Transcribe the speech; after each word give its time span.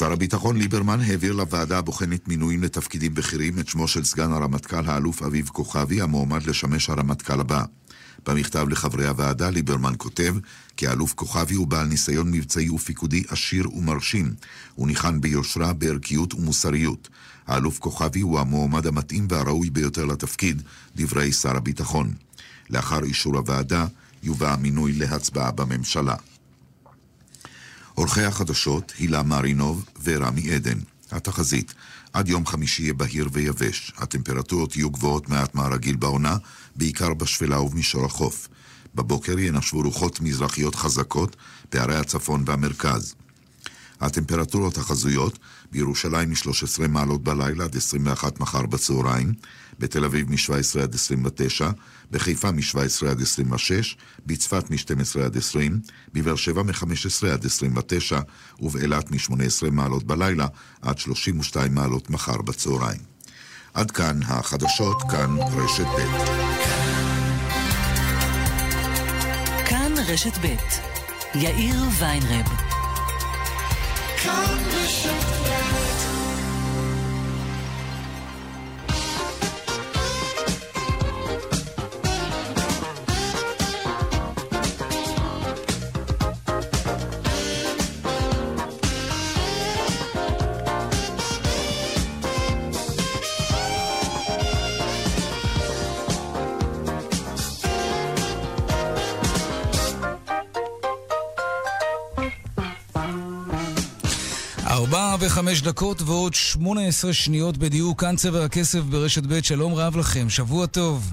שר 0.00 0.12
הביטחון 0.12 0.56
ליברמן 0.56 1.00
העביר 1.00 1.32
לוועדה 1.32 1.78
הבוחנת 1.78 2.28
מינויים 2.28 2.62
לתפקידים 2.62 3.14
בכירים 3.14 3.58
את 3.58 3.68
שמו 3.68 3.88
של 3.88 4.04
סגן 4.04 4.32
הרמטכ"ל 4.32 4.86
האלוף 4.86 5.22
אביב 5.22 5.48
כוכבי, 5.48 6.00
המועמד 6.00 6.42
לשמש 6.42 6.90
הרמטכ"ל 6.90 7.40
הבא. 7.40 7.64
במכתב 8.26 8.66
לחברי 8.68 9.06
הוועדה 9.06 9.50
ליברמן 9.50 9.92
כותב 9.98 10.34
כי 10.76 10.86
האלוף 10.86 11.14
כוכבי 11.14 11.54
הוא 11.54 11.66
בעל 11.66 11.86
ניסיון 11.86 12.30
מבצעי 12.30 12.70
ופיקודי 12.70 13.22
עשיר 13.28 13.76
ומרשים. 13.76 14.34
הוא 14.74 14.86
ניחן 14.88 15.20
ביושרה, 15.20 15.72
בערכיות 15.72 16.34
ומוסריות. 16.34 17.08
האלוף 17.46 17.78
כוכבי 17.78 18.20
הוא 18.20 18.40
המועמד 18.40 18.86
המתאים 18.86 19.26
והראוי 19.30 19.70
ביותר 19.70 20.04
לתפקיד, 20.04 20.62
דברי 20.96 21.32
שר 21.32 21.56
הביטחון. 21.56 22.12
לאחר 22.70 23.04
אישור 23.04 23.36
הוועדה, 23.36 23.86
יובא 24.22 24.52
המינוי 24.52 24.92
להצבעה 24.92 25.50
בממשלה. 25.50 26.14
עורכי 28.00 28.22
החדשות, 28.24 28.92
הילה 28.98 29.22
מרינוב 29.22 29.84
ורמי 30.04 30.50
עדן. 30.50 30.78
התחזית, 31.10 31.74
עד 32.12 32.28
יום 32.28 32.46
חמישי 32.46 32.82
יהיה 32.82 32.94
בהיר 32.94 33.28
ויבש. 33.32 33.92
הטמפרטורות 33.96 34.76
יהיו 34.76 34.90
גבוהות 34.90 35.28
מעט 35.28 35.54
מהרגיל 35.54 35.96
בעונה, 35.96 36.36
בעיקר 36.76 37.14
בשפלה 37.14 37.60
ובמישור 37.60 38.04
החוף. 38.04 38.48
בבוקר 38.94 39.38
ינשבו 39.38 39.82
רוחות 39.82 40.20
מזרחיות 40.20 40.74
חזקות 40.74 41.36
בערי 41.72 41.96
הצפון 41.96 42.42
והמרכז. 42.46 43.14
הטמפרטורות 44.00 44.78
החזויות 44.78 45.38
בירושלים 45.72 46.30
מ-13 46.30 46.88
מעלות 46.88 47.24
בלילה 47.24 47.64
עד 47.64 47.76
21 47.76 48.40
מחר 48.40 48.66
בצהריים, 48.66 49.32
בתל 49.80 50.04
אביב 50.04 50.30
מ-17 50.30 50.82
עד 50.82 50.94
29, 50.94 51.70
בחיפה 52.10 52.50
מ-17 52.50 53.06
עד 53.10 53.22
26, 53.22 53.96
בצפת 54.26 54.70
מ-12 54.70 55.20
עד 55.24 55.36
20, 55.36 55.80
בבאר 56.12 56.36
שבע 56.36 56.62
מ-15 56.62 57.26
עד 57.32 57.46
29, 57.46 58.20
ובאילת 58.60 59.10
מ-18 59.10 59.70
מעלות 59.70 60.04
בלילה 60.04 60.46
עד 60.82 60.98
32 60.98 61.74
מעלות 61.74 62.10
מחר 62.10 62.42
בצהריים. 62.42 63.00
עד 63.74 63.90
כאן 63.90 64.20
החדשות, 64.22 65.02
כאן 65.02 65.36
רשת 65.56 65.86
ב'. 65.86 66.00
כאן 69.68 69.92
רשת 70.08 70.38
ב', 70.42 70.56
יאיר 71.34 71.76
ויינרב. 71.98 72.46
כאן 74.22 74.58
רשת 74.72 75.89
ארבע 104.70 105.16
וחמש 105.20 105.62
דקות 105.62 106.02
ועוד 106.02 106.34
שמונה 106.34 106.86
עשרה 106.86 107.12
שניות 107.12 107.56
בדיוק, 107.56 108.00
כאן 108.00 108.16
צבע 108.16 108.44
הכסף 108.44 108.78
ברשת 108.78 109.22
ב', 109.22 109.42
שלום 109.42 109.74
רב 109.74 109.96
לכם, 109.96 110.30
שבוע 110.30 110.66
טוב. 110.66 111.12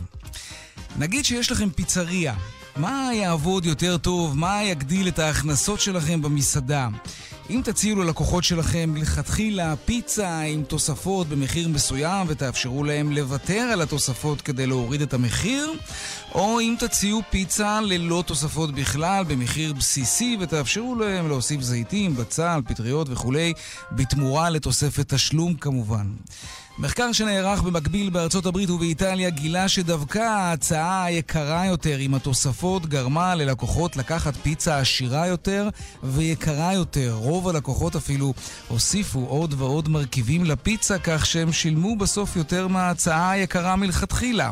נגיד 0.98 1.26
שיש 1.26 1.52
לכם 1.52 1.70
פיצריה, 1.70 2.34
מה 2.76 3.10
יעבוד 3.14 3.66
יותר 3.66 3.98
טוב? 3.98 4.38
מה 4.38 4.64
יגדיל 4.64 5.08
את 5.08 5.20
ההכנסות 5.20 5.80
שלכם 5.80 6.22
במסעדה? 6.22 6.88
אם 7.50 7.62
תציעו 7.64 8.04
ללקוחות 8.04 8.44
שלכם 8.44 8.90
מלכתחילה 8.94 9.76
פיצה 9.86 10.40
עם 10.40 10.64
תוספות 10.64 11.28
במחיר 11.28 11.68
מסוים 11.68 12.28
ותאפשרו 12.30 12.84
להם 12.84 13.12
לוותר 13.12 13.70
על 13.74 13.82
התוספות 13.82 14.42
כדי 14.42 14.68
להוריד 14.68 15.02
את 15.02 15.14
המחיר, 15.14 15.74
או 16.36 16.60
אם 16.60 16.76
תציעו 16.80 17.22
פיצה 17.30 17.82
ללא 17.82 18.24
תוספות 18.28 18.76
בכלל 18.76 19.24
במחיר 19.24 19.74
בסיסי 19.74 20.38
ותאפשרו 20.40 20.96
להם 20.96 21.28
להוסיף 21.28 21.62
זיתים, 21.62 22.16
בצל, 22.16 22.60
פטריות 22.68 23.08
וכולי, 23.10 23.54
בתמורה 23.92 24.50
לתוספת 24.50 25.14
תשלום 25.14 25.54
כמובן. 25.54 26.08
מחקר 26.80 27.12
שנערך 27.12 27.62
במקביל 27.62 28.10
בארצות 28.10 28.46
הברית 28.46 28.70
ובאיטליה 28.70 29.30
גילה 29.30 29.68
שדווקא 29.68 30.20
ההצעה 30.20 31.06
היקרה 31.06 31.66
יותר 31.66 31.98
עם 31.98 32.14
התוספות 32.14 32.86
גרמה 32.86 33.36
ללקוחות 33.36 33.98
לקחת 33.98 34.36
פיצה 34.36 34.80
עשירה 34.80 35.28
יותר 35.28 35.70
ויקרה 36.04 36.74
יותר. 36.74 37.14
רוב 37.14 37.48
הלקוחות 37.50 37.96
אפילו 37.96 38.34
הוסיפו 38.68 39.26
עוד 39.26 39.54
ועוד 39.58 39.90
מרכיבים 39.90 40.46
לפיצה 40.46 41.00
כך 41.00 41.26
שהם 41.26 41.52
שילמו 41.52 41.96
בסוף 41.96 42.36
יותר 42.36 42.68
מההצעה 42.68 43.32
היקרה 43.32 43.76
מלכתחילה. 43.76 44.52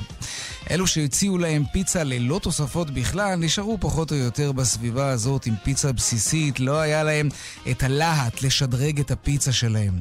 אלו 0.72 0.88
שהציעו 0.88 1.38
להם 1.38 1.64
פיצה 1.72 2.04
ללא 2.04 2.40
תוספות 2.44 2.92
בכלל, 2.92 3.36
נשארו 3.36 3.78
פחות 3.80 4.12
או 4.12 4.16
יותר 4.18 4.52
בסביבה 4.52 5.10
הזאת 5.10 5.46
עם 5.46 5.54
פיצה 5.64 5.92
בסיסית, 5.92 6.60
לא 6.60 6.80
היה 6.80 7.04
להם 7.04 7.30
את 7.72 7.84
הלהט 7.84 8.42
לשדרג 8.42 9.00
את 9.00 9.12
הפיצה 9.12 9.52
שלהם. 9.52 10.00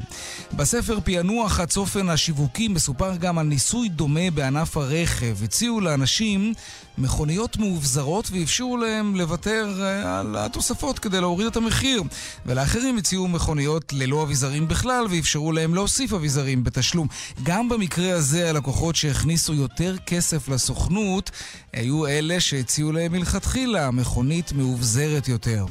בספר 0.52 0.98
פענוח 1.04 1.60
הצופן 1.60 2.08
השיווקי 2.08 2.68
מסופר 2.68 3.16
גם 3.16 3.38
על 3.38 3.46
ניסוי 3.46 3.88
דומה 3.88 4.30
בענף 4.34 4.76
הרכב. 4.76 5.42
הציעו 5.44 5.80
לאנשים 5.80 6.54
מכוניות 6.98 7.56
מאובזרות 7.56 8.30
ואפשרו 8.32 8.76
להם 8.76 9.16
לוותר 9.16 9.80
אה, 9.82 10.20
על 10.20 10.36
התוספות 10.36 10.98
כדי 10.98 11.20
להוריד 11.20 11.46
את 11.46 11.56
המחיר. 11.56 12.02
ולאחרים 12.46 12.98
הציעו 12.98 13.28
מכוניות 13.28 13.92
ללא 13.92 14.22
אביזרים 14.22 14.68
בכלל 14.68 15.06
ואפשרו 15.10 15.52
להם 15.52 15.74
להוסיף 15.74 16.12
אביזרים 16.12 16.64
בתשלום. 16.64 17.08
גם 17.42 17.68
במקרה 17.68 18.14
הזה 18.14 18.50
הלקוחות 18.50 18.96
שהכניסו 18.96 19.54
יותר 19.54 19.96
כסף 20.06 20.48
לסוכנות 20.48 21.30
היו 21.72 22.06
אלה 22.06 22.40
שהציעו 22.40 22.92
להם 22.92 23.12
מלכתחילה 23.12 23.90
מכונית 23.90 24.52
מאובזרת 24.52 25.28
יותר. 25.28 25.66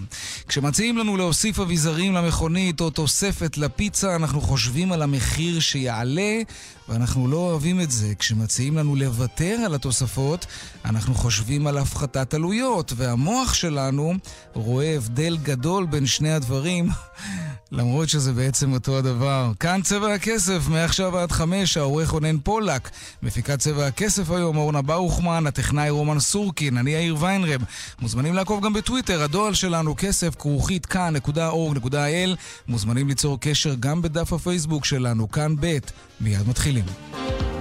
כשמציעים 0.47 0.97
לנו 0.97 1.17
להוסיף 1.17 1.59
אביזרים 1.59 2.13
למכונית 2.13 2.81
או 2.81 2.89
תוספת 2.89 3.57
לפיצה, 3.57 4.15
אנחנו 4.15 4.41
חושבים 4.41 4.91
על 4.91 5.01
המחיר 5.01 5.59
שיעלה 5.59 6.41
ואנחנו 6.89 7.27
לא 7.27 7.37
אוהבים 7.37 7.81
את 7.81 7.91
זה. 7.91 8.13
כשמציעים 8.19 8.77
לנו 8.77 8.95
לוותר 8.95 9.57
על 9.65 9.75
התוספות, 9.75 10.45
אנחנו 10.85 11.15
חושבים 11.15 11.67
על 11.67 11.77
הפחתת 11.77 12.33
עלויות, 12.33 12.93
והמוח 12.95 13.53
שלנו 13.53 14.13
רואה 14.53 14.95
הבדל 14.95 15.37
גדול 15.43 15.85
בין 15.85 16.05
שני 16.05 16.31
הדברים, 16.31 16.89
למרות 17.71 18.09
שזה 18.09 18.33
בעצם 18.33 18.73
אותו 18.73 18.97
הדבר. 18.97 19.51
כאן 19.59 19.81
צבע 19.83 20.13
הכסף, 20.13 20.67
מעכשיו 20.67 21.17
עד 21.17 21.31
חמש, 21.31 21.77
העורך 21.77 22.09
רונן 22.09 22.39
פולק. 22.39 22.89
מפיקת 23.23 23.59
צבע 23.59 23.87
הכסף 23.87 24.31
היום, 24.31 24.57
אורנה 24.57 24.81
ברוכמן, 24.81 25.47
הטכנאי 25.47 25.89
רומן 25.89 26.19
סורקין, 26.19 26.77
אני 26.77 26.91
יאיר 26.91 27.15
ויינרב. 27.19 27.61
מוזמנים 28.01 28.33
לעקוב 28.33 28.65
גם 28.65 28.73
בטוויטר, 28.73 29.23
הדואל 29.23 29.53
שלנו 29.53 29.95
כסף 29.97 30.35
כרוכית 30.35 30.85
כאן.org.il. 30.85 32.35
מוזמנים 32.67 33.07
ליצור 33.07 33.37
קשר 33.41 33.75
גם 33.79 34.01
בדף 34.01 34.33
הפייסבוק 34.33 34.85
שלנו, 34.85 35.31
כאן 35.31 35.55
ב'. 35.59 35.77
מיד 36.21 36.47
מתחילים. 36.47 36.72
אנחנו 36.77 37.52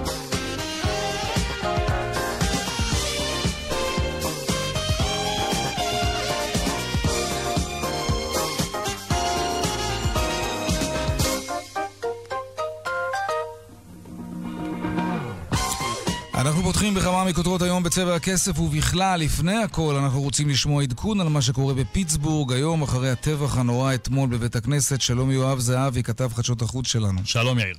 פותחים 16.73 16.93
בכמה 16.93 17.25
מכותרות 17.25 17.61
היום 17.61 17.83
בצבע 17.83 18.15
הכסף 18.15 18.59
ובכלל, 18.59 19.19
לפני 19.19 19.57
הכל 19.57 19.95
אנחנו 19.95 20.21
רוצים 20.21 20.49
לשמוע 20.49 20.83
עדכון 20.83 21.21
על 21.21 21.29
מה 21.29 21.41
שקורה 21.41 21.73
בפיטסבורג 21.73 22.53
היום 22.53 22.81
אחרי 22.81 23.09
הטבח 23.09 23.57
הנורא 23.57 23.93
אתמול 23.93 24.29
בבית 24.29 24.55
הכנסת. 24.55 25.01
שלום 25.01 25.31
יואב 25.31 25.59
זהבי, 25.59 26.03
כתב 26.03 26.29
חדשות 26.33 26.61
החוץ 26.61 26.87
שלנו. 26.87 27.21
שלום 27.25 27.59
יאיר. 27.59 27.75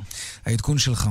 העדכון 0.46 0.78
שלך. 0.78 1.08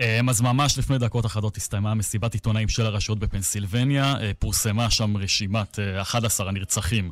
אמ, 0.00 0.28
אז 0.28 0.40
ממש 0.40 0.78
לפני 0.78 0.98
דקות 0.98 1.26
אחדות 1.26 1.56
הסתיימה 1.56 1.94
מסיבת 1.94 2.34
עיתונאים 2.34 2.68
של 2.68 2.86
הרשויות 2.86 3.18
בפנסילבניה. 3.18 4.14
אה, 4.20 4.30
פורסמה 4.38 4.90
שם 4.90 5.16
רשימת 5.16 5.78
11 6.02 6.46
אה, 6.46 6.50
הנרצחים 6.50 7.04
אה, 7.04 7.10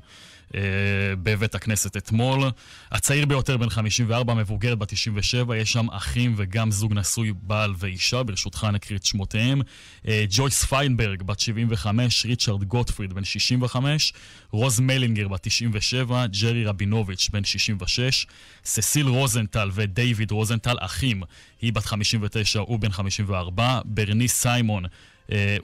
בבית 1.22 1.54
הכנסת 1.54 1.96
אתמול. 1.96 2.50
הצעיר 2.92 3.26
ביותר, 3.26 3.56
בן 3.56 3.68
54, 3.68 4.34
מבוגרת 4.34 4.78
בת 4.78 4.88
97, 4.88 5.56
יש 5.56 5.72
שם 5.72 5.90
אחים 5.90 6.34
וגם 6.36 6.70
זוג 6.70 6.94
נשוי, 6.94 7.32
בעל 7.42 7.74
ואישה, 7.78 8.22
ברשותך 8.22 8.66
נקריא 8.72 8.98
את 8.98 9.04
שמותיהם. 9.04 9.60
אה, 10.08 10.24
ג'ויס 10.30 10.64
פיינברג, 10.64 11.22
בת 11.22 11.40
75, 11.40 12.26
ריצ'רד 12.26 12.64
גוטפריד, 12.64 13.12
בן 13.12 13.24
65, 13.24 14.12
רוז 14.50 14.80
מלינגר, 14.80 15.28
בת 15.28 15.42
97, 15.42 16.26
ג'רי 16.26 16.64
רבינוביץ', 16.64 17.28
בן 17.32 17.44
66, 17.44 18.26
ססיל 18.64 19.06
רוזנטל 19.06 19.70
ודייוויד 19.72 20.30
רוזנטל, 20.30 20.76
אחים, 20.80 21.22
היא 21.62 21.72
בת 21.72 21.86
59, 21.86 22.60
הוא 22.60 22.78
בן 22.78 22.90
54, 22.90 23.80
ברני 23.84 24.28
סיימון, 24.28 24.84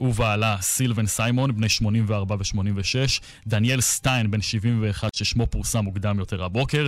ובעלה 0.01 0.57
סילבן 0.61 1.05
סיימון, 1.05 1.55
בני 1.55 1.69
84 1.69 2.35
ו-86, 2.35 3.21
דניאל 3.47 3.81
סטיין, 3.81 4.31
בן 4.31 4.41
71, 4.41 5.15
ששמו 5.15 5.47
פורסם 5.47 5.79
מוקדם 5.79 6.19
יותר 6.19 6.43
הבוקר, 6.43 6.87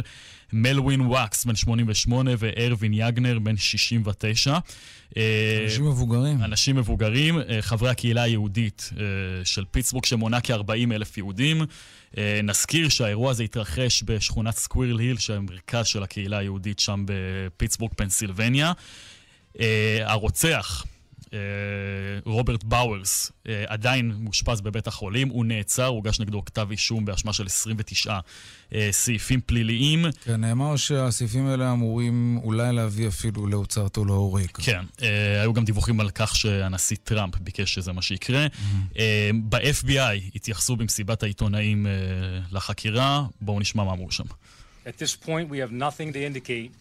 מלווין 0.54 1.02
וואקס, 1.02 1.46
בן 1.46 1.56
88, 1.56 2.32
וארווין 2.38 2.94
יגנר, 2.94 3.40
בן 3.40 3.58
69. 3.58 4.58
אנשים 5.64 5.86
מבוגרים. 5.86 6.44
אנשים 6.44 6.76
מבוגרים, 6.76 7.40
חברי 7.62 7.90
הקהילה 7.90 8.24
היהודית 8.24 8.90
של 9.44 9.64
פיטסבורג, 9.72 10.06
שמונה 10.06 10.42
כ-40 10.42 10.94
אלף 10.94 11.18
יהודים. 11.18 11.62
נזכיר 12.44 12.90
שהאירוע 12.90 13.32
הזה 13.32 13.44
התרחש 13.44 14.04
בשכונת 14.06 14.56
סקווירל 14.56 15.00
היל, 15.00 15.18
שהמרכז 15.18 15.86
של 15.86 16.04
הקהילה 16.04 16.38
היהודית 16.38 16.80
שם 16.80 17.06
בפיטסבורג, 17.08 17.92
פנסילבניה. 17.94 18.72
הרוצח, 20.04 20.84
אה, 20.86 20.95
רוברט 22.26 22.64
באוורס 22.64 23.32
אה, 23.48 23.64
עדיין 23.68 24.12
מאושפז 24.20 24.62
בבית 24.62 24.88
החולים, 24.88 25.30
הוא 25.30 25.46
נעצר, 25.46 25.86
הוגש 25.86 26.20
נגדו 26.20 26.46
כתב 26.46 26.68
אישום 26.72 27.06
באשמה 27.06 27.34
של 27.34 27.46
29 27.46 28.20
אה, 28.74 28.90
סעיפים 28.92 29.42
פליליים. 29.46 30.06
כן, 30.24 30.42
נאמר 30.42 30.76
שהסעיפים 30.76 31.48
האלה 31.48 31.72
אמורים 31.72 32.40
אולי 32.44 32.74
להביא 32.74 33.08
אפילו 33.08 33.48
להוצאתו 33.48 34.06
להורג. 34.06 34.48
כן, 34.54 34.86
היו 35.42 35.54
גם 35.54 35.66
דיווחים 35.66 36.00
על 36.00 36.10
כך 36.10 36.36
שהנשיא 36.36 36.98
טראמפ 37.04 37.36
ביקש 37.40 37.74
שזה 37.74 37.92
מה 37.92 38.02
שיקרה. 38.02 38.46
Mm-hmm. 38.46 38.98
ב-FBI 39.50 40.36
התייחסו 40.36 40.76
במסיבת 40.76 41.24
העיתונאים 41.24 41.86
לחקירה, 42.52 43.26
בואו 43.42 43.60
נשמע 43.60 43.84
מה 43.84 43.92
אמרו 43.92 44.12
שם. 44.12 44.24
At 44.86 44.88
this 44.88 45.26
point 45.26 45.50
we 45.50 45.58
have 45.58 45.72
nothing 45.72 46.14
to 46.14 46.20
indicate 46.20 46.72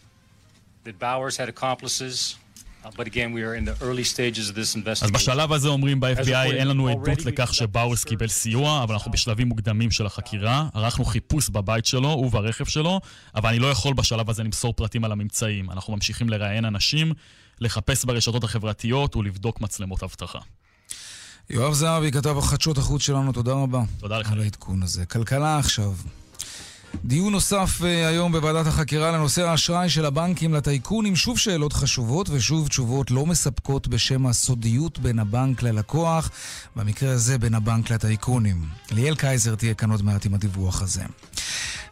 that 0.85 0.99
Bowers 0.99 1.37
had 1.37 1.49
accomplices 1.49 2.35
אז 5.01 5.11
בשלב 5.11 5.51
הזה 5.51 5.67
אומרים 5.67 5.99
ב-FBI 5.99 6.53
אין 6.53 6.67
לנו 6.67 6.89
עדות 6.89 7.25
לכך 7.25 7.53
שבאורס 7.53 8.03
קיבל 8.03 8.27
סיוע, 8.27 8.83
אבל 8.83 8.93
אנחנו 8.93 9.11
בשלבים 9.11 9.47
מוקדמים 9.47 9.91
של 9.91 10.05
החקירה. 10.05 10.67
ערכנו 10.73 11.05
חיפוש 11.05 11.49
בבית 11.49 11.85
שלו 11.85 12.09
וברכב 12.09 12.65
שלו, 12.65 12.99
אבל 13.35 13.49
אני 13.49 13.59
לא 13.59 13.67
יכול 13.67 13.93
בשלב 13.93 14.29
הזה 14.29 14.43
למסור 14.43 14.73
פרטים 14.73 15.03
על 15.03 15.11
הממצאים. 15.11 15.71
אנחנו 15.71 15.93
ממשיכים 15.93 16.29
לראיין 16.29 16.65
אנשים, 16.65 17.13
לחפש 17.59 18.05
ברשתות 18.05 18.43
החברתיות 18.43 19.15
ולבדוק 19.15 19.61
מצלמות 19.61 20.03
אבטחה. 20.03 20.39
יואב 21.49 21.73
זהבי, 21.73 22.11
כתב 22.11 22.37
החדשות 22.37 22.77
החוץ 22.77 23.01
שלנו, 23.01 23.31
תודה 23.31 23.53
רבה. 23.53 23.81
תודה 23.99 24.17
לך. 24.17 24.31
על 24.31 24.41
העדכון 24.41 24.83
הזה. 24.83 25.05
כלכלה 25.05 25.57
עכשיו. 25.57 25.93
דיון 27.05 27.31
נוסף 27.31 27.81
אה, 27.83 28.07
היום 28.07 28.31
בוועדת 28.31 28.67
החקירה 28.67 29.11
לנושא 29.11 29.41
האשראי 29.47 29.89
של 29.89 30.05
הבנקים 30.05 30.53
לטייקונים. 30.53 31.15
שוב 31.15 31.39
שאלות 31.39 31.73
חשובות 31.73 32.29
ושוב 32.29 32.67
תשובות 32.67 33.11
לא 33.11 33.25
מספקות 33.25 33.87
בשם 33.87 34.25
הסודיות 34.27 34.99
בין 34.99 35.19
הבנק 35.19 35.63
ללקוח, 35.63 36.31
במקרה 36.75 37.11
הזה 37.11 37.37
בין 37.37 37.53
הבנק 37.53 37.91
לטייקונים. 37.91 38.65
ליאל 38.91 39.15
קייזר 39.15 39.55
תהיה 39.55 39.73
כאן 39.73 39.91
עוד 39.91 40.01
מעט 40.01 40.25
עם 40.25 40.33
הדיווח 40.33 40.81
הזה. 40.81 41.03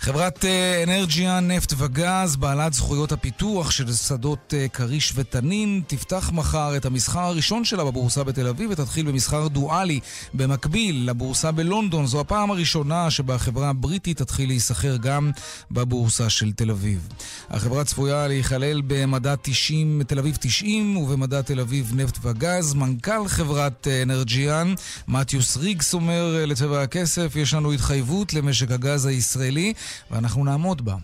חברת 0.04 0.45
אה, 0.45 0.84
אנרג'יה, 0.84 1.40
נפט 1.40 1.74
וגז, 1.78 2.36
בעלת 2.36 2.74
זכויות 2.74 3.12
הפיתוח 3.12 3.72
של 3.72 3.94
שדות 3.94 4.54
אה, 4.57 4.68
כריש 4.68 5.13
ותנין, 5.16 5.81
תפתח 5.88 6.31
מחר 6.34 6.78
את 6.78 6.86
המסחר 6.86 7.19
הראשון 7.19 7.66
שלה 7.66 7.84
בבורסה 7.84 8.24
בתל 8.24 8.48
אביב 8.48 8.69
ותתחיל 8.72 9.06
במסחר 9.06 9.48
דואלי 9.48 10.00
במקביל 10.34 11.10
לבורסה 11.10 11.51
בלונדון. 11.51 12.06
זו 12.06 12.19
הפעם 12.19 12.51
הראשונה 12.51 13.12
שבה 13.12 13.36
החברה 13.36 13.69
הבריטית 13.69 14.18
תתחיל 14.18 14.50
להיסחר 14.50 14.82
גם 15.01 15.31
בבורסה 15.71 16.30
של 16.30 16.51
תל 16.51 16.71
אביב. 16.71 17.09
החברה 17.50 17.83
צפויה 17.83 18.27
להיכלל 18.27 18.81
במדד 18.88 19.35
90, 19.41 20.01
תל 20.07 20.19
אביב 20.19 20.38
90 20.39 20.97
ובמדד 20.97 21.41
תל 21.41 21.59
אביב 21.59 21.91
נפט 21.95 22.18
וגז. 22.24 22.74
מנכ"ל 22.74 23.27
חברת 23.27 23.88
אה, 23.88 24.01
אנרג'יאן, 24.01 24.74
מתיוס 25.07 25.57
ריגס, 25.57 25.94
אומר 25.94 26.44
לצבע 26.47 26.81
הכסף, 26.81 27.35
יש 27.35 27.53
לנו 27.53 27.71
התחייבות 27.71 28.33
למשק 28.33 28.71
הגז 28.71 29.06
הישראלי. 29.06 29.74
ואנחנו 30.12 30.45
נעמוד 30.45 30.85
בה. 30.85 30.95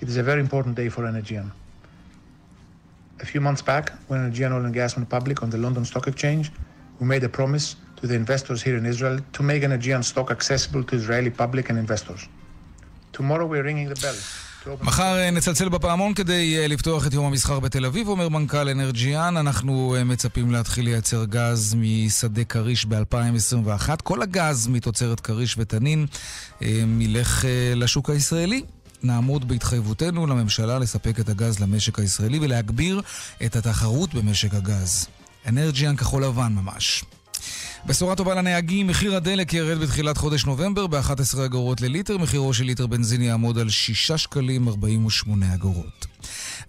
It 0.00 0.04
is 0.04 0.16
a 0.16 0.22
very 0.22 0.40
important 0.40 0.74
day 0.76 0.88
for 0.88 1.04
Energean. 1.04 1.52
A 3.20 3.26
few 3.26 3.40
months 3.40 3.60
back, 3.60 3.92
when 4.08 4.18
Energean 4.20 4.50
Oil 4.54 4.64
and 4.64 4.72
Gas 4.72 4.96
went 4.96 5.10
public 5.10 5.42
on 5.42 5.50
the 5.50 5.58
London 5.58 5.84
Stock 5.84 6.06
Exchange, 6.06 6.50
we 6.98 7.06
made 7.06 7.22
a 7.22 7.28
promise 7.28 7.76
to 7.98 8.06
the 8.06 8.14
investors 8.14 8.62
here 8.62 8.76
in 8.78 8.86
Israel 8.86 9.18
to 9.36 9.42
make 9.42 9.62
Energean 9.62 10.02
stock 10.02 10.30
accessible 10.30 10.82
to 10.84 10.96
Israeli 10.96 11.30
public 11.42 11.68
and 11.70 11.78
investors. 11.78 12.20
מחר 14.82 15.18
אה, 15.18 15.30
נצלצל 15.30 15.68
בפעמון 15.68 16.14
כדי 16.14 16.58
אה, 16.58 16.66
לפתוח 16.66 17.06
את 17.06 17.14
יום 17.14 17.26
המסחר 17.26 17.60
בתל 17.60 17.86
אביב, 17.86 18.08
אומר 18.08 18.28
מנכ"ל 18.28 18.68
אנרג'יאן. 18.68 19.36
אנחנו 19.36 19.94
אה, 19.98 20.04
מצפים 20.04 20.50
להתחיל 20.50 20.84
לייצר 20.84 21.24
גז 21.24 21.74
משדה 21.78 22.44
כריש 22.44 22.86
ב-2021. 22.86 23.88
כל 24.02 24.22
הגז 24.22 24.66
מתוצרת 24.66 25.20
כריש 25.20 25.54
ותנין 25.58 26.06
ילך 27.00 27.44
לשוק 27.74 28.10
הישראלי. 28.10 28.62
נעמוד 29.02 29.48
בהתחייבותנו 29.48 30.26
לממשלה 30.26 30.78
לספק 30.78 31.20
את 31.20 31.28
הגז 31.28 31.60
למשק 31.60 31.98
הישראלי 31.98 32.38
ולהגביר 32.38 33.02
את 33.44 33.56
התחרות 33.56 34.14
במשק 34.14 34.54
הגז. 34.54 35.06
אנרג'יאן 35.48 35.96
כחול 35.96 36.24
לבן 36.24 36.52
ממש. 36.52 37.04
בשורה 37.86 38.16
טובה 38.16 38.34
לנהגים, 38.34 38.86
מחיר 38.86 39.16
הדלק 39.16 39.52
ירד 39.52 39.78
בתחילת 39.78 40.16
חודש 40.16 40.44
נובמבר 40.44 40.86
ב-11 40.86 41.44
אגורות 41.44 41.80
לליטר, 41.80 42.18
מחירו 42.18 42.54
של 42.54 42.64
ליטר 42.64 42.86
בנזין 42.86 43.22
יעמוד 43.22 43.58
על 43.58 43.68
6 43.68 44.12
שקלים 44.12 44.68
48 44.68 45.54
אגורות. 45.54 46.06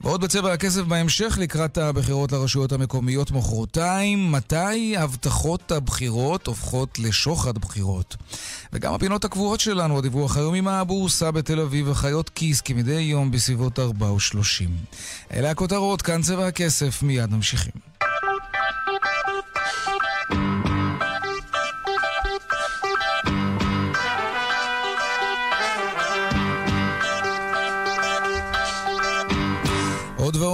ועוד 0.01 0.21
בצבע 0.21 0.53
הכסף 0.53 0.81
בהמשך 0.81 1.37
לקראת 1.41 1.77
הבחירות 1.77 2.31
לרשויות 2.31 2.71
המקומיות 2.71 3.31
מחרתיים, 3.31 4.31
מתי 4.31 4.97
הבטחות 4.97 5.71
הבחירות 5.71 6.47
הופכות 6.47 6.99
לשוחד 6.99 7.57
בחירות. 7.57 8.15
וגם 8.73 8.93
הפינות 8.93 9.25
הקבועות 9.25 9.59
שלנו, 9.59 9.97
הדיווח 9.97 10.37
היומי 10.37 10.61
מהבורסה 10.61 11.31
בתל 11.31 11.59
אביב 11.59 11.87
וחיות 11.89 12.29
כיס 12.29 12.61
כמדי 12.61 13.01
יום 13.01 13.31
בסביבות 13.31 13.79
4 13.79 14.11
ו-30. 14.11 14.69
אלה 15.33 15.51
הכותרות, 15.51 16.01
כאן 16.01 16.21
צבע 16.21 16.47
הכסף, 16.47 17.03
מיד 17.03 17.31
ממשיכים. 17.31 17.91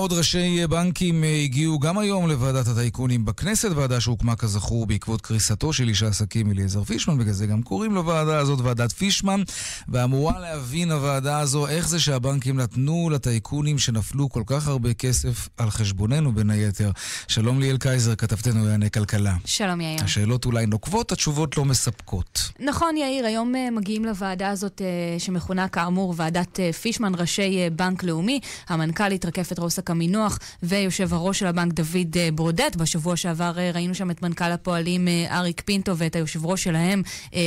עוד 0.08 0.18
ראשי 0.18 0.68
בנקים 0.68 1.24
אה, 1.24 1.42
הגיעו 1.44 1.80
גם 1.80 1.98
היום 1.98 2.30
לוועדת 2.30 2.68
הטייקונים 2.68 3.26
בכנסת, 3.26 3.70
ועדה 3.76 4.02
שהוקמה 4.02 4.36
כזכור 4.36 4.86
בעקבות 4.86 5.22
קריסתו 5.22 5.74
של 5.74 5.88
איש 5.88 6.04
העסקים 6.04 6.52
אליעזר 6.52 6.84
פישמן, 6.84 7.18
בגלל 7.18 7.34
זה 7.34 7.48
גם 7.48 7.64
קוראים 7.64 7.96
לוועדה 7.96 8.38
הזאת 8.38 8.60
ועדת 8.60 8.92
פישמן, 8.92 9.42
ואמורה 9.88 10.40
להבין 10.40 10.92
הוועדה 10.92 11.40
הזו 11.40 11.68
איך 11.68 11.88
זה 11.88 12.00
שהבנקים 12.00 12.60
נתנו 12.60 13.10
לטייקונים 13.10 13.80
שנפלו 13.80 14.30
כל 14.30 14.44
כך 14.46 14.68
הרבה 14.68 14.94
כסף 14.94 15.50
על 15.58 15.70
חשבוננו 15.70 16.32
בין 16.32 16.50
היתר. 16.50 16.92
שלום 17.28 17.60
ליאל 17.60 17.78
קייזר, 17.78 18.16
כתבתנו 18.16 18.64
לענייני 18.64 18.92
כלכלה. 18.92 19.36
שלום 19.46 19.82
יאיר. 19.82 20.04
השאלות 20.04 20.46
אולי 20.46 20.66
נוקבות, 20.66 21.12
התשובות 21.12 21.58
לא 21.58 21.66
מספקות. 21.66 22.52
נכון 22.60 22.98
יאיר, 22.98 23.26
היום 23.26 23.56
אה, 23.56 23.72
מגיעים 23.72 24.06
לוועדה 24.06 24.50
הזאת 24.50 24.82
אה, 24.82 25.20
שמכונה 25.20 25.68
כאמור 25.68 26.14
ועדת 26.18 26.60
פישמן, 26.82 27.12
ראשי 27.16 27.70
בנק 27.76 28.04
לאומי. 28.04 28.40
המנכ"לית 28.68 29.26
רקפת 29.26 29.60
רוסק 29.60 29.90
קמינוח 29.98 30.40
ויושב 30.64 31.14
הראש 31.14 31.40
של 31.40 31.48
הבנק 31.48 31.74
דוד 31.74 32.18
אה, 32.18 32.30
ברודט. 32.34 32.76
בשבוע 32.76 33.16
שעבר 33.16 33.60
אה, 33.60 33.72
ראינו 33.74 33.96
שם 33.96 34.12
את 34.12 34.22
מנכ"ל 34.22 34.52
הפועלים 34.52 35.08
אה, 35.08 35.38
אריק 35.40 35.62
פינטו 35.66 35.98
ואת 35.98 36.16
היושב 36.16 36.46
ראש 36.46 36.64
שלהם 36.64 37.02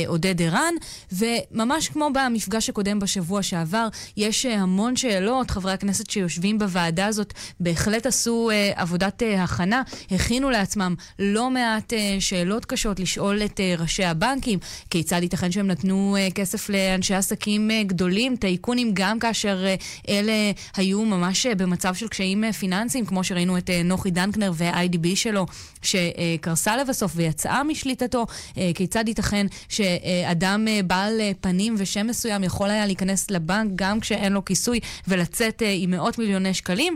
עודד 0.07 0.41
ערן, 0.41 0.73
וממש 1.11 1.89
כמו 1.89 2.09
במפגש 2.13 2.69
הקודם 2.69 2.99
בשבוע 2.99 3.43
שעבר, 3.43 3.87
יש 4.17 4.45
המון 4.45 4.95
שאלות. 4.95 5.51
חברי 5.51 5.71
הכנסת 5.71 6.09
שיושבים 6.09 6.59
בוועדה 6.59 7.05
הזאת 7.05 7.33
בהחלט 7.59 8.05
עשו 8.05 8.49
עבודת 8.75 9.23
הכנה, 9.37 9.81
הכינו 10.11 10.49
לעצמם 10.49 10.95
לא 11.19 11.49
מעט 11.49 11.93
שאלות 12.19 12.65
קשות 12.65 12.99
לשאול 12.99 13.41
את 13.45 13.59
ראשי 13.77 14.03
הבנקים, 14.03 14.59
כיצד 14.89 15.23
ייתכן 15.23 15.51
שהם 15.51 15.67
נתנו 15.67 16.17
כסף 16.35 16.69
לאנשי 16.69 17.15
עסקים 17.15 17.71
גדולים, 17.85 18.35
טייקונים, 18.35 18.91
גם 18.93 19.19
כאשר 19.19 19.65
אלה 20.09 20.51
היו 20.75 21.05
ממש 21.05 21.45
במצב 21.45 21.95
של 21.95 22.07
קשיים 22.07 22.40
אה, 22.43 22.53
פיננסיים, 22.53 23.05
כמו 23.05 23.23
שראינו 23.23 23.57
את 23.57 23.69
אה, 23.69 23.83
נוחי 23.83 24.11
דנקנר 24.11 24.51
וה-IDB 24.55 25.15
שלו, 25.15 25.45
שקרסה 25.81 26.77
לבסוף 26.77 27.11
ויצאה 27.15 27.63
משליטתו. 27.63 28.25
אה, 28.57 28.71
כיצד 28.75 29.07
ייתכן 29.07 29.47
שאדם 29.69 30.67
בעל 30.87 31.21
פנים 31.41 31.75
ושם 31.77 32.07
מסוים 32.07 32.43
יכול 32.43 32.69
היה 32.69 32.85
להיכנס 32.85 33.31
לבנק 33.31 33.71
גם 33.75 33.99
כשאין 33.99 34.33
לו 34.33 34.45
כיסוי 34.45 34.79
ולצאת 35.07 35.63
עם 35.75 35.91
מאות 35.91 36.19
מיליוני 36.19 36.53
שקלים? 36.53 36.95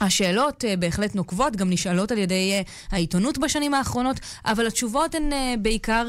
השאלות 0.00 0.64
uh, 0.64 0.76
בהחלט 0.76 1.14
נוקבות, 1.14 1.56
גם 1.56 1.70
נשאלות 1.70 2.12
על 2.12 2.18
ידי 2.18 2.60
uh, 2.60 2.68
העיתונות 2.90 3.38
בשנים 3.38 3.74
האחרונות, 3.74 4.20
אבל 4.44 4.66
התשובות 4.66 5.14
הן 5.14 5.32
uh, 5.32 5.34
בעיקר, 5.58 6.06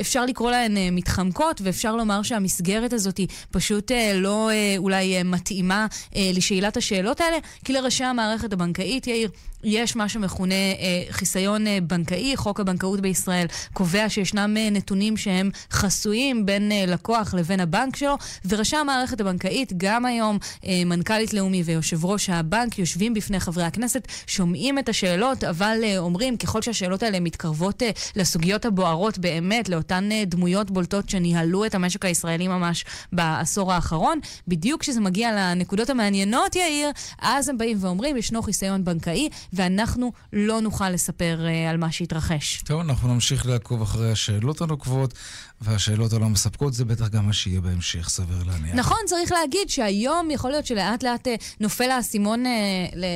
אפשר 0.00 0.26
לקרוא 0.26 0.50
להן 0.50 0.76
מתחמקות, 0.92 1.60
ואפשר 1.64 1.96
לומר 1.96 2.22
שהמסגרת 2.22 2.92
הזאת 2.92 3.18
היא 3.18 3.28
פשוט 3.50 3.92
לא 4.14 4.50
אולי 4.76 5.22
מתאימה 5.22 5.86
לשאלת 6.16 6.76
השאלות 6.76 7.20
האלה, 7.20 7.36
כי 7.64 7.72
לראשי 7.72 8.04
המערכת 8.04 8.52
הבנקאית, 8.52 9.06
יאיר, 9.06 9.30
יש 9.64 9.96
מה 9.96 10.08
שמכונה 10.08 10.54
אה, 10.54 11.02
חיסיון 11.10 11.66
אה, 11.66 11.78
בנקאי, 11.82 12.36
חוק 12.36 12.60
הבנקאות 12.60 13.00
בישראל 13.00 13.46
קובע 13.72 14.08
שישנם 14.08 14.56
אה, 14.56 14.70
נתונים 14.70 15.16
שהם 15.16 15.50
חסויים 15.72 16.46
בין 16.46 16.72
אה, 16.72 16.84
לקוח 16.86 17.34
לבין 17.34 17.60
הבנק 17.60 17.96
שלו, 17.96 18.16
וראשי 18.48 18.76
המערכת 18.76 19.20
הבנקאית, 19.20 19.72
גם 19.76 20.06
היום 20.06 20.38
אה, 20.66 20.82
מנכ"לית 20.86 21.34
לאומי 21.34 21.62
ויושב 21.62 22.04
ראש 22.04 22.30
הבנק 22.30 22.78
יושבים 22.78 23.14
בפני 23.14 23.40
חברי 23.40 23.64
הכנסת, 23.64 24.08
שומעים 24.26 24.78
את 24.78 24.88
השאלות, 24.88 25.44
אבל 25.44 25.78
אה, 25.84 25.98
אומרים, 25.98 26.36
ככל 26.36 26.62
שהשאלות 26.62 27.02
האלה 27.02 27.20
מתקרבות 27.20 27.82
אה, 27.82 27.90
לסוגיות 28.16 28.64
הבוערות 28.64 29.18
באמת, 29.18 29.68
לאותן 29.68 30.08
אה, 30.12 30.24
דמויות 30.26 30.70
בולטות 30.70 31.10
שניהלו 31.10 31.64
את 31.64 31.74
המשק 31.74 32.04
הישראלי 32.04 32.48
ממש 32.48 32.84
בעשור 33.12 33.72
האחרון, 33.72 34.20
בדיוק 34.48 34.80
כשזה 34.80 35.00
מגיע 35.00 35.32
לנקודות 35.32 35.90
המעניינות, 35.90 36.56
יאיר, 36.56 36.90
אז 37.18 37.48
הם 37.48 37.58
באים 37.58 37.76
ואומרים, 37.80 38.16
ישנו 38.16 38.42
חיסיון 38.42 38.84
בנקאי. 38.84 39.28
ואנחנו 39.52 40.12
לא 40.32 40.60
נוכל 40.60 40.90
לספר 40.90 41.40
uh, 41.46 41.70
על 41.70 41.76
מה 41.76 41.92
שהתרחש. 41.92 42.62
טוב, 42.62 42.80
אנחנו 42.80 43.14
נמשיך 43.14 43.46
לעקוב 43.46 43.82
אחרי 43.82 44.12
השאלות 44.12 44.60
הנוקבות, 44.60 45.14
והשאלות 45.60 46.12
הלא 46.12 46.28
מספקות, 46.28 46.74
זה 46.74 46.84
בטח 46.84 47.08
גם 47.08 47.26
מה 47.26 47.32
שיהיה 47.32 47.60
בהמשך, 47.60 48.08
סביר 48.08 48.36
להניח. 48.46 48.74
נכון, 48.74 48.98
צריך 49.06 49.32
להגיד 49.32 49.70
שהיום 49.70 50.30
יכול 50.30 50.50
להיות 50.50 50.66
שלאט 50.66 51.02
לאט 51.02 51.26
uh, 51.26 51.30
נופל 51.60 51.90
האסימון 51.90 52.44
uh, 52.46 52.48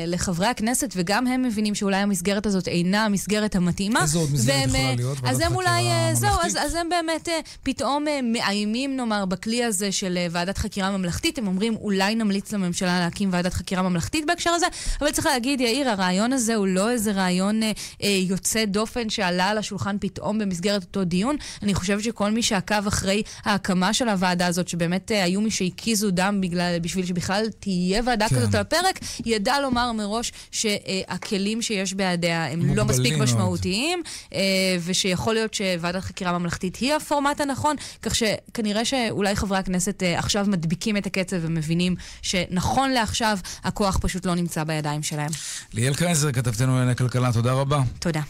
לחברי 0.07 0.47
הכנסת, 0.47 0.93
וגם 0.97 1.27
הם 1.27 1.43
מבינים 1.43 1.75
שאולי 1.75 1.97
המסגרת 1.97 2.47
הזאת 2.47 2.69
אינה 2.69 3.05
המסגרת 3.05 3.57
המתאימה. 3.57 4.03
איזו 4.03 4.21
עוד 4.21 4.33
מסגרת 4.33 4.57
והם, 4.57 4.69
יכולה 4.69 4.95
להיות? 4.95 5.19
אז 5.25 5.41
הם 5.41 5.55
אולי, 5.55 5.85
זהו, 6.15 6.37
אז, 6.43 6.57
אז 6.57 6.75
הם 6.75 6.89
באמת 6.89 7.29
פתאום 7.63 8.05
מאיימים, 8.23 8.97
נאמר, 8.97 9.25
בכלי 9.25 9.65
הזה 9.65 9.93
של 9.93 10.19
ועדת 10.31 10.59
חקירה 10.59 10.97
ממלכתית. 10.97 11.39
הם 11.39 11.47
אומרים, 11.47 11.77
אולי 11.77 12.15
נמליץ 12.15 12.53
לממשלה 12.53 13.01
להקים 13.01 13.29
ועדת 13.33 13.55
חקירה 13.55 13.83
ממלכתית 13.83 14.27
בהקשר 14.27 14.51
הזה, 14.51 14.67
אבל 15.01 15.11
צריך 15.11 15.27
להגיד, 15.27 15.61
יאיר, 15.61 15.89
הרעיון 15.89 16.33
הזה 16.33 16.55
הוא 16.55 16.67
לא 16.67 16.91
איזה 16.91 17.13
רעיון 17.13 17.63
אה, 17.63 17.73
אה, 18.03 18.09
יוצא 18.09 18.65
דופן 18.65 19.11
שעלה 19.11 19.49
על 19.49 19.59
השולחן 19.59 19.97
פתאום 20.01 20.39
במסגרת 20.39 20.83
אותו 20.83 21.05
דיון. 21.05 21.37
אני 21.63 21.75
חושבת 21.75 22.03
שכל 22.03 22.34
מי 22.35 22.43
שעקב 22.43 22.87
אחרי 22.87 23.23
ההקמה 23.45 23.95
של 23.95 24.09
הוועדה 24.09 24.47
הזאת, 24.47 24.69
שבאמת 24.69 25.13
אה, 25.13 25.25
היו 25.25 25.41
מי 25.41 25.51
שהקיזו 25.51 26.11
דם 26.11 26.39
בגלל, 26.41 26.79
בשביל 26.83 27.07
שבכלל 27.07 27.47
תהיה 27.61 28.03
ועדה 28.07 28.29
כן. 28.29 28.37
כזאת 28.37 28.55
על 28.55 28.61
הפרק, 28.61 28.99
ידע 29.27 29.61
לומר 29.61 29.93
מראש 29.93 30.33
שהכלים 30.51 31.63
שיש 31.63 31.93
בידיה 31.93 32.47
הם 32.47 32.75
לא 32.75 32.85
מספיק 32.85 33.15
משמעותיים, 33.15 34.03
אה, 34.35 34.41
ושיכול 34.85 35.35
להיות 35.35 35.55
שוועדת 35.55 36.03
חקירה 36.03 36.39
ממלכתית 36.39 36.77
היא 36.77 36.95
הפורמט 36.95 37.41
הנכון, 37.41 37.77
כך 38.03 38.15
שכנראה 38.15 38.85
שאולי 38.85 39.37
חברי 39.37 39.59
הכנסת 39.59 40.03
אה, 40.03 40.19
עכשיו 40.19 40.47
מדביקים 40.49 40.97
את 40.97 41.07
הקצב 41.07 41.37
ומבינים 41.41 41.97
שנכון 42.23 42.91
לעכשיו 42.91 43.39
הכוח 43.65 43.99
פשוט 44.01 44.27
לא 44.27 44.35
נמצא 44.35 44.65
בידיים 44.65 45.03
שלהם. 45.03 45.31
ליאל 45.73 45.95
קרייזר, 45.95 46.33
כתבתנו 46.33 46.73
לענייני 46.73 46.97
כלכלה, 46.97 47.33
תודה 47.33 47.53
רבה. 47.53 47.81
תודה. 47.99 48.21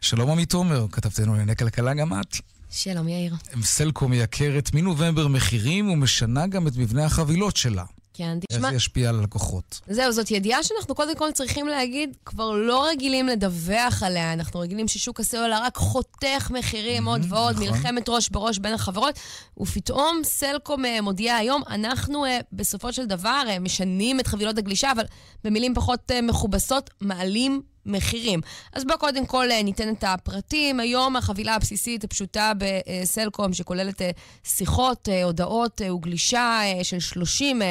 שלום 0.00 0.30
עמית 0.30 0.50
תומר, 0.50 0.86
כתבתנו 0.92 1.32
לענייני 1.32 1.56
כלכלה 1.56 1.94
גם 1.94 2.20
את. 2.20 2.36
שלום 2.74 3.08
יאיר. 3.08 3.34
סלקום 3.62 4.10
מייקרת 4.10 4.74
מנובמבר 4.74 5.28
מחירים 5.28 5.90
ומשנה 5.90 6.46
גם 6.46 6.66
את 6.68 6.76
מבנה 6.76 7.04
החבילות 7.04 7.56
שלה. 7.56 7.84
כן, 8.14 8.38
תשמע... 8.40 8.58
איך 8.58 8.70
זה 8.70 8.76
ישפיע 8.76 9.08
על 9.08 9.18
הלקוחות? 9.18 9.80
זהו, 9.86 10.12
זאת 10.12 10.30
ידיעה 10.30 10.62
שאנחנו 10.62 10.94
קודם 10.94 11.16
כל 11.16 11.32
צריכים 11.32 11.66
להגיד, 11.66 12.16
כבר 12.26 12.50
לא 12.52 12.86
רגילים 12.86 13.26
לדווח 13.26 14.02
עליה. 14.02 14.32
אנחנו 14.32 14.60
רגילים 14.60 14.88
ששוק 14.88 15.20
הסלולר 15.20 15.62
רק 15.62 15.76
חותך 15.76 16.50
מחירים 16.50 17.08
עוד 17.08 17.26
ועוד, 17.28 17.54
נכון. 17.54 17.66
מלחמת 17.66 18.08
ראש 18.08 18.28
בראש 18.28 18.58
בין 18.58 18.74
החברות, 18.74 19.18
ופתאום 19.60 20.20
סלקום 20.24 20.84
אה, 20.84 21.00
מודיעה 21.00 21.36
היום, 21.36 21.62
אנחנו 21.70 22.24
אה, 22.24 22.38
בסופו 22.52 22.92
של 22.92 23.04
דבר 23.04 23.42
אה, 23.48 23.58
משנים 23.58 24.20
את 24.20 24.26
חבילות 24.26 24.58
הגלישה, 24.58 24.92
אבל 24.92 25.04
במילים 25.44 25.74
פחות 25.74 26.10
מכובסות, 26.22 26.90
מעלים 27.00 27.62
מחירים. 27.86 28.40
אז 28.72 28.84
בואו 28.84 28.98
קודם 28.98 29.26
כל 29.26 29.50
אה, 29.50 29.62
ניתן 29.62 29.88
את 29.88 30.04
הפרטים. 30.06 30.80
היום 30.80 31.16
החבילה 31.16 31.54
הבסיסית 31.54 32.04
הפשוטה 32.04 32.52
בסלקום, 32.58 33.52
שכוללת 33.52 34.02
אה, 34.02 34.10
שיחות, 34.44 35.08
אה, 35.08 35.24
הודעות 35.24 35.80
וגלישה 35.94 36.60
של 36.82 37.00
30 37.00 37.62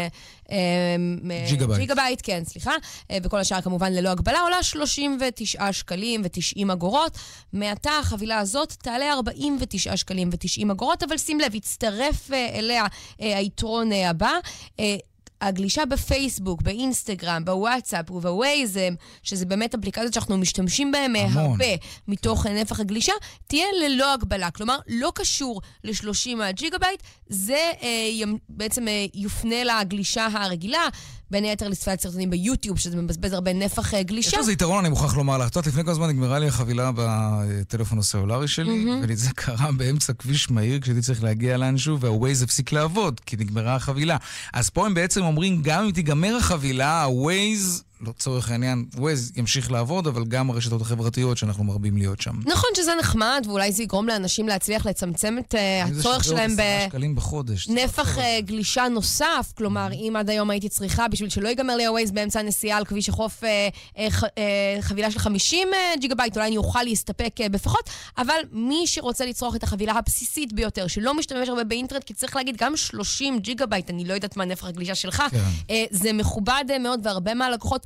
ג'יגה 1.48 1.68
בייט. 1.68 1.80
ג'יגה 1.80 1.96
בייט, 1.96 2.20
כן, 2.24 2.44
סליחה. 2.46 2.72
וכל 3.24 3.40
השאר 3.40 3.62
כמובן 3.62 3.94
ללא 3.94 4.10
הגבלה, 4.10 4.40
עולה 4.40 4.64
39 4.64 5.74
שקלים 5.74 6.22
ו-90 6.24 6.74
אגורות. 6.74 7.18
מעתה 7.54 7.92
החבילה 8.00 8.40
הזאת 8.40 8.72
תעלה 8.72 9.14
49 9.14 9.98
שקלים 9.98 10.30
ו-90 10.32 10.72
אגורות, 10.72 11.04
אבל 11.04 11.18
שים 11.18 11.40
לב, 11.40 11.56
יצטרף 11.56 12.32
אליה 12.32 12.86
היתרון 13.20 13.92
הבא. 13.92 14.34
הגלישה 15.42 15.86
בפייסבוק, 15.86 16.62
באינסטגרם, 16.62 17.46
בוואטסאפ 17.46 18.12
ובווייזם, 18.12 18.94
שזה 19.24 19.46
באמת 19.46 19.76
אפליקציות 19.76 20.14
שאנחנו 20.14 20.38
משתמשים 20.38 20.92
בהן 20.92 21.16
אה, 21.16 21.28
הרבה 21.34 21.66
מתוך 22.08 22.46
נפח 22.46 22.80
הגלישה, 22.80 23.14
תהיה 23.48 23.66
ללא 23.84 24.14
הגבלה. 24.14 24.52
כלומר, 24.52 24.78
לא 24.88 25.12
קשור 25.16 25.62
ל-30 25.84 26.52
ג'יגה 26.52 26.78
בייט, 26.78 27.04
זה 27.30 27.72
אה, 27.82 28.24
בעצם 28.50 28.88
אה, 28.88 29.06
יופנה 29.14 29.64
לגלישה 29.64 30.28
הרגילה. 30.34 30.88
בין 31.32 31.44
היתר 31.44 31.68
לצפיית 31.68 32.02
סרטונים 32.02 32.30
ביוטיוב, 32.30 32.80
שזה 32.80 32.98
מבזבז 32.98 33.34
הרבה 33.34 33.54
נפח 33.54 33.94
אה, 33.94 34.04
גלישה. 34.04 34.30
יש 34.30 34.34
לזה 34.34 34.52
יתרון, 34.52 34.80
אני 34.80 34.90
מוכרח 34.90 35.18
לומר 35.18 35.38
לך. 35.38 35.48
את 35.48 35.56
יודעת, 35.56 35.68
לפני 35.68 35.84
כמה 35.84 35.94
זמן 35.94 36.10
נגמרה 36.10 36.40
לי 36.40 36.48
החבילה 36.48 36.92
בטלפון 36.96 38.00
הסלולרי 38.00 38.48
שלי, 38.48 38.86
וזה 39.08 39.30
קרה 39.36 39.72
באמצע 39.72 40.14
כביש 40.14 40.52
מהיר 40.52 40.80
כשהייתי 40.80 41.02
צריך 41.02 41.24
להגיע 41.24 41.58
לאנשהו, 41.58 42.00
והווייז 42.00 42.44
הפסיק 42.44 42.72
לעבוד, 42.72 43.20
כי 43.26 43.36
נגמרה 43.40 43.76
החבילה. 43.76 44.18
אז 44.54 44.70
פה 44.70 44.86
הם 44.86 44.94
בעצם 44.94 45.24
אומרים, 45.24 45.62
גם 45.62 45.84
אם 45.84 45.92
תיגמר 45.92 46.36
החבילה, 46.36 47.04
הווייז 47.04 47.84
לצורך 48.08 48.52
העניין, 48.52 48.86
ווייז 48.96 49.32
ימשיך 49.36 49.72
לעבוד, 49.72 50.08
אבל 50.08 50.26
גם 50.26 50.50
הרשתות 50.50 50.82
החברתיות 50.82 51.38
שאנחנו 51.38 51.64
מרבים 51.64 51.98
להיות 51.98 52.22
שם. 52.22 52.40
נכון 52.46 52.70
שזה 52.76 52.92
נחמד, 53.00 53.44
ואולי 53.48 53.72
זה 53.72 53.84
יגרום 53.84 54.08
לאנשים 54.08 54.48
להצליח 54.48 54.86
לצמצם 54.86 55.38
את 55.40 55.56
uh, 55.56 55.58
הצורך 56.00 56.24
שלהם 56.24 56.52
בנפח 57.68 58.18
uh, 58.18 58.22
גלישה 58.40 58.88
נוסף. 58.88 59.54
כלומר, 59.58 59.88
mm-hmm. 59.92 59.96
אם 59.96 60.16
עד 60.16 60.30
היום 60.30 60.50
הייתי 60.50 60.70
צריכה, 60.70 61.08
בשביל 61.08 61.30
שלא 61.30 61.48
ייגמר 61.48 61.76
לי 61.76 61.86
הווייז 61.86 62.12
באמצע 62.12 62.40
הנסיעה 62.40 62.78
על 62.78 62.86
כביש 62.86 63.10
החוף, 63.10 63.44
uh, 63.44 63.98
uh, 63.98 64.24
uh, 64.24 64.28
חבילה 64.82 65.12
של 65.12 65.20
50 65.20 65.68
uh, 65.72 66.00
ג'יגה 66.00 66.16
בייט, 66.16 66.36
אולי 66.36 66.48
אני 66.48 66.58
אוכל 66.58 66.84
להסתפק 66.84 67.36
uh, 67.40 67.50
בפחות, 67.50 67.90
אבל 68.18 68.40
מי 68.52 68.84
שרוצה 68.86 69.26
לצרוך 69.26 69.56
את 69.56 69.64
החבילה 69.64 69.94
הבסיסית 69.94 70.54
ביותר, 70.54 70.88
שלא 70.88 71.14
משתמש 71.14 71.50
הרבה 71.50 71.64
באינטרנט, 71.64 72.04
כי 72.04 72.14
צריך 72.14 72.36
להגיד, 72.36 72.58
גם 72.58 72.78
30 72.78 73.40
ג'יגה 73.40 73.66
בייט, 73.66 73.90
אני 73.90 74.06
לא 74.06 74.14
יודעת 74.14 74.38
מה 74.38 74.46
נפח 74.46 74.68
הגלישה 74.68 74.96
שלך, 74.96 75.24
כן. 75.32 75.38
uh, 75.68 75.72
זה 75.92 76.14
מכובד 76.14 76.66
uh, 76.68 76.80
מאוד, 76.80 77.00
והרבה 77.04 77.34
מהלקוחות 77.34 77.86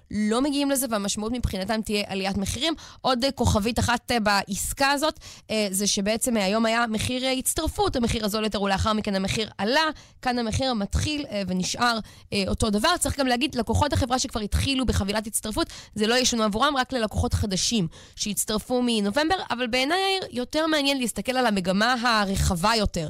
לא 0.11 0.41
מגיעים 0.41 0.71
לזה, 0.71 0.87
והמשמעות 0.89 1.31
מבחינתם 1.31 1.81
תהיה 1.81 2.03
עליית 2.07 2.37
מחירים. 2.37 2.73
עוד 3.01 3.23
אה, 3.23 3.31
כוכבית 3.31 3.79
אחת 3.79 4.11
אה, 4.11 4.19
בעסקה 4.19 4.91
הזאת, 4.91 5.19
אה, 5.51 5.67
זה 5.71 5.87
שבעצם 5.87 6.37
היום 6.37 6.65
היה 6.65 6.85
מחיר 6.87 7.27
הצטרפות, 7.27 7.95
המחיר 7.95 8.25
הזול 8.25 8.43
יותר, 8.43 8.61
ולאחר 8.61 8.93
מכן 8.93 9.15
המחיר 9.15 9.49
עלה. 9.57 9.81
כאן 10.21 10.39
המחיר 10.39 10.73
מתחיל 10.73 11.25
ונשאר 11.47 11.99
אותו 12.47 12.69
דבר. 12.69 12.97
צריך 12.99 13.19
גם 13.19 13.27
להגיד, 13.27 13.55
לקוחות 13.55 13.93
החברה 13.93 14.19
שכבר 14.19 14.39
התחילו 14.39 14.85
בחבילת 14.85 15.27
הצטרפות, 15.27 15.67
זה 15.95 16.07
לא 16.07 16.15
ישנו 16.15 16.43
עבורם, 16.43 16.77
רק 16.77 16.93
ללקוחות 16.93 17.33
חדשים 17.33 17.87
שהצטרפו 18.15 18.81
מנובמבר, 18.85 19.35
אבל 19.51 19.67
בעיניי 19.67 20.19
יותר 20.31 20.67
מעניין 20.67 20.97
להסתכל 20.97 21.37
על 21.37 21.45
המגמה 21.45 21.95
הרחבה 22.01 22.71
יותר. 22.77 23.09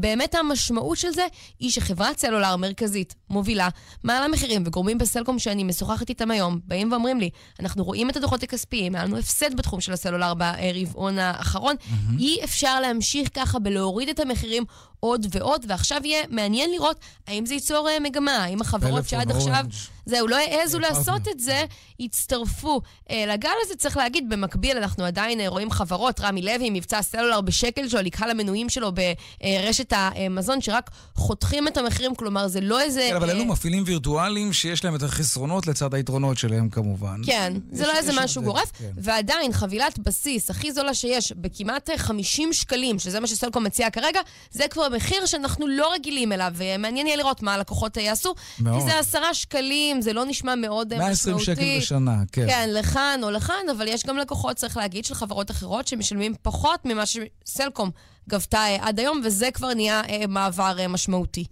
באמת 0.00 0.34
המשמעות 0.34 0.98
של 0.98 1.10
זה 1.10 1.26
היא 1.60 1.70
שחברת 1.70 2.18
סלולר 2.18 2.56
מרכזית, 2.56 3.14
מובילה, 3.30 3.68
מעלה 4.04 4.28
מחירים, 4.28 4.62
וגורמים 4.66 4.98
בסלקום 4.98 5.38
שאני 5.38 5.64
משוחחת 5.64 6.08
איתם 6.08 6.30
היום 6.34 6.60
באים 6.64 6.92
ואומרים 6.92 7.20
לי, 7.20 7.30
אנחנו 7.60 7.84
רואים 7.84 8.10
את 8.10 8.16
הדוחות 8.16 8.42
הכספיים, 8.42 8.94
היה 8.94 9.04
לנו 9.04 9.18
הפסד 9.18 9.56
בתחום 9.56 9.80
של 9.80 9.92
הסלולר 9.92 10.34
ברבעון 10.34 11.18
האחרון, 11.18 11.76
mm-hmm. 11.76 12.18
אי 12.18 12.44
אפשר 12.44 12.80
להמשיך 12.80 13.28
ככה 13.34 13.58
בלהוריד 13.58 14.08
את 14.08 14.20
המחירים 14.20 14.64
עוד 15.00 15.26
ועוד, 15.30 15.66
ועכשיו 15.68 16.00
יהיה 16.04 16.22
מעניין 16.30 16.70
לראות 16.70 16.96
האם 17.26 17.46
זה 17.46 17.54
ייצור 17.54 17.88
אה, 17.88 18.00
מגמה, 18.00 18.36
האם 18.36 18.60
החברות 18.60 19.08
שעד 19.08 19.30
עכשיו, 19.30 19.64
זהו, 20.06 20.26
לא 20.26 20.36
העזו 20.36 20.78
לעשות 20.78 21.28
את 21.28 21.40
זה, 21.40 21.64
יצטרפו 21.98 22.80
אה, 23.10 23.24
לגל 23.28 23.50
הזה. 23.64 23.76
צריך 23.76 23.96
להגיד, 23.96 24.28
במקביל 24.28 24.76
אנחנו 24.76 25.04
עדיין 25.04 25.40
אה, 25.40 25.48
רואים 25.48 25.70
חברות, 25.70 26.20
רמי 26.20 26.42
לוי, 26.42 26.70
מבצע 26.70 27.02
סלולר 27.02 27.40
בשקל 27.40 27.88
שלו, 27.88 28.02
לקהל 28.02 28.30
המנויים 28.30 28.68
שלו 28.68 28.92
ברשת 28.92 29.92
המזון, 29.96 30.60
שרק 30.60 30.90
חותכים 31.14 31.68
את 31.68 31.76
המחירים, 31.76 32.14
כלומר 32.14 32.48
זה 32.48 32.60
לא 32.60 32.80
איזה... 32.80 33.06
כן, 33.10 33.16
אבל 33.16 33.30
אלו 33.30 33.44
מפעילים 33.44 33.82
וירטואליים 33.86 34.52
שיש 34.52 34.84
להם 34.84 34.94
את 34.94 35.02
החסרונות 35.02 35.66
לצד 35.66 35.94
היתרונות 35.94 36.38
שלהם 36.38 36.68
כמובן. 36.68 37.20
כן, 37.26 37.52
זה 37.72 37.86
לא 37.86 37.92
איזה 37.96 38.12
משהו 38.16 38.42
גורף, 38.42 38.72
כן. 38.78 38.90
ועדיין 38.96 39.52
חבילת 39.52 39.98
בסיס 39.98 40.50
הכי 40.50 40.72
זולה 40.72 40.94
שיש, 40.94 41.32
בכמעט 41.32 41.90
50 41.96 42.52
שקלים, 42.52 42.98
שזה 42.98 43.20
מה 43.20 43.26
שסלקום 43.26 43.64
מציע 43.64 43.90
כרגע, 43.90 44.20
זה 44.50 44.64
כבר 44.70 44.83
מחיר 44.88 45.26
שאנחנו 45.26 45.66
לא 45.66 45.92
רגילים 45.92 46.32
אליו, 46.32 46.52
ומעניין 46.54 47.06
יהיה 47.06 47.16
לראות 47.16 47.42
מה 47.42 47.54
הלקוחות 47.54 47.96
יעשו. 47.96 48.34
מאוד. 48.58 48.80
כי 48.82 48.84
זה 48.84 48.98
עשרה 48.98 49.34
שקלים 49.34 50.00
זה 50.00 50.12
לא 50.12 50.24
נשמע 50.24 50.54
מאוד 50.54 50.86
משמעותי. 50.86 51.04
120 51.04 51.38
שקל 51.38 51.78
בשנה, 51.78 52.16
כן. 52.32 52.46
כן, 52.48 52.68
לכאן 52.72 53.20
או 53.22 53.30
לכאן, 53.30 53.66
אבל 53.76 53.88
יש 53.88 54.06
גם 54.06 54.16
לקוחות, 54.16 54.56
צריך 54.56 54.76
להגיד, 54.76 55.04
של 55.04 55.14
חברות 55.14 55.50
אחרות 55.50 55.88
שמשלמים 55.88 56.34
פחות 56.42 56.80
ממה 56.84 57.02
שסלקום 57.06 57.90
גבתה 58.28 58.64
עד 58.80 58.98
היום, 59.00 59.20
וזה 59.24 59.50
כבר 59.54 59.74
נהיה 59.74 60.02
מעבר 60.28 60.76
משמעותי. 60.88 61.44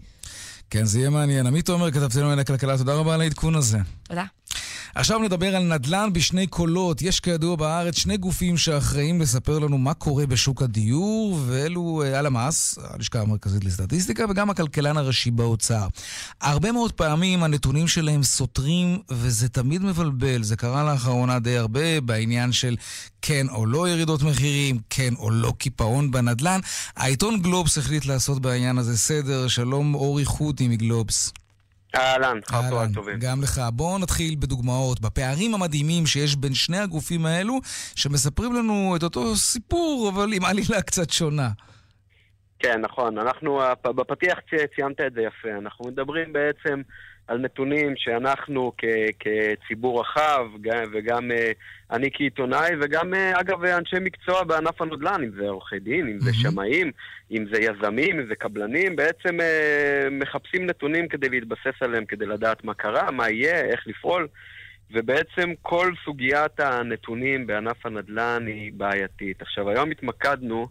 כן, 0.70 0.84
זה 0.84 0.98
יהיה 0.98 1.10
מעניין. 1.10 1.46
עמית 1.46 1.68
עומר, 1.68 1.90
כתבתנו 1.90 2.20
לענייני 2.20 2.44
כלכלה, 2.44 2.78
תודה 2.78 2.94
רבה 2.94 3.14
על 3.14 3.20
העדכון 3.20 3.54
הזה. 3.54 3.78
תודה. 4.02 4.24
עכשיו 4.94 5.18
נדבר 5.18 5.56
על 5.56 5.62
נדל"ן 5.62 6.08
בשני 6.12 6.46
קולות. 6.46 7.02
יש 7.02 7.20
כידוע 7.20 7.56
בארץ 7.56 7.96
שני 7.96 8.16
גופים 8.16 8.56
שאחראים 8.56 9.20
לספר 9.20 9.58
לנו 9.58 9.78
מה 9.78 9.94
קורה 9.94 10.26
בשוק 10.26 10.62
הדיור, 10.62 11.40
ואלו 11.46 12.02
אה, 12.02 12.18
הלמ"ס, 12.18 12.78
הלשכה 12.82 13.20
המרכזית 13.20 13.64
לסטטיסטיקה, 13.64 14.24
וגם 14.30 14.50
הכלכלן 14.50 14.96
הראשי 14.96 15.30
באוצר. 15.30 15.86
הרבה 16.40 16.72
מאוד 16.72 16.92
פעמים 16.92 17.42
הנתונים 17.42 17.88
שלהם 17.88 18.22
סותרים, 18.22 18.98
וזה 19.10 19.48
תמיד 19.48 19.82
מבלבל. 19.82 20.42
זה 20.42 20.56
קרה 20.56 20.92
לאחרונה 20.92 21.38
די 21.38 21.56
הרבה 21.56 22.00
בעניין 22.00 22.52
של 22.52 22.76
כן 23.22 23.46
או 23.48 23.66
לא 23.66 23.88
ירידות 23.88 24.22
מחירים, 24.22 24.78
כן 24.90 25.14
או 25.18 25.30
לא 25.30 25.52
קיפאון 25.58 26.10
בנדל"ן. 26.10 26.60
העיתון 26.96 27.42
גלובס 27.42 27.78
החליט 27.78 28.06
לעשות 28.06 28.42
בעניין 28.42 28.78
הזה 28.78 28.98
סדר. 28.98 29.48
שלום 29.48 29.94
אורי 29.94 30.24
חודי 30.24 30.68
מגלובס. 30.68 31.32
אהלן, 31.94 32.38
אחר 32.50 32.86
טובים. 32.94 33.18
גם 33.18 33.42
לך. 33.42 33.60
בואו 33.72 33.98
נתחיל 33.98 34.34
בדוגמאות, 34.38 35.00
בפערים 35.00 35.54
המדהימים 35.54 36.06
שיש 36.06 36.36
בין 36.36 36.54
שני 36.54 36.78
הגופים 36.78 37.26
האלו, 37.26 37.60
שמספרים 37.94 38.52
לנו 38.52 38.96
את 38.96 39.02
אותו 39.02 39.36
סיפור, 39.36 40.10
אבל 40.14 40.32
עם 40.32 40.44
עלילה 40.44 40.82
קצת 40.82 41.10
שונה. 41.10 41.48
כן, 42.58 42.80
נכון. 42.80 43.18
אנחנו, 43.18 43.60
בפתיח 43.84 44.38
ציינת 44.74 45.00
את 45.06 45.12
זה 45.14 45.20
יפה. 45.20 45.58
אנחנו 45.58 45.84
מדברים 45.88 46.32
בעצם 46.32 46.82
על 47.28 47.38
נתונים 47.38 47.92
שאנחנו 47.96 48.72
כ, 48.78 48.84
כציבור 49.18 50.00
רחב, 50.00 50.46
וגם 50.92 51.30
אה, 51.30 51.52
אני 51.90 52.10
כעיתונאי, 52.12 52.70
וגם, 52.80 53.14
אה, 53.14 53.40
אגב, 53.40 53.64
אנשי 53.64 53.96
מקצוע 54.00 54.44
בענף 54.44 54.82
הנדל"ן, 54.82 55.22
אם 55.24 55.30
זה 55.36 55.48
עורכי 55.48 55.78
דין, 55.78 56.08
אם 56.08 56.20
זה 56.20 56.30
שמאים, 56.34 56.90
אם 57.30 57.44
זה 57.52 57.60
יזמים, 57.60 58.20
אם 58.20 58.26
זה 58.26 58.34
קבלנים, 58.34 58.96
בעצם 58.96 59.40
אה, 59.40 60.08
מחפשים 60.10 60.66
נתונים 60.66 61.08
כדי 61.08 61.28
להתבסס 61.28 61.74
עליהם, 61.80 62.04
כדי 62.04 62.26
לדעת 62.26 62.64
מה 62.64 62.74
קרה, 62.74 63.10
מה 63.10 63.30
יהיה, 63.30 63.60
איך 63.64 63.86
לפעול. 63.86 64.28
ובעצם 64.94 65.52
כל 65.62 65.92
סוגיית 66.04 66.60
הנתונים 66.60 67.46
בענף 67.46 67.86
הנדל"ן 67.86 68.44
היא 68.46 68.72
בעייתית. 68.76 69.42
עכשיו, 69.42 69.70
היום 69.70 69.90
התמקדנו 69.90 70.68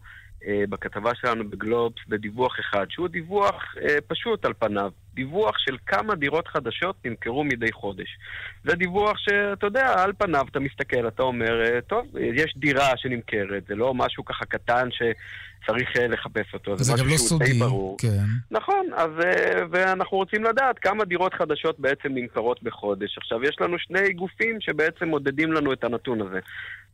בכתבה 0.69 1.11
שלנו 1.15 1.49
בגלובס 1.49 1.95
בדיווח 2.07 2.59
אחד, 2.59 2.85
שהוא 2.89 3.07
דיווח 3.07 3.75
אה, 3.81 3.97
פשוט 4.07 4.45
על 4.45 4.53
פניו, 4.59 4.91
דיווח 5.13 5.57
של 5.57 5.77
כמה 5.85 6.15
דירות 6.15 6.47
חדשות 6.47 6.95
נמכרו 7.05 7.43
מדי 7.43 7.71
חודש. 7.71 8.17
זה 8.63 8.75
דיווח 8.75 9.17
שאתה 9.17 9.67
יודע, 9.67 10.03
על 10.03 10.13
פניו 10.17 10.45
אתה 10.51 10.59
מסתכל, 10.59 11.07
אתה 11.07 11.23
אומר, 11.23 11.61
אה, 11.65 11.81
טוב, 11.81 12.17
יש 12.17 12.53
דירה 12.57 12.97
שנמכרת, 12.97 13.63
זה 13.67 13.75
לא 13.75 13.93
משהו 13.93 14.25
ככה 14.25 14.45
קטן 14.45 14.89
שצריך 14.91 15.97
אה, 15.97 16.07
לחפש 16.07 16.53
אותו, 16.53 16.77
זה, 16.77 16.83
זה 16.83 17.03
משהו 17.03 17.17
שהוא 17.17 17.39
לא 17.41 17.45
די 17.45 17.53
ברור. 17.53 17.97
כן. 17.99 18.23
נכון, 18.51 18.85
אז, 18.95 19.09
אה, 19.23 19.61
ואנחנו 19.71 20.17
רוצים 20.17 20.43
לדעת 20.43 20.79
כמה 20.79 21.05
דירות 21.05 21.33
חדשות 21.33 21.79
בעצם 21.79 22.09
נמכרות 22.09 22.63
בחודש. 22.63 23.17
עכשיו, 23.17 23.43
יש 23.43 23.55
לנו 23.61 23.79
שני 23.79 24.13
גופים 24.13 24.61
שבעצם 24.61 25.07
מודדים 25.07 25.53
לנו 25.53 25.73
את 25.73 25.83
הנתון 25.83 26.21
הזה. 26.21 26.39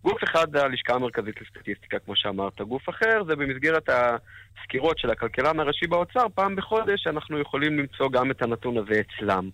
גוף 0.04 0.24
אחד 0.24 0.48
זה 0.54 0.64
הלשכה 0.64 0.94
המרכזית 0.94 1.36
לסטטיסטיקה, 1.42 2.00
כמו 2.00 2.16
שאמרת. 2.16 2.62
גוף 2.62 2.90
אחר 2.90 3.24
זה 3.28 3.36
במסגרת 3.36 3.90
הסקירות 3.90 5.00
של 5.00 5.10
הכלכלן 5.12 5.60
הראשי 5.60 5.88
באוצר, 5.88 6.26
פעם 6.36 6.56
בחודש 6.56 7.08
אנחנו 7.08 7.40
יכולים 7.40 7.80
למצוא 7.80 8.10
גם 8.12 8.32
את 8.32 8.42
הנתון 8.42 8.78
הזה 8.78 9.02
אצלם. 9.02 9.50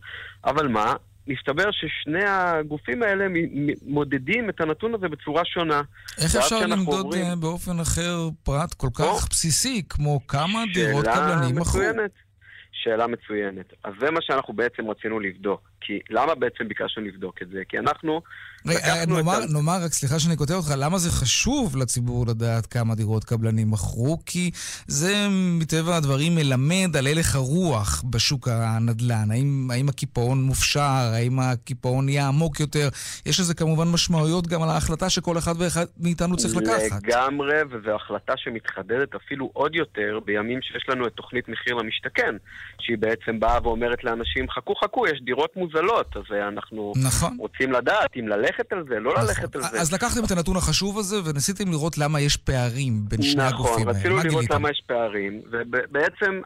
אבל 0.46 0.68
מה? 0.68 0.94
מסתבר 1.28 1.72
ששני 1.72 2.26
הגופים 2.26 3.04
האלה 3.04 3.26
מודדים 3.86 4.50
את 4.50 4.62
הנתון 4.62 4.96
הזה 4.96 5.08
בצורה 5.10 5.46
שונה. 5.46 5.82
איך 6.18 6.36
אפשר 6.36 6.66
למדוד 6.66 7.06
עוברים... 7.06 7.26
אה, 7.26 7.36
באופן 7.36 7.80
אחר 7.80 8.30
פרט 8.44 8.74
כל 8.74 8.88
כך 8.94 9.04
או? 9.04 9.18
בסיסי, 9.30 9.84
כמו 9.90 10.28
כמה 10.28 10.64
דירות 10.74 11.06
קבלנים 11.06 11.56
מכרו? 11.56 11.82
שאלה 12.72 13.08
מצוינת. 13.08 13.74
אז 13.84 13.94
זה 14.00 14.12
מה 14.12 14.20
שאנחנו 14.22 14.54
בעצם 14.54 14.90
רצינו 14.90 15.20
לבדוק. 15.20 15.70
כי 15.86 16.00
למה 16.10 16.36
בעצם 16.36 16.68
ביקשנו 16.68 17.04
לבדוק 17.04 17.42
את 17.42 17.48
זה? 17.50 17.62
כי 17.70 17.80
אנחנו... 17.80 18.22
רגע, 18.66 19.06
נאמר, 19.08 19.44
את... 19.44 19.50
נאמר, 19.50 19.78
רק 19.86 19.92
סליחה 19.92 20.20
שאני 20.20 20.38
כותב 20.38 20.54
אותך, 20.54 20.74
למה 20.78 20.98
זה 20.98 21.10
חשוב 21.10 21.78
לציבור 21.78 22.26
לדעת 22.28 22.66
כמה 22.66 22.96
דירות 22.96 23.24
קבלנים 23.24 23.72
מכרו? 23.72 24.18
כי 24.26 24.52
זה 24.88 25.28
מטבע 25.30 25.96
הדברים 25.96 26.36
מלמד 26.36 26.98
על 26.98 27.08
הלך 27.08 27.36
הרוח 27.36 28.04
בשוק 28.10 28.48
הנדל"ן. 28.48 29.32
האם, 29.32 29.68
האם 29.72 29.90
הקיפאון 29.90 30.44
מופשר? 30.44 31.10
האם 31.14 31.40
הקיפאון 31.40 32.10
יהיה 32.10 32.28
עמוק 32.28 32.60
יותר? 32.60 32.90
יש 33.26 33.40
לזה 33.40 33.54
כמובן 33.54 33.88
משמעויות 33.88 34.48
גם 34.48 34.62
על 34.62 34.70
ההחלטה 34.70 35.10
שכל 35.10 35.38
אחד 35.38 35.54
ואחד 35.58 35.86
מאיתנו 36.00 36.38
צריך 36.38 36.56
לקחת. 36.56 37.04
לגמרי, 37.04 37.62
וזו 37.72 37.96
החלטה 37.96 38.34
שמתחדדת 38.38 39.16
אפילו 39.16 39.50
עוד 39.54 39.76
יותר 39.76 40.20
בימים 40.26 40.60
שיש 40.62 40.86
לנו 40.90 41.08
את 41.08 41.12
תוכנית 41.12 41.50
מחיר 41.50 41.76
למשתכן, 41.76 42.36
שהיא 42.80 42.98
בעצם 42.98 43.40
באה 43.40 43.60
ואומרת 43.64 44.04
לאנשים, 44.04 44.50
חכו 44.50 44.76
חכו, 44.76 45.08
יש 45.08 45.22
דירות 45.22 45.56
מוז... 45.56 45.73
מוזלות, 45.74 46.18
אז 46.18 46.24
אה, 46.32 46.48
אנחנו 46.48 46.94
נכון. 47.06 47.38
רוצים 47.40 47.72
לדעת 47.72 48.10
אם 48.20 48.28
ללכת 48.28 48.74
על 48.74 48.86
זה, 48.90 49.00
לא 49.00 49.14
נכון. 49.14 49.26
ללכת 49.26 49.56
על 49.56 49.62
זה. 49.62 49.82
אז 49.82 49.94
לקחתם 49.94 50.26
את 50.26 50.32
הנתון 50.32 50.58
החשוב 50.58 51.00
הזה 51.00 51.16
וניסיתם 51.26 51.72
לראות 51.72 51.98
למה 51.98 52.22
יש 52.22 52.38
פערים 52.38 52.94
בין 53.10 53.22
שני 53.22 53.44
נכון, 53.44 53.54
הגופים 53.54 53.88
האלה. 53.88 54.00
נכון, 54.00 54.12
רצינו 54.12 54.32
לראות 54.32 54.50
למה 54.50 54.70
יש 54.70 54.84
פערים, 54.88 55.42
ובעצם 55.52 56.42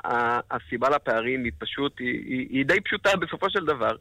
הסיבה 0.52 0.90
לפערים 0.90 1.44
היא 1.44 1.52
פשוט, 1.60 2.00
היא, 2.00 2.24
היא, 2.26 2.48
היא 2.50 2.66
די 2.66 2.82
פשוטה 2.82 3.10
בסופו 3.16 3.50
של 3.50 3.66
דבר. 3.66 3.96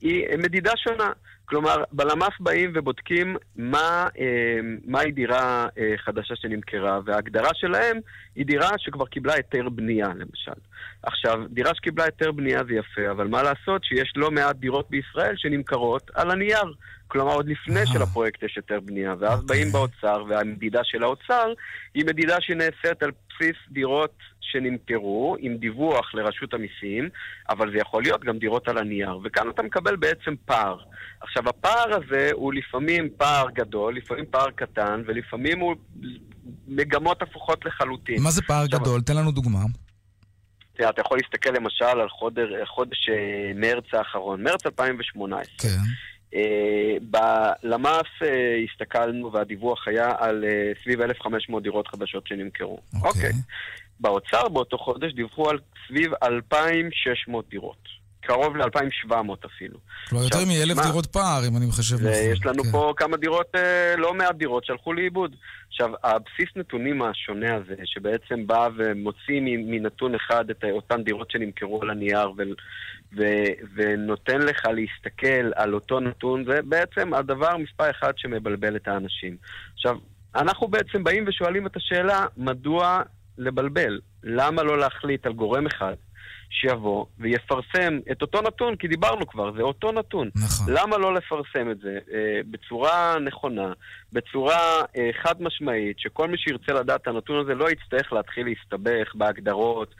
היא 0.00 0.24
מדידה 0.38 0.72
שונה. 0.76 1.10
כלומר, 1.48 1.84
בלמ"ס 1.92 2.40
באים 2.40 2.72
ובודקים 2.74 3.36
מה, 3.56 4.06
אה, 4.18 4.58
מהי 4.84 5.12
דירה 5.12 5.66
אה, 5.78 5.94
חדשה 5.96 6.36
שנמכרה, 6.36 7.00
וההגדרה 7.04 7.50
שלהם 7.54 8.00
היא 8.34 8.46
דירה 8.46 8.70
שכבר 8.78 9.06
קיבלה 9.06 9.34
היתר 9.34 9.68
בנייה, 9.68 10.08
למשל. 10.08 10.60
עכשיו, 11.02 11.42
דירה 11.48 11.74
שקיבלה 11.74 12.04
היתר 12.04 12.32
בנייה 12.32 12.60
זה 12.68 12.74
יפה, 12.74 13.10
אבל 13.10 13.26
מה 13.26 13.42
לעשות 13.42 13.84
שיש 13.84 14.12
לא 14.16 14.30
מעט 14.30 14.56
דירות 14.56 14.90
בישראל 14.90 15.34
שנמכרות 15.36 16.10
על 16.14 16.30
הנייר. 16.30 16.74
כלומר, 17.08 17.32
עוד 17.32 17.48
לפני 17.48 17.86
שלפרויקט 17.86 18.42
יש 18.42 18.56
היתר 18.56 18.80
בנייה, 18.80 19.14
ואז. 19.18 19.46
באים 19.46 19.72
באוצר, 19.72 20.24
והמדידה 20.28 20.80
של 20.84 21.02
האוצר 21.02 21.52
היא 21.94 22.04
מדידה 22.06 22.36
שנעשית 22.40 23.02
על 23.02 23.10
בסיס 23.28 23.56
דירות 23.70 24.14
שנמכרו 24.40 25.36
עם 25.38 25.56
דיווח 25.56 26.14
לרשות 26.14 26.54
המיסים, 26.54 27.08
אבל 27.48 27.72
זה 27.72 27.78
יכול 27.78 28.02
להיות 28.02 28.24
גם 28.24 28.38
דירות 28.38 28.68
על 28.68 28.78
הנייר, 28.78 29.18
וכאן 29.24 29.50
אתה 29.50 29.62
מקבל 29.62 29.96
בעצם 29.96 30.34
פער. 30.44 30.78
עכשיו, 31.20 31.37
הפער 31.46 31.94
הזה 31.94 32.30
הוא 32.32 32.52
לפעמים 32.52 33.08
פער 33.16 33.50
גדול, 33.50 33.96
לפעמים 33.96 34.24
פער 34.30 34.50
קטן, 34.50 35.02
ולפעמים 35.06 35.60
הוא 35.60 35.74
מגמות 36.68 37.22
הפוכות 37.22 37.64
לחלוטין. 37.64 38.22
מה 38.22 38.30
זה 38.30 38.42
פער 38.42 38.64
עכשיו, 38.64 38.80
גדול? 38.80 39.00
תן 39.00 39.16
לנו 39.16 39.32
דוגמה. 39.32 39.58
תראה, 40.76 40.90
אתה 40.90 41.00
יכול 41.00 41.18
להסתכל 41.18 41.50
למשל 41.50 41.84
על 41.84 42.08
חודש, 42.08 42.48
חודש 42.64 43.08
אה, 43.08 43.52
מרץ 43.54 43.84
האחרון, 43.92 44.42
מרץ 44.42 44.66
2018. 44.66 45.44
כן. 45.58 45.68
Uh, 46.34 46.38
בלמ"ס 47.00 48.22
uh, 48.22 48.24
הסתכלנו 48.70 49.32
והדיווח 49.32 49.88
היה 49.88 50.12
על 50.18 50.44
סביב 50.82 51.00
1,500 51.00 51.62
דירות 51.62 51.88
חדשות 51.88 52.26
שנמכרו. 52.26 52.78
אוקיי. 53.02 53.30
Okay. 53.30 53.32
Okay. 53.32 53.36
באוצר 54.00 54.48
באותו 54.48 54.78
חודש 54.78 55.12
דיווחו 55.12 55.50
על 55.50 55.58
סביב 55.88 56.12
2,600 56.22 57.48
דירות. 57.48 57.97
קרוב 58.28 58.56
ל-2,700 58.56 59.46
אפילו. 59.46 59.78
כלומר, 60.08 60.24
יותר 60.24 60.38
מ-1,000 60.38 60.82
דירות 60.82 61.06
פער, 61.06 61.40
אם 61.48 61.56
אני 61.56 61.66
מחשב 61.66 61.96
נכון. 61.96 62.10
יש 62.32 62.46
לנו 62.46 62.62
כן. 62.64 62.70
פה 62.70 62.92
כמה 62.96 63.16
דירות, 63.16 63.46
אה, 63.54 63.94
לא 63.96 64.14
מעט 64.14 64.34
דירות 64.34 64.64
שהלכו 64.64 64.92
לאיבוד. 64.92 65.36
עכשיו, 65.68 65.90
הבסיס 66.04 66.48
נתונים 66.56 67.02
השונה 67.02 67.54
הזה, 67.54 67.74
שבעצם 67.84 68.46
בא 68.46 68.68
ומוציא 68.76 69.40
מנתון 69.42 70.14
אחד 70.14 70.50
את 70.50 70.64
אותן 70.70 71.02
דירות 71.02 71.30
שנמכרו 71.30 71.82
על 71.82 71.90
הנייר 71.90 72.30
ו- 72.30 72.42
ו- 73.16 73.52
ונותן 73.74 74.38
לך 74.38 74.64
להסתכל 74.64 75.52
על 75.54 75.74
אותו 75.74 76.00
נתון, 76.00 76.44
זה 76.44 76.62
בעצם 76.64 77.14
הדבר 77.14 77.56
מספר 77.56 77.90
אחד 77.90 78.12
שמבלבל 78.16 78.76
את 78.76 78.88
האנשים. 78.88 79.36
עכשיו, 79.74 79.96
אנחנו 80.36 80.68
בעצם 80.68 81.04
באים 81.04 81.24
ושואלים 81.28 81.66
את 81.66 81.76
השאלה, 81.76 82.26
מדוע 82.36 83.02
לבלבל? 83.38 84.00
למה 84.24 84.62
לא 84.62 84.78
להחליט 84.78 85.26
על 85.26 85.32
גורם 85.32 85.66
אחד 85.66 85.94
שיבוא 86.50 87.06
ויפרסם 87.18 87.98
את 88.12 88.22
אותו 88.22 88.42
נתון, 88.42 88.76
כי 88.76 88.88
דיברנו 88.88 89.26
כבר, 89.26 89.52
זה 89.56 89.62
אותו 89.62 89.92
נתון. 89.92 90.30
נכון. 90.34 90.74
למה 90.74 90.98
לא 90.98 91.14
לפרסם 91.14 91.70
את 91.70 91.78
זה 91.80 91.98
אה, 92.12 92.40
בצורה 92.50 93.18
נכונה, 93.18 93.72
בצורה 94.12 94.82
אה, 94.96 95.10
חד 95.22 95.42
משמעית, 95.42 95.98
שכל 95.98 96.28
מי 96.28 96.38
שירצה 96.38 96.72
לדעת 96.72 97.02
את 97.02 97.08
הנתון 97.08 97.40
הזה 97.40 97.54
לא 97.54 97.70
יצטרך 97.70 98.12
להתחיל 98.12 98.46
להסתבך 98.46 99.14
בהגדרות, 99.14 99.94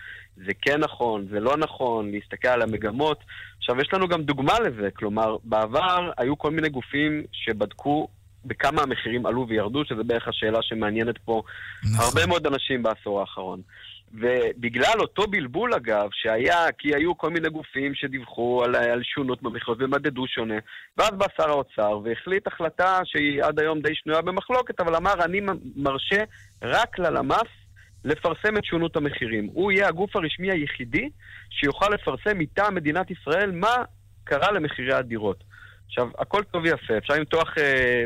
זה 0.47 0.53
כן 0.63 0.81
נכון, 0.81 1.27
זה 1.31 1.41
לא 1.41 1.57
נכון, 1.57 2.11
להסתכל 2.11 2.49
על 2.49 2.63
המגמות. 2.63 3.19
עכשיו, 3.59 3.81
יש 3.81 3.89
לנו 3.93 4.09
גם 4.09 4.23
דוגמה 4.23 4.61
לזה, 4.61 4.89
כלומר, 4.91 5.37
בעבר 5.45 6.11
היו 6.19 6.39
כל 6.39 6.51
מיני 6.51 6.69
גופים 6.69 7.23
שבדקו 7.33 8.09
בכמה 8.45 8.83
המחירים 8.83 9.27
עלו 9.27 9.49
וירדו, 9.49 9.85
שזה 9.85 10.03
בערך 10.03 10.29
השאלה 10.29 10.59
שמעניינת 10.63 11.19
פה 11.19 11.43
נכון. 11.85 12.05
הרבה 12.05 12.27
מאוד 12.27 12.47
אנשים 12.47 12.83
בעשור 12.83 13.21
האחרון. 13.21 13.61
ובגלל 14.15 15.01
אותו 15.01 15.27
בלבול 15.27 15.75
אגב, 15.75 16.09
שהיה, 16.13 16.73
כי 16.79 16.95
היו 16.95 17.19
כל 17.19 17.31
מיני 17.31 17.49
גופים 17.49 17.95
שדיווחו 17.95 18.65
על, 18.65 18.75
על 18.77 19.03
שונות 19.03 19.43
במכרז 19.43 19.77
ומדדו 19.81 20.27
שונה, 20.27 20.59
ואז 20.97 21.11
בא 21.11 21.27
שר 21.37 21.51
האוצר 21.51 22.01
והחליט 22.05 22.47
החלטה 22.47 23.01
שהיא 23.05 23.43
עד 23.45 23.61
היום 23.61 23.81
די 23.81 23.95
שנויה 23.95 24.23
במחלוקת, 24.23 24.81
אבל 24.81 24.97
אמר, 24.97 25.25
אני 25.25 25.41
מרשה 25.77 26.25
רק 26.63 26.99
ללמ"ס 26.99 27.49
לפרסם 28.05 28.57
את 28.57 28.65
שונות 28.65 28.97
המחירים. 28.97 29.49
הוא 29.53 29.73
יהיה 29.73 29.89
הגוף 29.89 30.17
הרשמי 30.17 30.51
היחידי 30.51 31.09
שיוכל 31.51 31.95
לפרסם 31.95 32.39
מטעם 32.39 32.75
מדינת 32.75 33.11
ישראל 33.11 33.51
מה 33.51 33.77
קרה 34.25 34.53
למחירי 34.53 34.95
הדירות. 34.95 35.45
עכשיו, 35.87 36.09
הכל 36.19 36.43
טוב 36.43 36.63
ויפה, 36.63 36.99
אפשר 36.99 37.15
למתוח 37.15 37.59
אה, 37.59 38.05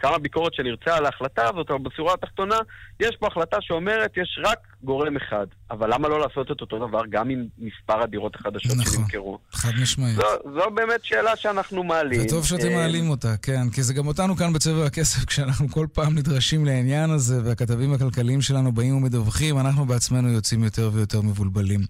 כמה 0.00 0.18
ביקורת 0.18 0.54
שנרצה 0.54 0.96
על 0.96 1.04
ההחלטה 1.04 1.48
הזאת, 1.48 1.70
אבל 1.70 1.78
בשורה 1.78 2.14
התחתונה, 2.14 2.56
יש 3.00 3.16
פה 3.20 3.26
החלטה 3.26 3.56
שאומרת, 3.60 4.16
יש 4.16 4.40
רק 4.44 4.58
גורם 4.82 5.16
אחד. 5.16 5.46
אבל 5.70 5.94
למה 5.94 6.08
לא 6.08 6.20
לעשות 6.20 6.52
את 6.52 6.60
אותו 6.60 6.88
דבר 6.88 7.00
גם 7.10 7.30
עם 7.30 7.44
מספר 7.58 8.02
הדירות 8.02 8.36
החדשות 8.36 8.76
נכון, 8.76 8.92
שנמכרו? 8.92 9.38
חד 9.52 9.70
משמעית. 9.82 10.16
זו, 10.16 10.52
זו 10.54 10.70
באמת 10.74 11.04
שאלה 11.04 11.36
שאנחנו 11.36 11.84
מעלים. 11.84 12.20
זה 12.20 12.28
טוב 12.28 12.46
שאתם 12.46 12.68
אה, 12.68 12.76
מעלים 12.76 13.10
אותה, 13.10 13.36
כן. 13.42 13.70
כי 13.70 13.82
זה 13.82 13.94
גם 13.94 14.06
אותנו 14.06 14.36
כאן 14.36 14.52
בצבע 14.52 14.86
הכסף, 14.86 15.24
כשאנחנו 15.30 15.68
כל 15.68 15.86
פעם 15.92 16.18
נדרשים 16.18 16.64
לעניין 16.64 17.10
הזה, 17.10 17.40
והכתבים 17.44 17.92
הכלכליים 17.92 18.42
שלנו 18.42 18.72
באים 18.72 18.96
ומדווחים, 18.96 19.58
אנחנו 19.58 19.84
בעצמנו 19.84 20.28
יוצאים 20.28 20.64
יותר 20.64 20.90
ויותר 20.92 21.20
מבולבלים. 21.20 21.80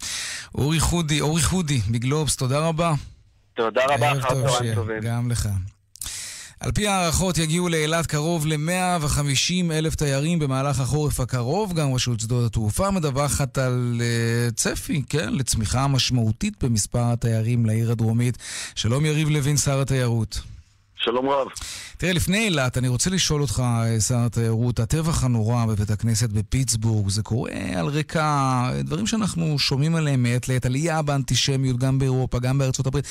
אורי 0.55 0.79
חודי, 0.79 1.21
אורי 1.21 1.41
חודי, 1.41 1.79
בגלובס, 1.91 2.35
תודה 2.35 2.59
רבה. 2.67 2.93
תודה 3.53 3.81
רבה, 3.89 4.11
אחר 4.11 4.29
צהריים 4.29 4.75
טובים. 4.75 4.99
גם 5.01 5.31
לך. 5.31 5.49
על 6.61 6.71
פי 6.71 6.87
הערכות 6.87 7.37
יגיעו 7.37 7.69
לאילת 7.69 8.05
קרוב 8.05 8.45
ל-150 8.45 9.71
אלף 9.71 9.95
תיירים 9.95 10.39
במהלך 10.39 10.79
החורף 10.79 11.19
הקרוב. 11.19 11.73
גם 11.73 11.93
רשות 11.93 12.19
שדות 12.19 12.45
התעופה 12.45 12.91
מדווחת 12.91 13.57
על 13.57 14.01
uh, 14.01 14.53
צפי, 14.53 15.01
כן, 15.09 15.33
לצמיחה 15.33 15.87
משמעותית 15.87 16.63
במספר 16.63 17.03
התיירים 17.03 17.65
לעיר 17.65 17.91
הדרומית. 17.91 18.37
שלום 18.75 19.05
יריב 19.05 19.29
לוין, 19.29 19.57
שר 19.57 19.81
התיירות. 19.81 20.39
שלום 21.03 21.29
רב. 21.29 21.47
תראה, 21.97 22.13
לפני 22.13 22.37
אילת, 22.37 22.77
אני 22.77 22.87
רוצה 22.87 23.09
לשאול 23.09 23.41
אותך, 23.41 23.63
שר 24.07 24.17
התיירות, 24.25 24.79
הטבח 24.79 25.23
הנורא 25.23 25.65
בבית 25.65 25.91
הכנסת 25.91 26.29
בפיטסבורג, 26.29 27.09
זה 27.09 27.23
קורה 27.23 27.51
על 27.75 27.87
רקע 27.87 28.69
דברים 28.83 29.07
שאנחנו 29.07 29.59
שומעים 29.59 29.95
עליהם 29.95 30.23
מעת 30.23 30.49
לעת, 30.49 30.65
עלייה 30.65 31.01
באנטישמיות 31.01 31.77
גם 31.77 31.99
באירופה, 31.99 32.39
גם 32.39 32.57
בארצות 32.57 32.87
הברית. 32.87 33.05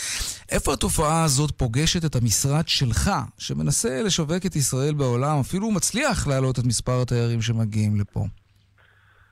איפה 0.50 0.72
התופעה 0.72 1.24
הזאת 1.24 1.50
פוגשת 1.56 2.04
את 2.04 2.16
המשרד 2.16 2.68
שלך, 2.68 3.10
שמנסה 3.38 4.02
לשווק 4.02 4.46
את 4.46 4.56
ישראל 4.56 4.94
בעולם, 4.94 5.40
אפילו 5.40 5.70
מצליח 5.70 6.26
להעלות 6.26 6.58
את 6.58 6.64
מספר 6.64 7.02
התיירים 7.02 7.42
שמגיעים 7.42 8.00
לפה? 8.00 8.26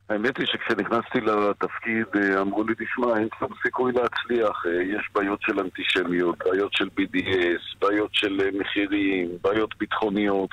האמת 0.09 0.39
היא 0.39 0.47
שכשנכנסתי 0.47 1.21
לתפקיד 1.21 2.07
אה, 2.17 2.41
אמרו 2.41 2.65
לי, 2.65 2.75
תשמע, 2.75 3.19
אין 3.19 3.29
שום 3.39 3.49
סיכוי 3.63 3.93
להצליח. 3.93 4.67
אה, 4.67 4.83
יש 4.83 5.09
בעיות 5.15 5.43
של 5.43 5.61
אנטישמיות, 5.61 6.39
בעיות 6.39 6.73
של 6.73 6.89
BDS, 7.01 7.79
בעיות 7.81 8.11
של 8.13 8.41
אה, 8.41 8.61
מחירים, 8.61 9.29
בעיות 9.43 9.79
ביטחוניות. 9.79 10.51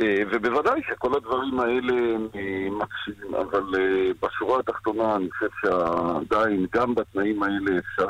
אה, 0.00 0.22
ובוודאי 0.32 0.80
שכל 0.88 1.16
הדברים 1.16 1.60
האלה 1.60 2.14
הם 2.14 2.28
אה, 2.34 2.68
מקשיבים, 2.70 3.34
אבל 3.34 3.62
אה, 3.78 4.10
בשורה 4.22 4.60
התחתונה 4.60 5.16
אני 5.16 5.28
חושב 5.30 5.46
שעדיין, 5.60 6.66
גם 6.74 6.94
בתנאים 6.94 7.42
האלה 7.42 7.78
אפשר 7.78 8.06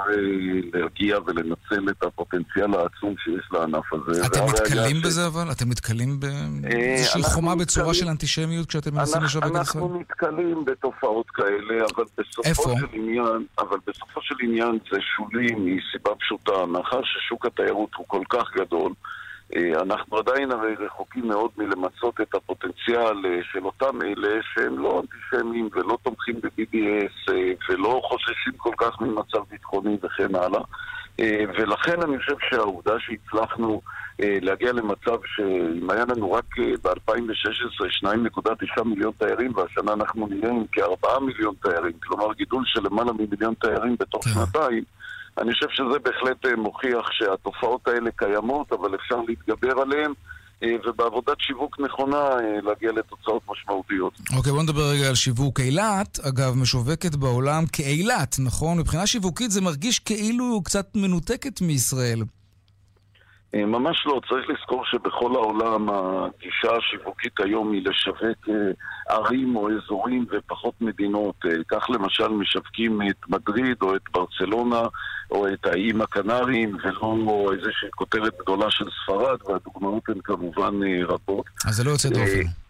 להגיע 0.74 1.18
ולנצל 1.26 1.90
את 1.90 2.02
הפוטנציאל 2.02 2.74
העצום 2.74 3.14
שיש 3.18 3.48
לענף 3.52 3.92
הזה. 3.92 4.26
אתם 4.26 4.44
נתקלים 4.44 4.96
ש... 4.96 5.06
בזה 5.06 5.26
אבל? 5.26 5.52
אתם 5.52 5.68
נתקלים 5.68 6.20
באיזושהי 6.20 7.22
חומה 7.22 7.50
נתקלים... 7.50 7.58
בצורה 7.58 7.94
של 7.94 8.08
אנטישמיות 8.08 8.68
כשאתם 8.68 8.94
מנסים 8.94 9.22
לשווק 9.22 9.44
את 9.44 9.50
ישראל? 9.50 9.58
אנחנו 9.58 10.00
נתקלים 10.00 10.64
בתופעות 10.64 11.30
כאלה, 11.30 11.84
אבל 11.94 12.04
בסופו 12.18 12.48
איפה? 12.48 12.74
של 12.80 12.86
עניין, 12.92 13.46
אבל 13.58 13.76
בסופו 13.86 14.20
של 14.22 14.34
עניין 14.42 14.78
זה 14.92 14.98
שולי 15.00 15.54
מסיבה 15.54 16.10
פשוטה, 16.20 16.66
מאחר 16.66 17.00
ששוק 17.04 17.46
התיירות 17.46 17.90
הוא 17.96 18.04
כל 18.08 18.22
כך 18.28 18.44
גדול. 18.56 18.92
אה, 19.56 19.82
אנחנו 19.82 20.16
עדיין 20.18 20.50
הרי 20.50 20.74
רחוקים 20.74 21.28
מאוד 21.28 21.50
מלמצות 21.56 22.20
את 22.20 22.34
הפוטנציאל 22.34 23.26
אה, 23.26 23.40
של 23.52 23.64
אותם 23.64 24.02
אלה 24.02 24.40
שהם 24.54 24.78
לא 24.78 25.02
אנטישמים 25.02 25.68
ולא 25.72 25.98
תומכים 26.02 26.34
ב-BDS 26.40 27.32
אה, 27.32 27.52
ולא 27.68 28.00
חוששים 28.04 28.52
כל 28.56 28.74
כך 28.76 29.00
ממצב 29.00 29.38
ביטחוני 29.50 29.96
וכן 30.02 30.34
הלאה. 30.34 30.62
ולכן 31.58 32.02
אני 32.02 32.18
חושב 32.18 32.36
שהעובדה 32.50 32.92
שהצלחנו 32.98 33.80
להגיע 34.18 34.72
למצב 34.72 35.16
שאם 35.36 35.90
היה 35.90 36.04
לנו 36.08 36.32
רק 36.32 36.44
ב-2016 36.58 38.06
2.9 38.06 38.82
מיליון 38.84 39.12
תיירים 39.18 39.52
והשנה 39.56 39.92
אנחנו 39.92 40.26
נהיה 40.26 40.50
עם 40.50 40.64
כ-4 40.72 41.20
מיליון 41.20 41.54
תיירים, 41.62 41.92
כלומר 42.02 42.32
גידול 42.34 42.62
של 42.66 42.80
למעלה 42.84 43.12
ממיליון 43.12 43.54
תיירים 43.54 43.96
בתוך. 43.98 44.28
שנתיים, 44.28 44.84
אני 45.38 45.52
חושב 45.52 45.66
שזה 45.70 45.98
בהחלט 46.04 46.46
אה, 46.46 46.56
מוכיח 46.56 47.10
שהתופעות 47.12 47.88
האלה 47.88 48.10
קיימות, 48.16 48.72
אבל 48.72 48.94
אפשר 48.94 49.16
להתגבר 49.28 49.80
עליהן. 49.80 50.12
אה, 50.62 50.68
ובעבודת 50.86 51.40
שיווק 51.40 51.80
נכונה 51.80 52.16
אה, 52.16 52.60
להגיע 52.62 52.92
לתוצאות 52.92 53.42
משמעותיות. 53.48 54.12
אוקיי, 54.36 54.52
okay, 54.52 54.54
בוא 54.54 54.62
נדבר 54.62 54.90
רגע 54.90 55.08
על 55.08 55.14
שיווק. 55.14 55.60
אילת, 55.60 56.18
אגב, 56.28 56.56
משווקת 56.56 57.14
בעולם 57.14 57.64
כאילת, 57.72 58.36
נכון? 58.38 58.78
מבחינה 58.78 59.06
שיווקית 59.06 59.50
זה 59.50 59.60
מרגיש 59.60 59.98
כאילו 59.98 60.60
קצת 60.64 60.86
מנותקת 60.94 61.60
מישראל. 61.60 62.22
אה, 63.54 63.66
ממש 63.66 64.06
לא, 64.06 64.20
צריך 64.28 64.50
לזכור 64.50 64.84
שבכל 64.84 65.34
העולם 65.34 65.88
הגישה 65.90 66.76
השיווקית 66.78 67.40
היום 67.40 67.72
היא 67.72 67.82
לשווק 67.84 68.48
אה, 68.48 68.54
ערים 69.16 69.56
או 69.56 69.68
אזורים 69.70 70.26
ופחות 70.30 70.74
מדינות. 70.80 71.34
אה, 71.44 71.50
כך 71.68 71.90
למשל 71.90 72.28
משווקים 72.28 73.02
את 73.02 73.28
מדריד 73.28 73.76
או 73.82 73.96
את 73.96 74.02
ברצלונה 74.12 74.82
או 75.30 75.48
את 75.48 75.66
האיים 75.66 76.02
הקנריים 76.02 76.76
ולא 76.84 77.52
איזושהי 77.52 77.88
כותרת 77.90 78.32
גדולה 78.42 78.70
של 78.70 78.84
ספרד, 79.02 79.38
והדוגמאות 79.48 80.08
הן 80.08 80.18
כמובן 80.24 80.74
רבות. 81.08 81.46
אז 81.66 81.76
זה 81.76 81.84
לא 81.84 81.90
יוצא 81.90 82.08
דופן. 82.08 82.61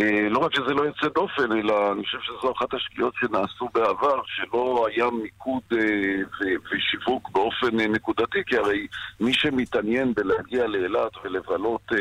אה, 0.00 0.28
לא 0.30 0.38
רק 0.38 0.54
שזה 0.54 0.74
לא 0.74 0.82
יוצא 0.82 1.08
דופן, 1.14 1.52
אלא 1.52 1.92
אני 1.92 2.04
חושב 2.04 2.18
שזו 2.22 2.52
אחת 2.52 2.74
השגיאות 2.74 3.14
שנעשו 3.20 3.68
בעבר, 3.74 4.20
שלא 4.26 4.86
היה 4.90 5.10
מיקוד 5.22 5.62
אה, 5.72 6.48
ושיווק 6.72 7.30
באופן 7.30 7.80
אה, 7.80 7.86
נקודתי, 7.86 8.38
כי 8.46 8.56
הרי 8.56 8.86
מי 9.20 9.32
שמתעניין 9.32 10.14
בלהגיע 10.14 10.66
לאילת 10.66 11.12
ולבלות 11.24 11.92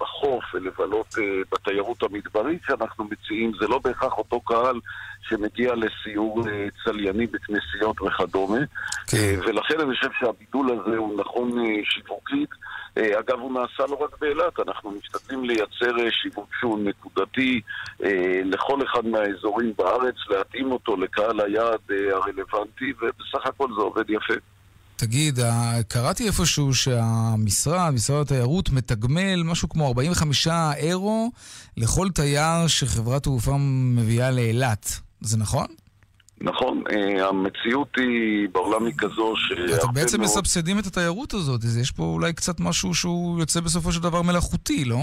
בחוף 0.00 0.44
ולבלות 0.54 1.14
בתיירות 1.52 2.02
המדברית 2.02 2.60
שאנחנו 2.66 3.04
מציעים, 3.04 3.52
זה 3.60 3.66
לא 3.68 3.78
בהכרח 3.78 4.18
אותו 4.18 4.40
קהל 4.40 4.80
שמגיע 5.28 5.74
לסיור 5.74 6.42
צלייני 6.84 7.26
בכנסיות 7.26 8.02
וכדומה. 8.02 8.58
כן. 9.06 9.40
ולכן 9.46 9.80
אני 9.80 9.94
חושב 9.94 10.10
שהבידול 10.20 10.70
הזה 10.70 10.96
הוא 10.96 11.20
נכון 11.20 11.50
שיווקית. 11.84 12.50
אה, 12.98 13.18
אגב, 13.18 13.38
הוא 13.38 13.52
נעשה 13.52 13.90
לא 13.90 13.94
רק 14.04 14.18
באילת, 14.20 14.60
אנחנו 14.68 14.90
משתדלים 14.90 15.44
לייצר 15.44 15.98
אה, 16.00 16.10
שיווק 16.10 16.50
שהוא 16.60 16.78
נקודתי 16.78 17.60
אה, 18.04 18.40
לכל 18.44 18.78
אחד 18.84 19.06
מהאזורים 19.06 19.72
בארץ, 19.78 20.14
להתאים 20.30 20.72
אותו 20.72 20.96
לקהל 20.96 21.40
היעד 21.40 21.90
הרלוונטי, 22.12 22.92
ובסך 23.00 23.46
הכל 23.46 23.68
זה 23.76 23.82
עובד 23.82 24.10
יפה. 24.10 24.34
תגיד, 24.98 25.38
קראתי 25.88 26.26
איפשהו 26.26 26.74
שהמשרד, 26.74 27.90
משרד 27.94 28.20
התיירות, 28.20 28.70
מתגמל 28.70 29.42
משהו 29.44 29.68
כמו 29.68 29.86
45 29.86 30.48
אירו 30.76 31.30
לכל 31.76 32.08
תייר 32.14 32.66
שחברת 32.66 33.22
תעופה 33.22 33.56
מביאה 33.96 34.30
לאילת. 34.30 35.00
זה 35.20 35.38
נכון? 35.38 35.66
נכון, 36.40 36.82
אה, 36.92 37.28
המציאות 37.28 37.88
היא 37.96 38.48
בעולם 38.52 38.86
היא 38.86 38.94
כזו 38.98 39.34
ש... 39.36 39.52
אתם 39.52 39.92
בעצם 39.94 40.20
מאוד... 40.20 40.30
מסבסדים 40.30 40.78
את 40.78 40.86
התיירות 40.86 41.34
הזאת, 41.34 41.64
אז 41.64 41.78
יש 41.78 41.90
פה 41.90 42.02
אולי 42.02 42.32
קצת 42.32 42.60
משהו 42.60 42.94
שהוא 42.94 43.40
יוצא 43.40 43.60
בסופו 43.60 43.92
של 43.92 44.02
דבר 44.02 44.22
מלאכותי, 44.22 44.84
לא? 44.84 44.98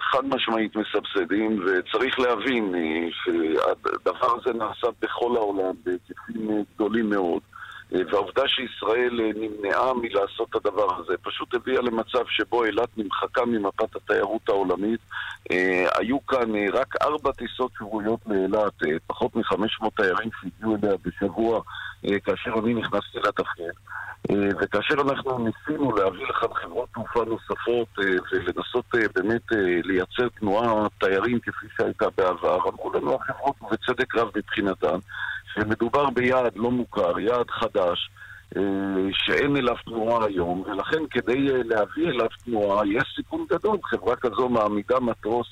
חד 0.00 0.24
משמעית 0.24 0.72
מסבסדים, 0.76 1.60
וצריך 1.60 2.18
להבין 2.18 2.74
אה, 2.74 3.08
שהדבר 3.24 4.36
הזה 4.40 4.58
נעשה 4.58 4.86
בכל 5.02 5.36
העולם 5.36 5.74
בהיקפים 5.84 6.64
גדולים 6.74 7.10
מאוד. 7.10 7.42
אה, 7.94 8.00
והעובדה 8.10 8.42
שישראל 8.48 9.20
אה, 9.20 9.30
נמנעה 9.36 9.94
מלעשות 9.94 10.48
את 10.50 10.54
הדבר 10.54 10.98
הזה 10.98 11.14
פשוט 11.22 11.54
הביאה 11.54 11.82
למצב 11.82 12.24
שבו 12.28 12.64
אילת 12.64 12.88
נמחקה 12.96 13.44
ממפת 13.44 13.96
התיירות 13.96 14.48
העולמית. 14.48 15.00
אה, 15.50 15.86
היו 15.98 16.26
כאן 16.26 16.68
רק 16.72 16.94
ארבע 17.02 17.32
טיסות 17.32 17.72
שבועיות 17.78 18.20
לאילת, 18.26 18.72
פחות 19.06 19.36
מ-500 19.36 19.88
תיירים 19.96 20.30
שהגיעו 20.40 20.76
אליה 20.76 20.96
בשבוע 21.04 21.60
כאשר 22.24 22.50
אני 22.58 22.74
נכנסתי 22.74 23.18
לתפקיד. 23.18 23.72
וכאשר 24.60 24.94
אנחנו 24.94 25.38
ניסינו 25.38 25.96
להביא 25.96 26.26
לכאן 26.26 26.54
חברות 26.54 26.88
תעופה 26.94 27.24
נוספות 27.24 27.88
ולנסות 28.32 28.84
באמת 29.14 29.42
לייצר 29.84 30.28
תנועה 30.28 30.86
תיירים 30.98 31.40
כפי 31.40 31.66
שהייתה 31.76 32.06
בעבר, 32.16 32.58
אמרו 32.68 32.92
לנו 32.94 33.14
החברות, 33.14 33.54
ובצדק 33.62 34.14
רב 34.14 34.28
מבחינתן, 34.36 34.98
ומדובר 35.56 36.10
ביעד 36.10 36.56
לא 36.56 36.70
מוכר, 36.70 37.18
יעד 37.18 37.50
חדש, 37.50 38.10
שאין 39.12 39.56
אליו 39.56 39.74
תנועה 39.84 40.26
היום, 40.26 40.64
ולכן 40.66 41.06
כדי 41.10 41.48
להביא 41.64 42.08
אליו 42.08 42.28
תנועה 42.44 42.86
יש 42.86 43.04
סיכון 43.16 43.46
גדול. 43.50 43.78
חברה 43.84 44.16
כזו 44.16 44.48
מעמידה 44.48 45.00
מטוס, 45.00 45.46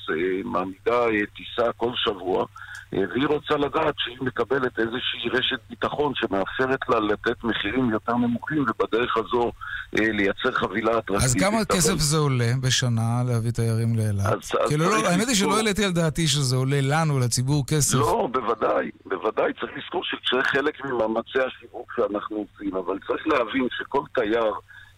מעמידה 0.45 1.07
טיסה 1.37 1.73
כל 1.73 1.91
שבוע. 1.95 2.47
והיא 2.95 3.27
רוצה 3.27 3.57
לדעת 3.57 3.95
שהיא 3.99 4.17
מקבלת 4.21 4.79
איזושהי 4.79 5.29
רשת 5.33 5.59
ביטחון 5.71 6.13
שמאפשרת 6.15 6.89
לה 6.89 7.01
לתת 7.01 7.45
מחירים 7.45 7.91
יותר 7.91 8.17
נמוכים 8.17 8.65
ובדרך 8.69 9.17
הזו 9.17 9.53
אה, 9.99 10.13
לייצר 10.13 10.53
חבילה 10.53 10.99
אטרקטיבית. 10.99 11.25
אז 11.25 11.35
כמה 11.35 11.65
כסף 11.65 11.95
זה 11.97 12.17
עולה 12.17 12.53
בשנה 12.63 13.23
להביא 13.29 13.51
תיירים 13.51 13.97
לאילת? 13.97 14.45
כאילו, 14.69 14.85
לא, 14.85 15.09
האמת 15.09 15.29
היא 15.29 15.37
שלא 15.37 15.57
העליתי 15.57 15.85
על 15.85 15.93
דעתי 15.93 16.27
שזה 16.27 16.57
עולה 16.57 16.81
לנו, 16.83 17.19
לציבור, 17.19 17.67
כסף. 17.67 17.99
לא, 17.99 18.29
בוודאי, 18.33 18.91
בוודאי. 19.07 19.53
צריך 19.61 19.73
לזכור 19.77 20.03
שזה 20.05 20.43
חלק 20.43 20.85
ממאמצי 20.85 21.39
השיווק 21.47 21.93
שאנחנו 21.97 22.37
עושים, 22.37 22.77
אבל 22.77 22.99
צריך 23.07 23.27
להבין 23.27 23.69
שכל 23.71 24.03
תייר... 24.15 24.53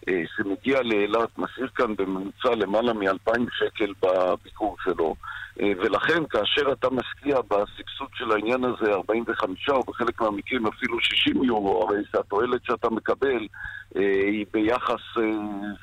אה, 0.09 0.23
שמגיע 0.35 0.81
לאילת 0.83 1.37
משאיר 1.37 1.67
כאן 1.75 1.95
בממוצע 1.95 2.55
למעלה 2.55 2.93
מ-2,000 2.93 3.41
שקל 3.51 3.93
בביקור 4.01 4.77
שלו. 4.83 5.15
אה, 5.61 5.71
ולכן 5.77 6.23
כאשר 6.29 6.71
אתה 6.71 6.89
משקיע 6.89 7.41
בסבסוד 7.41 8.09
של 8.13 8.31
העניין 8.31 8.63
הזה 8.63 8.93
45 8.93 9.69
או 9.69 9.83
בחלק 9.83 10.21
מהמקרים 10.21 10.67
אפילו 10.67 10.99
60 10.99 11.43
יורו, 11.43 11.83
הרי 11.83 12.03
שהתועלת 12.11 12.63
שאתה 12.63 12.89
מקבל 12.89 13.47
אה, 13.97 14.01
היא 14.25 14.45
ביחס 14.53 15.01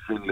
של 0.07 0.31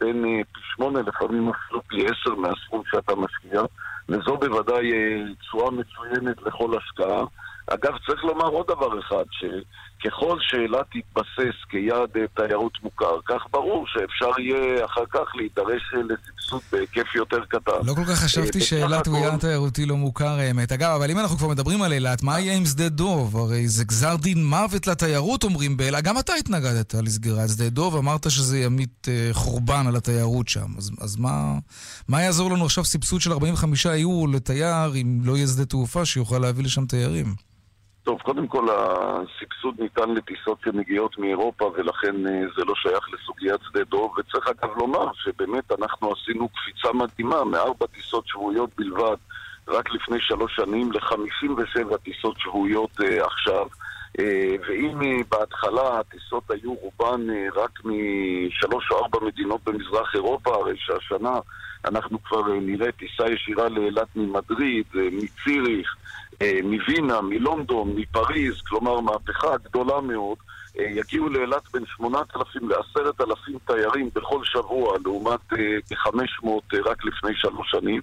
בין 0.00 0.42
פי 0.52 0.60
8 0.74 1.00
לפעמים 1.00 1.48
אפילו 1.48 1.82
פי 1.88 2.06
10 2.06 2.34
מהסכום 2.34 2.82
שאתה 2.90 3.14
משקיע, 3.14 3.62
וזו 4.08 4.36
בוודאי 4.36 4.92
תשואה 5.40 5.70
מצוינת 5.70 6.42
לכל 6.42 6.78
השקעה. 6.78 7.24
אגב, 7.66 7.98
צריך 8.06 8.24
לומר 8.24 8.46
עוד 8.46 8.66
דבר 8.66 8.98
אחד, 8.98 9.24
שככל 10.02 10.36
שאילת 10.40 10.86
תתבסס 10.92 11.56
כיעד 11.70 12.16
אה, 12.16 12.22
תיירות 12.36 12.72
מוכר, 12.82 13.20
כך 13.28 13.42
ברור 13.50 13.86
שאפשר 13.86 14.40
יהיה 14.40 14.84
אחר 14.84 15.04
כך 15.12 15.34
להידרש 15.34 15.82
אה, 15.94 16.00
לסבסוד 16.02 16.60
בהיקף 16.72 17.14
יותר 17.14 17.44
קטן. 17.48 17.72
לא 17.84 17.94
כל 17.94 18.04
כך 18.04 18.18
חשבתי 18.18 18.58
אה, 18.58 18.64
שאילת 18.64 19.06
הוא 19.06 19.18
יעד 19.18 19.40
תיירותי 19.40 19.86
לא 19.86 19.96
מוכר, 19.96 20.38
האמת. 20.38 20.72
אגב, 20.72 20.90
אבל 20.96 21.10
אם 21.10 21.18
אנחנו 21.18 21.36
כבר 21.36 21.48
מדברים 21.48 21.82
על 21.82 21.92
אילת, 21.92 22.22
מה 22.22 22.40
יהיה 22.40 22.56
עם 22.56 22.66
שדה 22.66 22.88
דוב? 22.88 23.36
הרי 23.36 23.68
זה 23.68 23.84
גזר 23.84 24.16
דין 24.16 24.46
מוות 24.46 24.86
לתיירות, 24.86 25.44
אומרים 25.44 25.76
באילת. 25.76 26.04
גם 26.04 26.18
אתה 26.18 26.34
התנגדת 26.34 26.94
לסגירת 26.94 27.48
שדה 27.48 27.68
דוב, 27.68 27.96
אמרת 27.96 28.30
שזה 28.30 28.58
ימית 28.58 29.08
חורבן 29.32 29.86
על 29.86 29.96
התיירות 29.96 30.48
שם. 30.48 30.66
אז, 30.78 30.90
אז 31.00 31.16
מה, 31.16 31.58
מה 32.08 32.22
יעזור 32.22 32.50
לנו 32.50 32.64
עכשיו 32.64 32.84
סבסוד 32.84 33.20
של 33.20 33.32
45 33.32 33.84
יורו 33.84 34.26
לתייר 34.26 34.94
אם 34.94 35.20
לא 35.24 35.36
יהיה 35.36 35.46
שדה 35.46 35.64
תעופה 35.64 36.04
שיוכל 36.04 36.38
להביא 36.38 36.64
לשם 36.64 36.86
תיירים? 36.86 37.34
טוב, 38.10 38.20
קודם 38.20 38.46
כל 38.46 38.66
הסבסוד 38.70 39.80
ניתן 39.80 40.10
לטיסות 40.10 40.58
שמגיעות 40.64 41.18
מאירופה 41.18 41.72
ולכן 41.76 42.26
אה, 42.26 42.42
זה 42.56 42.64
לא 42.64 42.74
שייך 42.74 43.08
לסוגיית 43.12 43.60
שדה 43.68 43.84
דוב 43.84 44.14
וצריך 44.18 44.48
אגב 44.48 44.70
לומר 44.76 45.12
שבאמת 45.14 45.72
אנחנו 45.72 46.12
עשינו 46.12 46.48
קפיצה 46.48 46.92
מדהימה 46.92 47.44
מארבע 47.44 47.86
טיסות 47.86 48.26
שבועיות 48.26 48.70
בלבד 48.76 49.16
רק 49.68 49.90
לפני 49.94 50.16
שלוש 50.20 50.56
שנים 50.56 50.92
ל-57 50.92 51.96
טיסות 51.96 52.38
שבועיות 52.38 53.00
uh, 53.00 53.24
עכשיו. 53.24 53.66
uh, 54.18 54.22
ואם 54.68 55.00
uh, 55.00 55.24
בהתחלה 55.30 56.00
הטיסות 56.00 56.50
היו 56.50 56.74
רובן 56.74 57.30
uh, 57.30 57.58
רק 57.58 57.80
משלוש 57.84 58.90
או 58.90 58.96
ארבע 58.96 59.18
מדינות 59.26 59.60
במזרח 59.64 60.14
אירופה 60.14 60.54
הרי 60.54 60.74
שהשנה 60.76 61.38
אנחנו 61.84 62.22
כבר 62.22 62.46
uh, 62.46 62.60
נראה 62.60 62.92
טיסה 62.92 63.32
ישירה 63.32 63.68
לאילת 63.68 64.08
ממדריד, 64.16 64.84
uh, 64.94 64.98
מציריך 65.12 65.96
אה, 65.96 66.00
מווינה, 66.62 67.20
מלונדון, 67.20 67.92
מפריז, 67.96 68.60
כלומר 68.68 69.00
מהפכה 69.00 69.56
גדולה 69.56 70.00
מאוד, 70.00 70.38
אה, 70.78 70.84
יגיעו 70.84 71.28
לאילת 71.28 71.62
בין 71.72 71.84
8,000 71.86 72.68
ל-10,000 72.68 73.58
תיירים 73.66 74.10
בכל 74.14 74.44
שבוע, 74.44 74.96
לעומת 75.04 75.40
אה, 75.52 75.58
כ-500 75.88 76.48
רק 76.84 77.04
לפני 77.04 77.30
שלוש 77.34 77.70
שנים. 77.70 78.00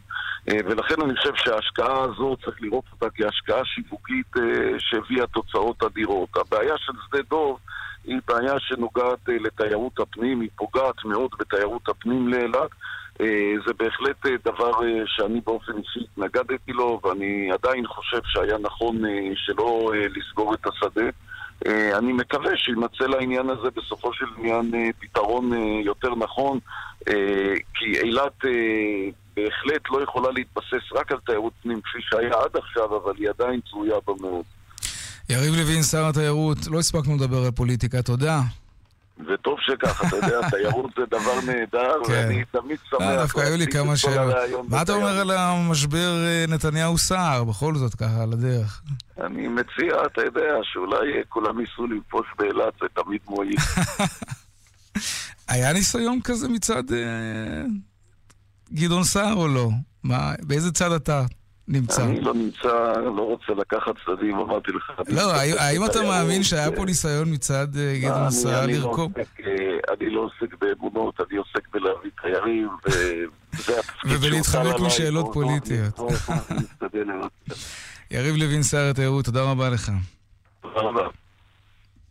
ולכן 0.66 1.02
אני 1.02 1.16
חושב 1.16 1.36
שההשקעה 1.36 2.02
הזו, 2.04 2.36
צריך 2.46 2.58
לראות 2.62 2.84
אותה 2.92 3.06
כהשקעה 3.16 3.66
שיווקית 3.66 4.34
שהביאה 4.78 5.28
תוצאות 5.28 5.84
אדירות. 5.84 6.30
הבעיה 6.38 6.78
של 6.78 6.94
שדה 7.08 7.22
דוב 7.30 7.60
היא 8.04 8.20
בעיה 8.28 8.60
שנוגעת 8.60 9.20
לתיירות 9.28 10.00
הפנים, 10.00 10.42
היא 10.42 10.50
פוגעת 10.56 11.06
מאוד 11.06 11.32
בתיירות 11.40 11.90
הפנים 11.90 12.28
לאילת. 12.28 12.70
אה, 13.22 13.54
זה 13.68 13.74
בהחלט 13.74 14.26
אה, 14.26 14.32
דבר 14.46 14.72
אה, 14.84 15.04
שאני 15.06 15.42
באופן 15.46 15.72
אישי 15.78 16.00
התנגדתי 16.00 16.72
לו, 16.72 17.00
ואני 17.04 17.52
עדיין 17.52 17.88
חושב 17.88 18.20
שהיה 18.24 18.58
נכון 18.58 19.02
שלא 19.36 19.92
לסגור 20.16 20.54
את 20.54 20.68
השדה. 20.68 21.10
אני 21.98 22.14
מקווה 22.14 22.58
שימצא 22.58 23.06
לעניין 23.06 23.50
הזה 23.50 23.70
בסופו 23.76 24.14
של 24.14 24.26
עניין 24.38 24.92
פתרון 25.00 25.52
יותר 25.84 26.16
נכון, 26.16 26.60
כי 27.74 27.86
אילת 28.04 28.46
בהחלט 29.36 29.82
לא 29.92 30.04
יכולה 30.04 30.32
להתבסס 30.32 30.92
רק 30.96 31.12
על 31.12 31.18
תיירות 31.26 31.54
פנים 31.64 31.82
כפי 31.82 31.98
שהיה 32.02 32.34
עד 32.34 32.58
עכשיו, 32.58 32.98
אבל 32.98 33.14
היא 33.18 33.30
עדיין 33.30 33.60
תלויה 33.72 33.96
בה 34.08 34.14
מאוד. 34.22 34.44
יריב 35.30 35.56
לוין, 35.56 35.84
שר 35.84 36.06
התיירות, 36.06 36.58
לא 36.72 36.80
הספקנו 36.80 37.16
לדבר 37.16 37.46
על 37.46 37.52
פוליטיקה, 37.52 38.02
תודה. 38.02 38.40
וטוב 39.26 39.58
שכך, 39.62 40.04
אתה 40.08 40.16
יודע, 40.16 40.40
תיירות 40.52 40.92
זה 40.98 41.04
דבר 41.10 41.42
נהדר, 41.46 42.04
כן. 42.08 42.14
ואני 42.14 42.44
תמיד 42.52 42.78
שמח. 42.90 43.02
אה, 43.02 43.16
דווקא 43.16 43.40
היו 43.40 43.58
לי 43.58 43.68
כמה 43.68 43.98
שאלות. 43.98 44.36
מה 44.70 44.82
אתה 44.82 44.94
אומר 44.94 45.20
על 45.20 45.32
המשבר 45.32 46.26
אה, 46.26 46.46
נתניהו-סער, 46.48 47.44
בכל 47.44 47.76
זאת, 47.76 47.96
ככה, 47.96 48.24
על 48.24 48.34
הדרך? 48.34 48.82
אני 49.22 49.48
מציע, 49.48 50.06
אתה 50.06 50.22
יודע, 50.22 50.56
שאולי 50.64 51.24
כולם 51.30 51.60
ייסעו 51.60 51.88
לנפוש 51.88 52.28
באילת, 52.40 52.74
זה 52.82 52.88
תמיד 53.04 53.22
מועיל. 53.28 53.58
היה 55.50 55.74
ניסיון 55.74 56.20
כזה 56.24 56.48
מצד 56.50 56.84
אה, 56.94 57.64
גדעון 58.74 59.04
סער 59.04 59.34
או 59.34 59.48
לא? 59.48 59.70
באיזה 60.42 60.72
צד 60.72 60.92
אתה? 60.92 61.26
נמצא. 61.68 62.06
אני 62.06 62.22
לא 62.22 62.34
נמצא, 62.34 62.94
לא 63.18 63.22
רוצה 63.22 63.54
לקחת 63.58 63.92
צדדים, 64.06 64.36
אמרתי 64.36 64.72
לך. 64.72 64.92
לא, 65.10 65.32
האם 65.58 65.86
אתה 65.86 66.02
מאמין 66.02 66.44
שהיה 66.44 66.72
פה 66.72 66.86
ניסיון 66.86 67.34
מצד 67.34 67.68
אה, 67.78 68.00
גדעון 68.02 68.32
סער 68.32 68.66
לא 68.66 68.72
לרקום? 68.74 69.14
אה, 69.18 69.24
אני 69.94 70.10
לא 70.10 70.22
עוסק 70.22 70.56
באמונות, 70.62 71.20
אני 71.30 71.38
עוסק 71.38 71.68
בלהביא 71.74 72.12
תיירים, 72.22 72.70
וזה 72.86 73.80
התפקיד 73.80 74.12
ובלהתחמק 74.12 74.80
משאלות 74.80 75.26
פוליטיות. 75.34 76.00
יריב 78.12 78.36
לוין, 78.36 78.64
שר 78.64 78.90
התיירות, 78.90 79.26
תודה 79.26 79.52
רבה 79.52 79.70
לך. 79.70 79.92
תודה 80.62 80.80
רבה. 80.80 81.08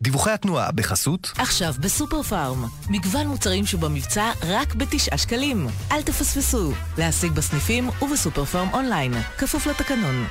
דיווחי 0.02 0.30
התנועה 0.30 0.72
בחסות 0.72 1.32
עכשיו 1.38 1.74
בסופר 1.80 2.22
פארם 2.22 2.64
מגוון 2.90 3.26
מוצרים 3.26 3.66
שבמבצע 3.66 4.32
רק 4.42 4.74
בתשעה 4.74 5.18
שקלים. 5.18 5.66
אל 5.92 6.02
תפספסו. 6.02 6.72
להשיג 6.98 7.32
בסניפים 7.32 7.88
ובסופר 8.02 8.44
פארם 8.44 8.68
אונליין 8.74 9.12
כפוף 9.38 9.66
לתקנון 9.66 10.26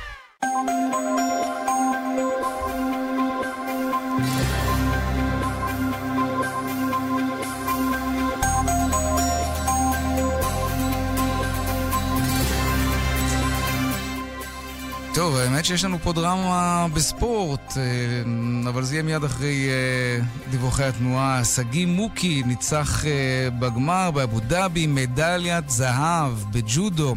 טוב, 15.16 15.36
האמת 15.36 15.64
שיש 15.64 15.84
לנו 15.84 15.98
פה 15.98 16.12
דרמה 16.12 16.86
בספורט, 16.94 17.76
אה, 17.76 18.68
אבל 18.68 18.82
זה 18.82 18.94
יהיה 18.94 19.02
מיד 19.02 19.24
אחרי 19.24 19.68
אה, 19.68 20.24
דיווחי 20.50 20.84
התנועה. 20.84 21.44
שגיא 21.44 21.86
מוקי 21.86 22.42
ניצח 22.46 23.04
אה, 23.04 23.10
בגמר 23.58 24.10
באבו 24.10 24.40
דאבי 24.40 24.86
מדליית 24.86 25.70
זהב 25.70 26.32
בג'ודו. 26.52 27.14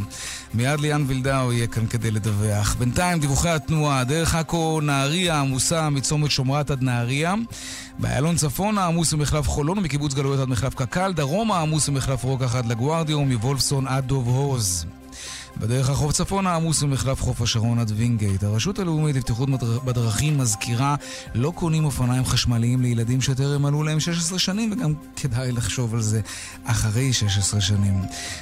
מיד 0.53 0.79
ליאן 0.79 1.03
וילדאו 1.07 1.53
יהיה 1.53 1.67
כאן 1.67 1.88
כדי 1.88 2.12
לדווח. 2.12 2.75
בינתיים 2.79 3.19
דיווחי 3.19 3.49
התנועה, 3.49 4.03
דרך 4.03 4.35
עכו 4.35 4.81
נהריה 4.81 5.39
עמוסה 5.39 5.89
מצומת 5.89 6.31
שומרת 6.31 6.71
עד 6.71 6.83
נהריה. 6.83 7.35
באיילון 7.99 8.35
צפונה 8.35 8.85
עמוס 8.85 9.13
ממחלף 9.13 9.47
חולון 9.47 9.77
ומקיבוץ 9.77 10.13
גלויות 10.13 10.39
עד 10.39 10.49
מחלף 10.49 10.75
קק"ל. 10.75 11.13
דרומה 11.13 11.59
עמוס 11.59 11.89
ממחלף 11.89 12.23
רוקח 12.23 12.55
עד 12.55 12.65
לגוארדיה 12.65 13.17
ומוולפסון 13.17 13.88
עד 13.88 14.05
דוב 14.05 14.27
הוז. 14.27 14.85
בדרך 15.59 15.89
החוף 15.89 16.11
צפונה 16.11 16.55
עמוס 16.55 16.83
ממחלף 16.83 17.21
חוף 17.21 17.41
השרון 17.41 17.79
עד 17.79 17.91
וינגייט. 17.95 18.43
הרשות 18.43 18.79
הלאומית 18.79 19.15
לבטיחות 19.15 19.49
בדרכים 19.85 20.37
מזכירה 20.37 20.95
לא 21.35 21.51
קונים 21.55 21.85
אופניים 21.85 22.25
חשמליים 22.25 22.81
לילדים 22.81 23.21
שטרם 23.21 23.61
מלאו 23.61 23.83
להם 23.83 23.99
16 23.99 24.39
שנים, 24.39 24.71
וגם 24.71 24.93
כדאי 25.15 25.51
לחשוב 25.51 25.93
על 25.93 26.01
זה 26.01 26.21
אחרי 26.63 27.13
16 27.13 27.61
שנים. 27.61 28.01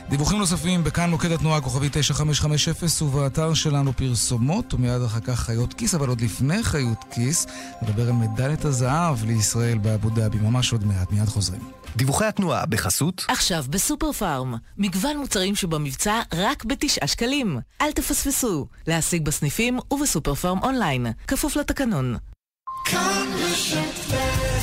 דיווחים 0.10 0.38
נוספים 0.38 0.84
בכאן 0.84 1.10
מוקד 1.10 1.32
התנועה 1.32 1.62
כוכבי 1.62 1.90
9550 1.92 3.08
ובאתר 3.08 3.54
שלנו 3.54 3.94
פרסומות, 3.94 4.74
ומיד 4.74 5.02
אחר 5.02 5.20
כך 5.20 5.40
חיות 5.40 5.74
כיס, 5.74 5.96
אבל 5.96 6.10
עוד 6.10 6.22
לפני 6.22 6.64
חיות 6.64 7.06
כיס, 7.12 7.48
נדבר 7.82 8.08
על 8.08 8.14
מדליית 8.14 8.66
הזהב 8.66 9.26
לישראל 9.26 9.78
באבו 9.78 10.10
דאבי, 10.10 10.38
ממש 10.38 10.72
עוד 10.72 10.86
מעט, 10.86 11.12
מיד 11.12 11.30
חוזרים. 11.30 11.62
דיווחי 11.96 12.26
התנועה 12.26 12.66
בחסות 12.66 13.26
עכשיו 13.28 13.66
בסופר 13.70 14.12
פארם 14.12 14.56
מגוון 14.78 15.18
מוצרים 15.18 15.56
שבמבצע 15.56 16.22
רק 16.34 16.66
בתשעה 16.66 17.07
שקלים 17.08 17.60
אל 17.82 17.92
תפספסו. 17.92 18.68
להשיג 18.88 19.26
בסניפים 19.26 19.80
ובסופר 19.92 20.36
פארם 20.36 20.64
אונליין 20.64 21.08
כפוף 21.28 21.56
לתקנון. 21.56 22.16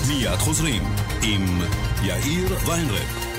מיד 0.09 0.39
חוזרים 0.39 0.83
עם 1.23 1.61
יאיר 2.03 2.57
ויינרב. 2.67 3.34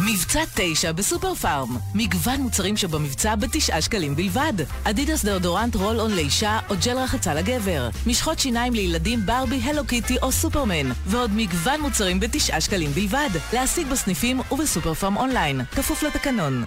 מבצע 0.00 0.40
תשע 0.54 0.92
בסופר 0.92 1.34
פארם. 1.34 1.76
מגוון 1.94 2.40
מוצרים 2.40 2.76
שבמבצע 2.76 3.34
בתשעה 3.34 3.82
שקלים 3.82 4.16
בלבד. 4.16 4.52
אדידס 4.84 5.24
דאודורנט 5.24 5.74
roll 5.74 6.00
on 6.00 6.10
לאישה 6.10 6.58
או 6.70 6.74
ג'ל 6.84 6.98
רחצה 6.98 7.34
לגבר. 7.34 7.88
משחות 8.06 8.38
שיניים 8.38 8.72
לילדים 8.72 9.26
ברבי, 9.26 9.60
הלו 9.64 9.86
קיטי 9.86 10.16
או 10.22 10.32
סופרמן. 10.32 10.92
ועוד 11.06 11.30
מגוון 11.34 11.80
מוצרים 11.80 12.20
בתשעה 12.20 12.60
שקלים 12.60 12.90
בלבד. 12.90 13.30
להשיג 13.52 13.86
בסניפים 13.86 14.40
ובסופר 14.50 14.94
פארם 14.94 15.16
אונליין. 15.16 15.60
כפוף 15.64 16.02
לתקנון. 16.02 16.64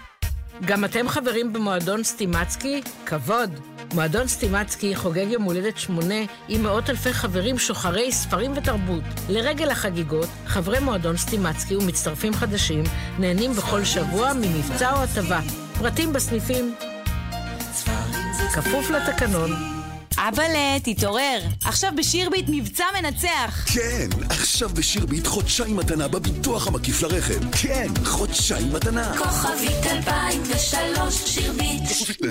גם 0.65 0.85
אתם 0.85 1.09
חברים 1.09 1.53
במועדון 1.53 2.03
סטימצקי? 2.03 2.81
כבוד. 3.05 3.59
מועדון 3.93 4.27
סטימצקי 4.27 4.95
חוגג 4.95 5.25
יום 5.29 5.43
הולדת 5.43 5.77
שמונה 5.77 6.15
עם 6.47 6.63
מאות 6.63 6.89
אלפי 6.89 7.13
חברים 7.13 7.57
שוחרי 7.57 8.11
ספרים 8.11 8.53
ותרבות. 8.55 9.03
לרגל 9.29 9.69
החגיגות, 9.69 10.29
חברי 10.45 10.79
מועדון 10.79 11.17
סטימצקי 11.17 11.75
ומצטרפים 11.75 12.33
חדשים 12.33 12.83
נהנים 13.19 13.53
בכל 13.53 13.83
שבוע 13.83 14.33
ממבצע 14.33 14.93
או 14.93 15.03
הטבה. 15.03 15.39
פרטים 15.79 16.13
בסניפים. 16.13 16.75
כפוף 18.53 18.89
לתקנון. 18.89 19.76
אבאלה, 20.17 20.79
תתעורר. 20.83 21.39
עכשיו 21.63 21.91
בשירביט 21.97 22.45
מבצע 22.49 22.85
מנצח. 23.01 23.65
כן, 23.73 24.07
עכשיו 24.29 24.69
בשירביט 24.69 25.27
חודשיים 25.27 25.77
מתנה 25.77 26.07
בביטוח 26.07 26.67
המקיף 26.67 27.03
לרכב. 27.03 27.51
כן, 27.51 27.87
חודשיים 28.05 28.73
מתנה. 28.73 29.17
כוכבית 29.17 29.85
2003 29.85 31.15
שירביט. 31.25 31.81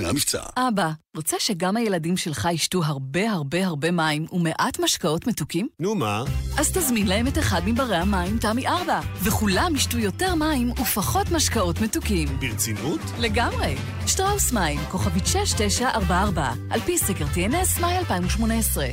המבצע. 0.07 0.43
אבא, 0.57 0.91
רוצה 1.17 1.37
שגם 1.41 1.77
הילדים 1.77 2.17
שלך 2.17 2.49
ישתו 2.53 2.85
הרבה 2.85 3.31
הרבה 3.31 3.67
הרבה 3.67 3.91
מים 3.91 4.27
ומעט 4.33 4.81
משקאות 4.81 5.27
מתוקים? 5.27 5.69
נו 5.81 5.95
מה? 5.95 6.25
אז 6.59 6.73
תזמין 6.73 7.07
להם 7.07 7.27
את 7.27 7.39
אחד 7.39 7.63
מברי 7.67 7.97
המים 7.97 8.39
תמי 8.39 8.67
4, 8.67 9.01
וכולם 9.23 9.77
ישתו 9.77 9.99
יותר 9.99 10.35
מים 10.35 10.71
ופחות 10.71 11.31
משקאות 11.31 11.81
מתוקים. 11.81 12.29
ברצינות? 12.41 13.01
לגמרי. 13.19 13.75
שטראוס 14.07 14.53
מים, 14.53 14.81
כוכבית 14.91 15.27
6944, 15.27 16.53
על 16.71 16.81
פי 16.81 16.99
סקר 16.99 17.25
TNS 17.35 17.81
מאי 17.81 17.99
2018. 17.99 18.87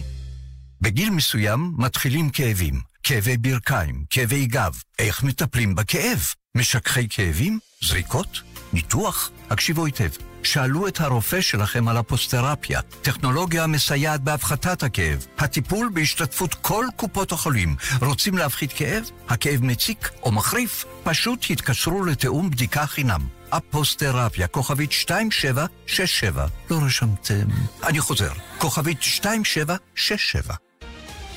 בגיל 0.82 1.10
מסוים 1.10 1.74
מתחילים 1.78 2.30
כאבים, 2.30 2.82
כאבי 3.04 3.38
ברכיים, 3.38 4.06
כאבי 4.10 4.46
גב. 4.46 4.74
איך 5.00 5.24
מטפלים 5.24 5.76
בכאב? 5.76 6.20
משככי 6.56 7.08
כאבים? 7.10 7.60
זריקות? 7.82 8.42
ניתוח? 8.74 9.32
הקשיבו 9.50 9.86
היטב. 9.86 10.33
שאלו 10.46 10.88
את 10.88 11.02
הרופא 11.02 11.42
שלכם 11.42 11.88
על 11.88 11.98
הפוסטרפיה, 11.98 12.82
טכנולוגיה 13.02 13.64
המסייעת 13.64 14.22
בהפחתת 14.22 14.84
הכאב. 14.84 15.26
הטיפול 15.38 15.90
בהשתתפות 15.94 16.54
כל 16.54 16.86
קופות 16.96 17.32
החולים. 17.32 17.76
רוצים 18.02 18.38
להפחית 18.38 18.74
כאב? 18.74 19.04
הכאב 19.30 19.64
מציק 19.64 20.10
או 20.24 20.32
מחריף? 20.32 20.86
פשוט 21.04 21.46
התקשרו 21.50 22.06
לתיאום 22.06 22.50
בדיקה 22.50 22.86
חינם. 22.86 23.22
הפוסטרפיה, 23.52 24.48
כוכבית 24.48 24.92
2767. 24.92 26.46
לא 26.70 26.80
רשמתם? 26.86 27.46
אני 27.84 28.00
חוזר, 28.00 28.32
כוכבית 28.58 28.98
2767. 29.04 30.54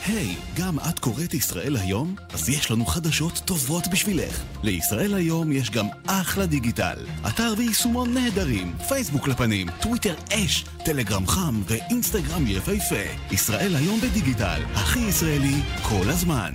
היי, 0.06 0.36
hey, 0.36 0.60
גם 0.60 0.78
את 0.78 0.98
קוראת 0.98 1.34
ישראל 1.34 1.76
היום? 1.76 2.14
אז 2.32 2.48
יש 2.48 2.70
לנו 2.70 2.86
חדשות 2.86 3.42
טובות 3.44 3.88
בשבילך. 3.88 4.42
לישראל 4.62 5.14
היום 5.14 5.52
יש 5.52 5.70
גם 5.70 5.86
אחלה 6.06 6.46
דיגיטל. 6.46 6.96
אתר 7.28 7.54
ויישומון 7.58 8.14
נהדרים, 8.14 8.74
פייסבוק 8.88 9.28
לפנים, 9.28 9.66
טוויטר 9.82 10.14
אש, 10.32 10.64
טלגרם 10.84 11.26
חם 11.26 11.62
ואינסטגרם 11.66 12.46
יפהפה. 12.46 13.30
ישראל 13.30 13.76
היום 13.76 14.00
בדיגיטל, 14.00 14.62
הכי 14.74 14.98
ישראלי 14.98 15.62
כל 15.82 16.08
הזמן. 16.08 16.54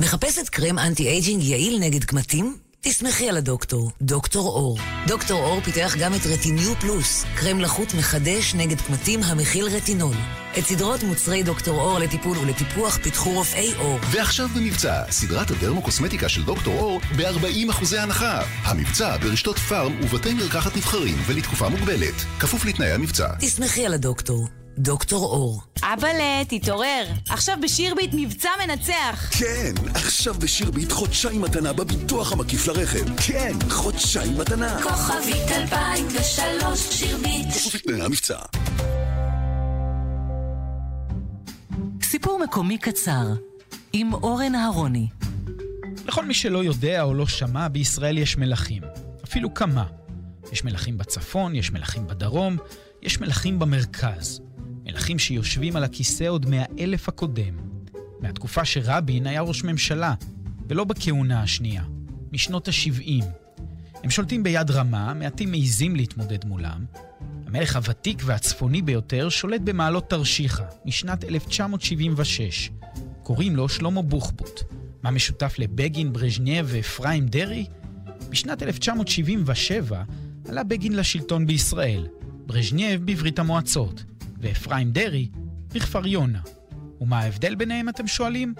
מחפשת 0.00 0.48
קרם 0.48 0.78
anti 0.78 1.08
aging 1.08 1.42
יעיל 1.42 1.78
נגד 1.80 2.04
קמטים? 2.04 2.69
תסמכי 2.82 3.28
על 3.28 3.36
הדוקטור, 3.36 3.90
דוקטור 4.02 4.48
אור. 4.48 4.78
דוקטור 5.06 5.44
אור 5.44 5.60
פיתח 5.60 5.94
גם 5.98 6.14
את 6.14 6.20
רטיניו 6.26 6.74
פלוס, 6.80 7.24
קרם 7.36 7.60
לחות 7.60 7.94
מחדש 7.94 8.54
נגד 8.54 8.80
קמטים 8.80 9.20
המכיל 9.22 9.66
רטינול. 9.66 10.14
את 10.58 10.64
סדרות 10.64 11.02
מוצרי 11.02 11.42
דוקטור 11.42 11.80
אור 11.80 11.98
לטיפול 11.98 12.38
ולטיפוח 12.38 12.98
פיתחו 13.02 13.30
רופאי 13.30 13.74
אור. 13.78 13.98
ועכשיו 14.10 14.48
במבצע, 14.56 15.02
סדרת 15.10 15.50
הדרמוקוסמטיקה 15.50 16.28
של 16.28 16.44
דוקטור 16.44 16.78
אור 16.78 17.00
ב-40 17.16 17.70
אחוזי 17.70 17.98
הנחה. 17.98 18.42
המבצע 18.62 19.16
ברשתות 19.16 19.58
פארם 19.58 19.92
ובתי 20.02 20.34
מרקחת 20.34 20.76
נבחרים 20.76 21.16
ולתקופה 21.26 21.68
מוגבלת. 21.68 22.14
כפוף 22.40 22.64
לתנאי 22.64 22.92
המבצע. 22.92 23.28
תסמכי 23.40 23.86
על 23.86 23.94
הדוקטור. 23.94 24.59
דוקטור 24.82 25.24
אור. 25.24 25.62
אבאלה, 25.82 26.42
תתעורר. 26.48 27.04
עכשיו 27.28 27.56
בשירביט 27.62 28.10
מבצע 28.14 28.48
מנצח. 28.66 29.30
כן, 29.38 29.72
עכשיו 29.94 30.34
בשירביט 30.34 30.92
חודשיים 30.92 31.42
מתנה 31.42 31.72
בביטוח 31.72 32.32
המקיף 32.32 32.66
לרכב. 32.66 33.16
כן, 33.16 33.52
חודשיים 33.70 34.38
מתנה. 34.38 34.82
כוכבית 34.82 35.50
2003 35.50 36.80
שירביט. 36.90 37.46
לתנאי 37.74 38.02
המבצע. 38.02 38.38
סיפור 42.02 42.38
מקומי 42.38 42.78
קצר 42.78 43.26
עם 43.92 44.12
אורן 44.14 44.54
אהרוני. 44.54 45.08
לכל 46.06 46.24
מי 46.24 46.34
שלא 46.34 46.64
יודע 46.64 47.02
או 47.02 47.14
לא 47.14 47.26
שמע, 47.26 47.68
בישראל 47.68 48.18
יש 48.18 48.36
מלכים. 48.36 48.82
אפילו 49.24 49.54
כמה. 49.54 49.84
יש 50.52 50.64
מלכים 50.64 50.98
בצפון, 50.98 51.54
יש 51.54 51.70
מלכים 51.72 52.06
בדרום, 52.06 52.56
יש 53.02 53.20
מלכים 53.20 53.58
במרכז. 53.58 54.40
מלכים 54.84 55.18
שיושבים 55.18 55.76
על 55.76 55.84
הכיסא 55.84 56.24
עוד 56.24 56.46
מהאלף 56.46 57.08
הקודם, 57.08 57.54
מהתקופה 58.20 58.64
שרבין 58.64 59.26
היה 59.26 59.40
ראש 59.40 59.64
ממשלה, 59.64 60.14
ולא 60.68 60.84
בכהונה 60.84 61.42
השנייה, 61.42 61.84
משנות 62.32 62.68
ה-70. 62.68 63.24
הם 64.04 64.10
שולטים 64.10 64.42
ביד 64.42 64.70
רמה, 64.70 65.14
מעטים 65.14 65.50
מעיזים 65.50 65.96
להתמודד 65.96 66.44
מולם. 66.44 66.84
המלך 67.46 67.76
הוותיק 67.76 68.22
והצפוני 68.24 68.82
ביותר 68.82 69.28
שולט 69.28 69.60
במעלות 69.60 70.10
תרשיחא, 70.10 70.64
משנת 70.84 71.24
1976. 71.24 72.70
קוראים 73.22 73.56
לו 73.56 73.68
שלמה 73.68 74.02
בוחבוט. 74.02 74.60
מה 75.02 75.10
משותף 75.10 75.54
לבגין, 75.58 76.12
ברז'נייב 76.12 76.66
ואפרים 76.68 77.26
דרעי? 77.26 77.66
בשנת 78.30 78.62
1977 78.62 80.02
עלה 80.48 80.64
בגין 80.64 80.92
לשלטון 80.92 81.46
בישראל, 81.46 82.06
ברז'נייב 82.46 83.06
בברית 83.06 83.38
המועצות, 83.38 84.04
ואפרים 84.40 84.92
דרעי 84.92 85.28
בכפר 85.74 86.06
יונה. 86.06 86.40
ומה 87.00 87.20
ההבדל 87.20 87.54
ביניהם, 87.54 87.88
אתם 87.88 88.06
שואלים? 88.06 88.54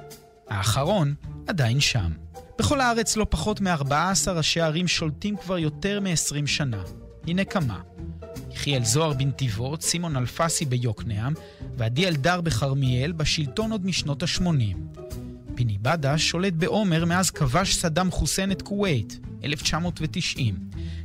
האחרון 0.48 1.14
עדיין 1.46 1.80
שם. 1.80 2.12
בכל 2.58 2.80
הארץ 2.80 3.16
לא 3.16 3.26
פחות 3.30 3.60
מ-14 3.60 4.30
ראשי 4.30 4.60
ערים 4.60 4.88
שולטים 4.88 5.36
כבר 5.36 5.58
יותר 5.58 6.00
מ-20 6.00 6.46
שנה. 6.46 6.82
הנה 7.26 7.44
כמה. 7.44 7.80
יחיאל 8.50 8.84
זוהר 8.84 9.12
בנתיבות, 9.12 9.82
סימון 9.82 10.16
אלפסי 10.16 10.64
ביוקנעם 10.64 11.34
ועדי 11.76 12.08
אלדר 12.08 12.40
בכרמיאל 12.40 13.12
בשלטון 13.12 13.72
עוד 13.72 13.86
משנות 13.86 14.22
ה-80. 14.22 14.98
פיני 15.54 15.78
בדש 15.78 16.28
שולט 16.28 16.52
בעומר 16.52 17.04
מאז 17.04 17.30
כבש 17.30 17.74
סדאם 17.74 18.10
חוסיין 18.10 18.52
את 18.52 18.62
כווית, 18.62 19.18
1990. 19.44 20.54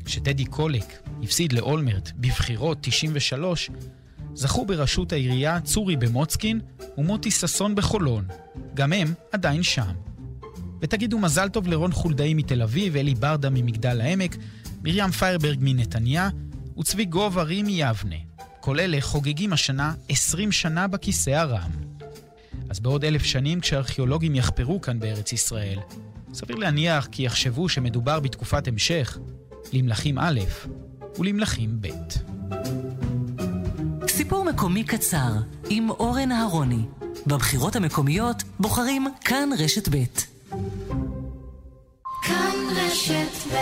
כשטדי 0.06 0.46
קולק 0.46 1.10
הפסיד 1.24 1.54
לאולמרט 1.54 2.12
בבחירות 2.16 2.78
93, 2.82 3.70
זכו 4.36 4.66
בראשות 4.66 5.12
העירייה 5.12 5.62
צורי 5.62 5.96
במוצקין 5.96 6.60
ומוטי 6.98 7.32
ששון 7.32 7.76
בחולון. 7.76 8.26
גם 8.74 8.94
הם 8.94 9.14
עדיין 9.32 9.64
שם. 9.64 9.94
ותגידו 10.82 11.20
מזל 11.20 11.50
טוב 11.50 11.68
לרון 11.68 11.92
חולדאי 11.92 12.34
מתל 12.34 12.62
אביב, 12.62 12.96
אלי 12.96 13.16
ברדה 13.16 13.50
ממגדל 13.50 14.02
העמק, 14.02 14.36
מרים 14.84 15.12
פיירברג 15.12 15.58
מנתניה 15.62 16.30
וצבי 16.80 17.06
גוב-ארי 17.06 17.64
מיבנה. 17.64 18.16
כל 18.60 18.80
אלה 18.80 19.02
חוגגים 19.02 19.54
השנה 19.54 19.94
20 20.10 20.52
שנה 20.52 20.88
בכיסא 20.88 21.30
הרם. 21.30 21.72
אז 22.70 22.80
בעוד 22.80 23.06
אלף 23.06 23.24
שנים, 23.24 23.60
כשארכיאולוגים 23.60 24.36
יחפרו 24.36 24.82
כאן 24.82 25.00
בארץ 25.00 25.34
ישראל, 25.34 25.80
סביר 26.34 26.56
להניח 26.56 27.08
כי 27.12 27.24
יחשבו 27.24 27.70
שמדובר 27.70 28.20
בתקופת 28.20 28.68
המשך 28.68 29.18
למלכים 29.74 30.20
א' 30.20 30.40
ולמלכים 31.20 31.82
ב'. 31.82 31.88
סיפור 34.18 34.46
מקומי 34.46 34.84
קצר 34.84 35.32
עם 35.70 35.90
אורן 35.90 36.32
אהרוני. 36.32 36.82
בבחירות 37.28 37.76
המקומיות 37.76 38.44
בוחרים 38.60 39.08
כאן 39.22 39.50
רשת 39.60 39.90
ב'. 39.90 40.04
כאן 42.22 42.56
רשת 42.76 43.54
ב' 43.54 43.56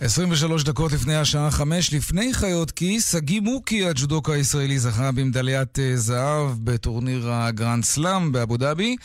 23 0.00 0.64
דקות 0.64 0.92
לפני 0.92 1.16
השעה 1.16 1.50
5, 1.50 1.92
לפני 1.92 2.34
חיות 2.34 2.70
כיס, 2.70 3.10
סגי 3.10 3.40
מוקי, 3.40 3.86
הג'ודוקה 3.86 4.32
הישראלי, 4.32 4.78
זכה 4.78 5.12
במדליית 5.12 5.78
אה, 5.78 5.96
זהב 5.96 6.50
בטורניר 6.64 7.32
הגרנד 7.32 7.84
סלאם 7.84 8.32
באבו 8.32 8.56
דאבי. 8.56 8.96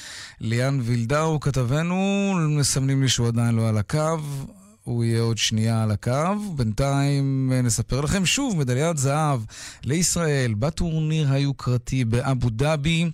ליאן 0.42 0.80
וילדאו, 0.84 1.40
כתבנו, 1.40 2.34
מסמנים 2.50 3.02
לי 3.02 3.10
שהוא 3.10 3.28
עדיין 3.28 3.56
לא 3.56 3.70
על 3.70 3.78
הקו. 3.78 4.18
הוא 4.90 5.04
יהיה 5.04 5.22
עוד 5.22 5.38
שנייה 5.38 5.84
על 5.84 5.92
הקו. 5.92 6.40
בינתיים 6.56 7.52
אה, 7.54 7.62
נספר 7.62 8.02
לכם 8.02 8.26
שוב, 8.26 8.58
מדליית 8.58 8.98
זהב 8.98 9.42
לישראל 9.84 10.54
בטורניר 10.54 11.32
היוקרתי 11.32 12.06
באבו 12.06 12.50
דאבי. 12.50 13.12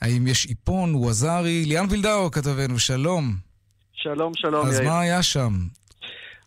האם 0.00 0.26
יש 0.26 0.46
איפון, 0.46 0.94
ווזארי? 0.94 1.64
ליאן 1.64 1.86
וילדאו 1.88 2.30
כתבנו, 2.30 2.78
שלום. 2.78 3.36
שלום, 3.92 4.32
שלום, 4.34 4.66
אז 4.66 4.78
יאיר. 4.78 4.88
מה 4.88 5.00
היה 5.00 5.22
שם? 5.22 5.52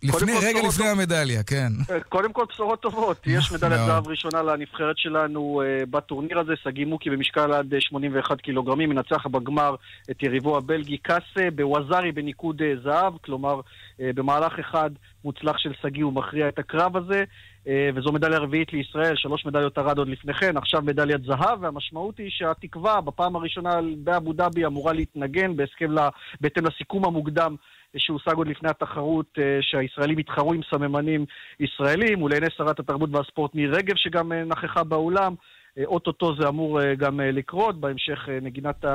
לפני, 0.08 0.32
רגע 0.38 0.60
לפני 0.68 0.86
טוב... 0.86 1.00
המדליה, 1.00 1.44
כן. 1.44 1.72
אה, 1.92 2.00
קודם 2.00 2.34
כל 2.34 2.46
בשורות 2.50 2.82
טובות. 2.82 3.28
יש 3.38 3.52
מדליית 3.52 3.82
זהב 3.86 4.08
ראשונה 4.08 4.42
לנבחרת 4.42 4.98
שלנו 4.98 5.62
uh, 5.62 5.86
בטורניר 5.86 6.40
הזה. 6.40 6.54
שגיא 6.64 6.86
מוקי 6.86 7.10
במשקל 7.10 7.54
עד 7.54 7.74
81 7.80 8.32
אה, 8.32 8.36
קילוגרמים, 8.38 8.90
מנצח 8.90 9.28
בגמר 9.28 9.76
את 10.12 10.24
יריבו 10.24 10.58
הבלגי 10.58 10.98
קאסה, 10.98 11.48
בווזארי 11.56 12.12
בניקוד 12.12 12.62
זהב, 12.84 13.14
כלומר 13.22 13.62
במהלך 14.00 14.60
אחד 14.60 14.90
מוצלח 15.26 15.58
של 15.58 15.72
שגיא 15.82 16.04
הוא 16.04 16.14
מכריע 16.14 16.48
את 16.48 16.60
הקרב 16.60 16.98
הזה. 16.98 17.24
וזו 17.68 18.12
מדליה 18.12 18.40
רביעית 18.40 18.74
לישראל, 18.74 19.16
שלוש 19.16 19.46
מדליות 19.46 19.78
ארד 19.78 19.98
עוד 19.98 20.08
לפני 20.08 20.34
כן, 20.34 20.58
עכשיו 20.58 20.82
מדליית 20.82 21.24
זהב, 21.24 21.62
והמשמעות 21.62 22.18
היא 22.18 22.30
שהתקווה 22.30 23.02
בפעם 23.02 23.36
הראשונה 23.36 23.80
באבו 23.98 24.34
דאבי 24.34 24.66
אמורה 24.66 24.94
להתנגן 24.94 25.56
בהסכם, 25.56 25.92
לה, 25.92 26.10
בהתאם 26.42 26.66
לסיכום 26.66 27.06
המוקדם 27.06 27.56
שהושג 27.98 28.38
עוד 28.38 28.48
לפני 28.48 28.70
התחרות, 28.70 29.26
אה, 29.38 29.58
שהישראלים 29.62 30.18
התחרו 30.18 30.54
עם 30.54 30.62
סממנים 30.70 31.26
ישראלים, 31.60 32.24
ולעיני 32.24 32.48
שרת 32.58 32.80
התרבות 32.80 33.10
והספורט 33.14 33.56
מירי 33.56 33.78
רגב, 33.78 33.96
שגם 33.96 34.32
אה, 34.32 34.44
נכחה 34.44 34.84
באולם. 34.84 35.36
אה, 35.78 35.84
אוטוטו 35.86 36.36
זה 36.36 36.48
אמור 36.48 36.94
גם 36.94 37.20
לקרות, 37.20 37.80
בהמשך 37.80 38.30
נגינת 38.42 38.86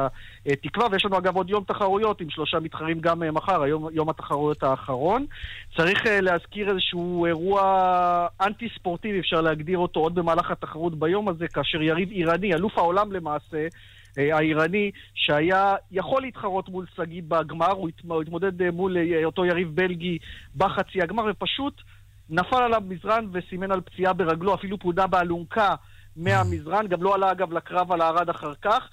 התקווה, 0.47 0.87
ויש 0.93 1.05
לנו 1.05 1.19
אגב 1.19 1.37
עוד 1.37 1.51
יום 1.51 1.65
תחרויות 1.65 2.21
עם 2.21 2.31
שלושה 2.31 2.61
מתחרים 2.61 3.01
גם 3.01 3.23
מחר, 3.33 3.63
היום 3.63 3.89
יום 3.93 4.09
התחרויות 4.09 4.63
האחרון. 4.63 5.27
צריך 5.77 6.07
להזכיר 6.07 6.71
איזשהו 6.71 7.27
אירוע 7.27 7.61
אנטי 8.41 8.69
ספורטיבי, 8.79 9.21
אפשר 9.21 9.41
להגדיר 9.41 9.79
אותו 9.79 10.01
עוד 10.01 10.15
במהלך 10.15 10.51
התחרות 10.51 10.99
ביום 10.99 11.29
הזה, 11.29 11.49
כאשר 11.49 11.83
יריב 11.83 12.11
איראני, 12.11 12.55
אלוף 12.55 12.79
העולם 12.79 13.13
למעשה, 13.13 13.67
אה, 14.19 14.37
האיראני, 14.37 14.91
שהיה 15.15 15.75
יכול 15.91 16.23
להתחרות 16.23 16.69
מול 16.69 16.87
שגיא 16.97 17.23
בגמר, 17.29 17.73
הוא 17.73 17.89
התמודד 18.21 18.63
אה, 18.63 18.71
מול 18.71 18.97
אה, 18.97 19.25
אותו 19.25 19.45
יריב 19.45 19.69
בלגי 19.75 20.19
בחצי 20.57 21.03
הגמר, 21.03 21.25
ופשוט 21.31 21.83
נפל 22.31 22.63
עליו 22.63 22.83
מזרן 22.89 23.27
וסימן 23.33 23.73
על 23.73 23.81
פציעה 23.81 24.13
ברגלו, 24.13 24.55
אפילו 24.55 24.79
פונה 24.79 25.07
באלונקה 25.07 25.75
מהמזרן, 26.17 26.87
גם 26.87 27.03
לא 27.03 27.15
עלה 27.15 27.33
אגב 27.33 27.53
לקרב 27.53 27.93
על 27.93 28.01
הארד 28.01 28.29
אחר 28.31 28.53
כך. 28.63 28.89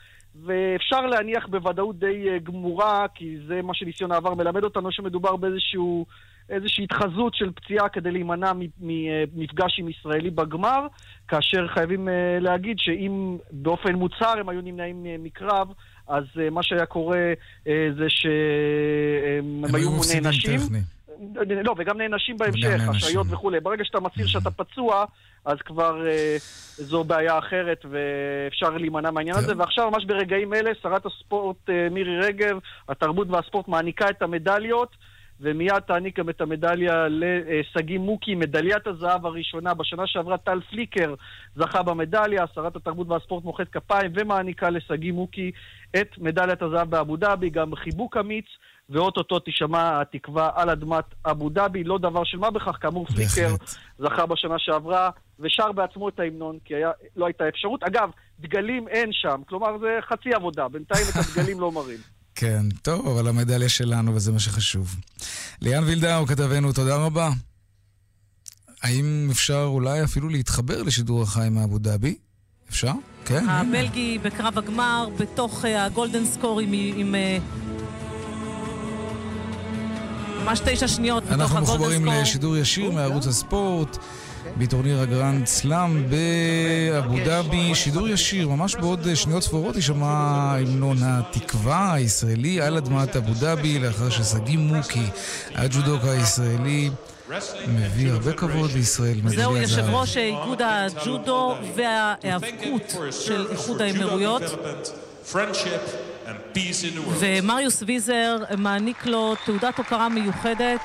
ואפשר 0.46 1.02
להניח 1.02 1.48
בוודאות 1.48 2.00
די 2.00 2.40
גמורה, 2.44 3.06
כי 3.16 3.38
זה 3.48 3.62
מה 3.62 3.74
שניסיון 3.74 4.12
העבר 4.12 4.34
מלמד 4.34 4.64
אותנו, 4.64 4.92
שמדובר 4.92 5.36
באיזשהו 5.36 6.06
איזושהי 6.50 6.84
התחזות 6.84 7.36
של 7.36 7.52
פציעה 7.52 7.90
כדי 7.90 8.12
להימנע 8.12 8.52
ממפגש 8.80 9.80
עם 9.80 9.90
ישראלי 9.90 10.30
בגמר, 10.30 10.88
כאשר 11.28 11.68
חייבים 11.68 12.10
אה, 12.10 12.38
להגיד 12.42 12.78
שאם 12.80 13.38
באופן 13.52 13.96
מוצהר 13.96 14.40
הם 14.40 14.50
היו 14.50 14.62
נמנעים 14.62 15.06
אה, 15.06 15.16
מקרב, 15.20 15.68
אז 16.08 16.24
אה, 16.42 16.50
מה 16.50 16.64
שהיה 16.64 16.86
קורה 16.86 17.34
זה 17.66 18.06
שהם 18.10 19.76
היו 19.76 19.90
נענשים. 20.22 20.60
לא, 21.64 21.76
וגם 21.78 21.98
נענשים 21.98 22.38
בהמשך, 22.38 22.82
השעיות 22.90 23.28
וכולי. 23.30 23.60
ברגע 23.60 23.86
שאתה 23.86 24.00
מצהיר 24.00 24.28
שאתה 24.28 24.52
פצוע, 24.52 25.06
אז 25.48 25.58
כבר 25.66 26.08
אה, 26.08 26.38
זו 26.78 27.04
בעיה 27.04 27.38
אחרת 27.38 27.86
ואפשר 27.90 28.70
להימנע 28.70 29.12
מהעניין 29.12 29.36
הזה. 29.36 29.54
ועכשיו, 29.58 29.92
ממש 29.92 30.06
ברגעים 30.06 30.54
אלה, 30.54 30.72
שרת 30.82 31.06
הספורט 31.06 31.70
אה, 31.70 31.88
מירי 31.92 32.20
רגב, 32.20 32.60
התרבות 32.90 33.28
והספורט 33.30 33.68
מעניקה 33.68 34.10
את 34.10 34.22
המדליות. 34.22 34.96
ומיד 35.42 35.80
תעניק 35.80 36.20
גם 36.20 36.30
את 36.30 36.42
המדליה 36.42 37.08
לשגיא 37.10 38.00
מוקי, 38.00 38.36
מדליית 38.36 38.88
הזהב 38.88 39.26
הראשונה. 39.26 39.74
בשנה 39.74 40.08
שעברה 40.08 40.38
טל 40.38 40.60
פליקר 40.70 41.14
זכה 41.56 41.84
במדליה, 41.84 42.46
שרת 42.56 42.76
התרבות 42.76 43.08
והספורט 43.08 43.44
מוחאת 43.44 43.70
כפיים 43.70 44.12
ומעניקה 44.16 44.70
לשגיא 44.70 45.12
מוקי 45.12 45.52
את 46.02 46.18
מדליית 46.18 46.62
הזהב 46.62 46.90
באבו 46.90 47.18
דאבי, 47.18 47.50
גם 47.50 47.76
חיבוק 47.76 48.18
אמיץ. 48.18 48.46
ואו-טו-טו 48.90 49.40
תישמע 49.40 50.02
התקווה 50.02 50.50
על 50.56 50.70
אדמת 50.70 51.06
אבו 51.26 51.50
דאבי, 51.50 51.84
לא 51.84 51.98
דבר 51.98 52.24
של 52.24 52.38
מה 52.38 52.52
בכך, 52.52 52.78
כאמור 52.82 53.06
פליקר 53.06 53.56
זכה 54.00 54.26
בשנה 54.26 54.56
שעברה 54.58 55.10
ושר 55.40 55.72
בעצמו 55.72 56.10
את 56.10 56.20
ההמנון, 56.20 56.58
כי 56.66 56.76
היה, 56.76 56.92
לא 57.16 57.26
הייתה 57.26 57.50
אפשרות. 57.50 57.84
אגב, 57.84 58.10
דגלים 58.40 58.88
אין 58.88 59.10
שם, 59.12 59.42
כלומר 59.50 59.78
זה 59.80 60.00
חצי 60.10 60.34
עבודה, 60.34 60.68
בינתיים 60.68 61.06
את 61.10 61.16
הדגלים 61.16 61.60
לא 61.60 61.72
מראים. 61.72 62.00
כן, 62.40 62.64
טוב, 62.82 63.08
אבל 63.08 63.28
המדליה 63.28 63.70
שלנו, 63.70 64.16
וזה 64.16 64.32
מה 64.32 64.40
שחשוב. 64.40 64.96
ליאן 65.62 65.84
וילדאו, 65.84 66.26
כתבנו, 66.26 66.74
תודה 66.74 66.96
רבה. 66.96 67.30
האם 68.84 69.28
אפשר 69.32 69.64
אולי 69.66 70.04
אפילו 70.04 70.30
להתחבר 70.30 70.84
לשידור 70.84 71.22
החי 71.22 71.48
מאבו 71.52 71.78
דאבי? 71.78 72.16
אפשר? 72.70 72.92
כן. 73.26 73.50
הבלגי 73.50 74.20
בקרב 74.24 74.58
הגמר, 74.58 75.10
בתוך 75.20 75.66
uh, 75.66 75.68
הגולדן 75.68 76.26
סקור 76.26 76.60
עם... 76.60 76.70
עם 76.74 77.16
uh, 77.16 77.77
ממש 80.48 80.60
תשע 80.66 80.88
שניות 80.88 81.24
בתוך 81.24 81.32
הגולדן 81.34 81.48
סקור. 81.48 81.76
אנחנו 81.76 81.86
מחוברים 81.86 82.06
לשידור 82.06 82.58
ישיר 82.58 82.92
מערוץ 82.92 83.28
הספורט. 83.28 83.98
בטורניר 84.58 85.02
הגרנד 85.02 85.46
סלאם 85.46 86.04
באבו 86.10 87.16
דאבי. 87.26 87.76
שידור 87.76 88.08
ישיר, 88.08 88.50
ממש 88.50 88.76
בעוד 88.76 89.16
שניות 89.16 89.44
ספורות 89.44 89.76
יישמע 89.76 90.08
המנון 90.08 90.98
התקווה 91.02 91.94
הישראלי 91.94 92.62
על 92.62 92.78
אדמת 92.78 93.16
אבו 93.16 93.34
דאבי, 93.40 93.80
לאחר 93.80 94.10
ששגיא 94.10 94.58
מוקי, 94.58 95.06
הג'ודוקה 95.56 96.12
הישראלי, 96.12 96.90
מביא 97.68 98.12
הרבה 98.12 98.34
כבוד 98.34 98.72
לישראל. 98.72 99.18
זהו 99.26 99.58
יושב 99.58 99.86
ראש 99.90 100.18
איגוד 100.18 100.62
הג'ודו 100.62 101.56
וההיאבקות 101.76 102.96
של 103.12 103.48
איחוד 103.52 103.82
האמירויות. 103.82 104.44
ומריוס 107.20 107.84
ויזר 107.88 108.38
מעניק 108.58 109.06
לו 109.06 109.36
תעודת 109.46 109.78
הוקרה 109.78 110.10
מיוחדת 110.10 110.82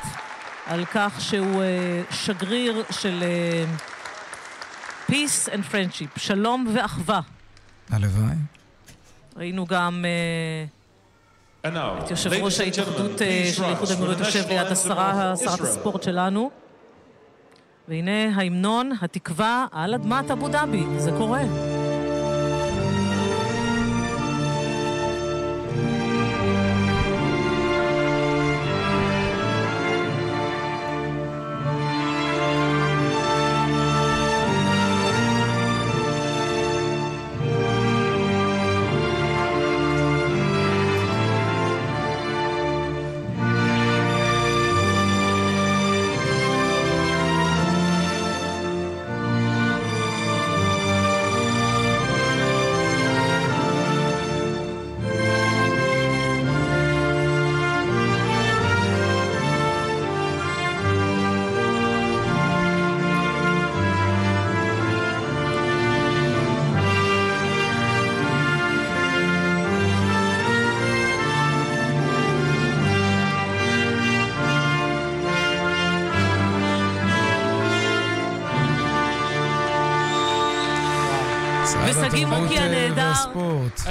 על 0.66 0.84
כך 0.84 1.20
שהוא 1.20 1.62
uh, 1.62 2.14
שגריר 2.14 2.82
של 2.90 3.22
uh, 3.22 3.82
Peace 5.10 5.48
and 5.48 5.72
Friendship, 5.72 6.18
שלום 6.18 6.66
ואחווה. 6.74 7.20
הלוואי. 7.90 8.34
ראינו 9.36 9.66
גם 9.66 10.04
uh, 11.64 11.66
את 11.66 12.10
יושב 12.10 12.30
ראש 12.32 12.60
ההתאחדות 12.60 13.18
של 13.52 13.64
איחוד 13.64 13.90
האמירויות 13.90 14.18
יושב 14.18 14.48
ליד 14.48 14.66
השרה, 14.66 15.34
שרת 15.36 15.60
הספורט 15.60 16.02
שלנו. 16.02 16.50
והנה 17.88 18.36
ההמנון, 18.36 18.92
התקווה 19.00 19.66
על 19.72 19.94
אדמת 19.94 20.30
אבו 20.30 20.48
דאבי, 20.48 20.84
זה 20.98 21.10
קורה. 21.10 21.71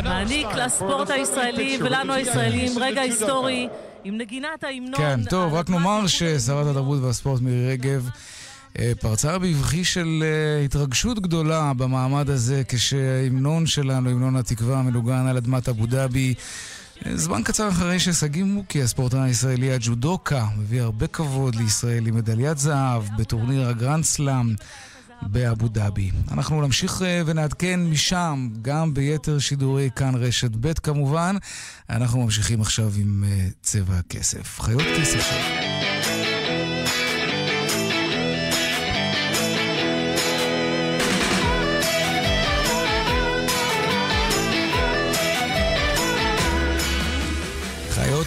מעניק 0.04 0.48
לספורט 0.48 1.10
הישראלי 1.10 1.78
ולנו 1.82 2.14
הישראלים 2.14 2.72
רגע 2.80 3.02
היסטורי 3.02 3.68
עם 4.04 4.18
נגינת 4.18 4.64
ההמנון. 4.64 4.96
כן, 4.98 5.20
טוב, 5.30 5.54
רק 5.54 5.70
נאמר 5.70 6.08
ששרת 6.08 6.68
התרבות 6.68 7.00
והספורט 7.02 7.42
מירי 7.42 7.72
רגב 7.72 8.10
אה, 8.80 8.92
פרצה 9.00 9.40
בבכי 9.40 9.84
של 9.84 10.24
אה, 10.24 10.66
התרגשות 10.66 11.20
גדולה 11.20 11.74
במעמד 11.78 12.30
הזה 12.30 12.62
כשההמנון 12.68 13.66
שלנו, 13.66 14.10
המנון 14.10 14.36
התקווה, 14.36 14.82
מנוגן 14.82 15.28
על 15.28 15.38
אדמת 15.38 15.70
אבו 15.70 15.86
דאבי. 15.86 16.34
אה, 17.06 17.18
זמן 17.18 17.44
קצר 17.44 17.70
אחרי 17.70 18.00
ששגיא 18.00 18.44
מוקי, 18.44 18.82
הספורטאי 18.82 19.20
הישראלי 19.20 19.74
הג'ודוקה, 19.74 20.46
מביא 20.58 20.82
הרבה 20.82 21.08
כבוד 21.08 21.56
לישראל 21.56 22.08
עם 22.08 22.16
מדליית 22.16 22.58
זהב 22.58 23.04
בטורניר 23.18 23.70
הגרנד 23.70 24.04
סלאם 24.04 24.54
באבו 25.22 25.68
דאבי. 25.68 26.12
אנחנו 26.32 26.62
נמשיך 26.62 27.02
אה, 27.02 27.22
ונעדכן 27.26 27.80
משם, 27.80 28.50
גם 28.62 28.94
ביתר 28.94 29.40
שידורי 29.40 29.90
כאן 29.96 30.16
רשת 30.16 30.52
ב' 30.60 30.74
כמובן. 30.74 31.36
אנחנו 31.90 32.24
ממשיכים 32.24 32.62
עכשיו 32.62 32.92
עם 32.96 33.24
אה, 33.28 33.48
צבע 33.62 33.98
הכסף. 33.98 34.60
חיות 34.60 34.84
כיס 34.96 35.16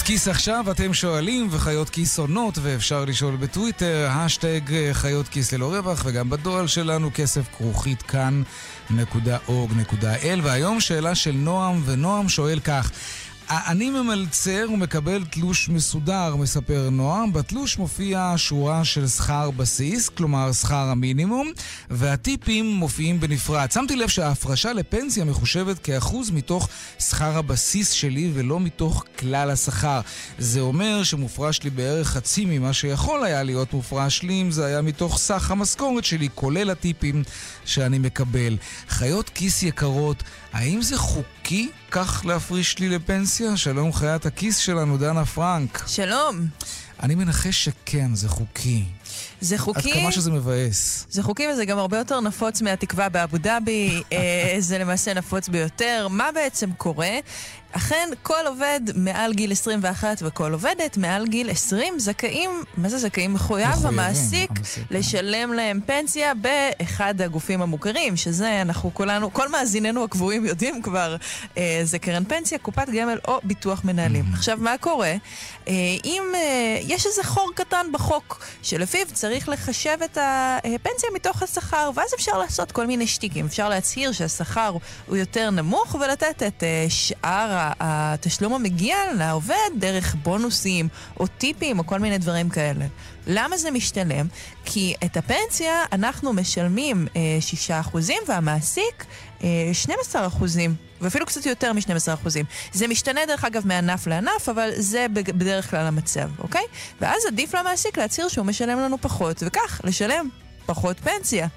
כיס 0.04 0.28
עכשיו, 0.28 0.70
אתם 0.70 0.94
שואלים, 0.94 1.48
וחיות 1.50 1.90
כיס 1.90 2.18
עונות, 2.18 2.58
ואפשר 2.62 3.04
לשאול 3.04 3.36
בטוויטר, 3.36 4.08
השטג 4.10 4.60
חיות 4.92 5.28
כיס 5.28 5.52
ללא 5.52 5.76
רווח, 5.76 6.02
וגם 6.06 6.30
בדואל 6.30 6.66
שלנו, 6.66 7.10
כסף 7.14 7.42
כרוכית 7.56 8.02
כאן.org.il. 8.02 9.46
והיום 10.42 10.80
שאלה 10.80 11.14
של 11.14 11.32
נועם, 11.32 11.82
ונועם 11.84 12.28
שואל 12.28 12.60
כך, 12.60 12.90
אני 13.50 13.90
ממלצר 13.90 14.66
ומקבל 14.72 15.24
תלוש 15.24 15.68
מסודר, 15.68 16.36
מספר 16.36 16.88
נועם. 16.90 17.32
בתלוש 17.32 17.78
מופיע 17.78 18.34
שורה 18.36 18.84
של 18.84 19.08
שכר 19.08 19.50
בסיס, 19.50 20.08
כלומר 20.08 20.52
שכר 20.52 20.88
המינימום, 20.90 21.52
והטיפים 21.90 22.66
מופיעים 22.66 23.20
בנפרד. 23.20 23.70
שמתי 23.70 23.96
לב 23.96 24.08
שההפרשה 24.08 24.72
לפנסיה 24.72 25.24
מחושבת 25.24 25.78
כאחוז 25.78 26.30
מתוך 26.30 26.68
שכר 26.98 27.38
הבסיס 27.38 27.90
שלי 27.90 28.30
ולא 28.34 28.60
מתוך 28.60 29.04
כלל 29.18 29.50
השכר. 29.50 30.00
זה 30.38 30.60
אומר 30.60 31.02
שמופרש 31.02 31.62
לי 31.62 31.70
בערך 31.70 32.08
חצי 32.08 32.44
ממה 32.44 32.72
שיכול 32.72 33.24
היה 33.24 33.42
להיות 33.42 33.72
מופרש 33.72 34.22
לי 34.22 34.42
אם 34.42 34.50
זה 34.50 34.66
היה 34.66 34.82
מתוך 34.82 35.18
סך 35.18 35.50
המשכורת 35.50 36.04
שלי, 36.04 36.28
כולל 36.34 36.70
הטיפים 36.70 37.22
שאני 37.64 37.98
מקבל. 37.98 38.56
חיות 38.88 39.28
כיס 39.28 39.62
יקרות, 39.62 40.22
האם 40.54 40.82
זה 40.82 40.96
חוקי 40.98 41.70
כך 41.90 42.22
להפריש 42.26 42.78
לי 42.78 42.88
לפנסיה? 42.88 43.56
שלום 43.56 43.92
חיית 43.92 44.26
הכיס 44.26 44.56
שלנו, 44.58 44.98
דנה 44.98 45.24
פרנק. 45.24 45.84
שלום. 45.86 46.46
אני 47.02 47.14
מנחש 47.14 47.64
שכן, 47.64 48.14
זה 48.14 48.28
חוקי. 48.28 48.84
זה 49.40 49.58
חוקי. 49.58 49.92
עד 49.92 49.98
כמה 50.00 50.12
שזה 50.12 50.30
מבאס. 50.30 51.06
זה 51.10 51.22
חוקי 51.22 51.46
וזה 51.52 51.64
גם 51.64 51.78
הרבה 51.78 51.98
יותר 51.98 52.20
נפוץ 52.20 52.62
מהתקווה 52.62 53.08
באבו 53.08 53.38
דאבי. 53.38 54.02
אה, 54.12 54.56
זה 54.58 54.78
למעשה 54.78 55.14
נפוץ 55.14 55.48
ביותר. 55.48 56.08
מה 56.10 56.28
בעצם 56.34 56.72
קורה? 56.72 57.10
אכן, 57.76 58.08
כל 58.22 58.46
עובד 58.46 58.80
מעל 58.94 59.32
גיל 59.32 59.52
21 59.52 60.22
וכל 60.22 60.52
עובדת 60.52 60.96
מעל 60.96 61.26
גיל 61.26 61.50
20 61.50 61.98
זכאים, 61.98 62.50
מה 62.76 62.88
זה 62.88 62.98
זכאים? 62.98 63.34
מחויב 63.34 63.86
המעסיק 63.86 64.50
לשלם 64.90 65.52
להם 65.52 65.80
פנסיה 65.86 66.32
באחד 66.34 67.20
הגופים 67.20 67.62
המוכרים, 67.62 68.16
שזה 68.16 68.62
אנחנו 68.62 68.94
כולנו, 68.94 69.32
כל 69.32 69.48
מאזיננו 69.48 70.04
הקבועים 70.04 70.44
יודעים 70.44 70.82
כבר, 70.82 71.16
אה, 71.58 71.80
זה 71.84 71.98
קרן 71.98 72.24
פנסיה, 72.24 72.58
קופת 72.58 72.88
גמל 72.88 73.18
או 73.28 73.40
ביטוח 73.42 73.84
מנהלים. 73.84 74.24
Mm-hmm. 74.24 74.36
עכשיו, 74.36 74.58
מה 74.60 74.78
קורה? 74.80 75.14
אה, 75.68 75.72
אם 76.04 76.22
אה, 76.34 76.78
יש 76.82 77.06
איזה 77.06 77.24
חור 77.24 77.50
קטן 77.54 77.86
בחוק, 77.92 78.44
שלפיו 78.62 79.06
צריך 79.12 79.48
לחשב 79.48 79.98
את 80.04 80.18
הפנסיה 80.20 81.08
מתוך 81.14 81.42
השכר, 81.42 81.90
ואז 81.94 82.14
אפשר 82.14 82.38
לעשות 82.38 82.72
כל 82.72 82.86
מיני 82.86 83.06
שטיקים. 83.06 83.46
אפשר 83.46 83.68
להצהיר 83.68 84.12
שהשכר 84.12 84.76
הוא 85.06 85.16
יותר 85.16 85.50
נמוך 85.50 85.94
ולתת 85.94 86.42
את 86.46 86.62
אה, 86.62 86.86
שאר 86.88 87.63
התשלום 87.80 88.54
המגיע 88.54 88.96
לעובד 89.18 89.70
דרך 89.78 90.14
בונוסים 90.14 90.88
או 91.20 91.26
טיפים 91.26 91.78
או 91.78 91.86
כל 91.86 91.98
מיני 91.98 92.18
דברים 92.18 92.48
כאלה. 92.48 92.86
למה 93.26 93.56
זה 93.56 93.70
משתלם? 93.70 94.26
כי 94.64 94.94
את 95.04 95.16
הפנסיה 95.16 95.84
אנחנו 95.92 96.32
משלמים 96.32 97.06
אה, 97.16 97.38
6% 97.92 97.96
והמעסיק 98.28 99.04
אה, 99.44 99.70
12%. 100.12 100.16
ואפילו 101.00 101.26
קצת 101.26 101.46
יותר 101.46 101.72
מ-12%. 101.72 102.28
זה 102.72 102.88
משתנה 102.88 103.20
דרך 103.26 103.44
אגב 103.44 103.66
מענף 103.66 104.06
לענף, 104.06 104.48
אבל 104.48 104.70
זה 104.76 105.06
בדרך 105.10 105.70
כלל 105.70 105.86
המצב, 105.86 106.28
אוקיי? 106.38 106.64
ואז 107.00 107.22
עדיף 107.26 107.54
למעסיק 107.54 107.98
להצהיר 107.98 108.28
שהוא 108.28 108.46
משלם 108.46 108.78
לנו 108.78 108.98
פחות, 109.00 109.42
וכך 109.46 109.80
לשלם 109.84 110.28
פחות 110.66 111.00
פנסיה. 111.00 111.48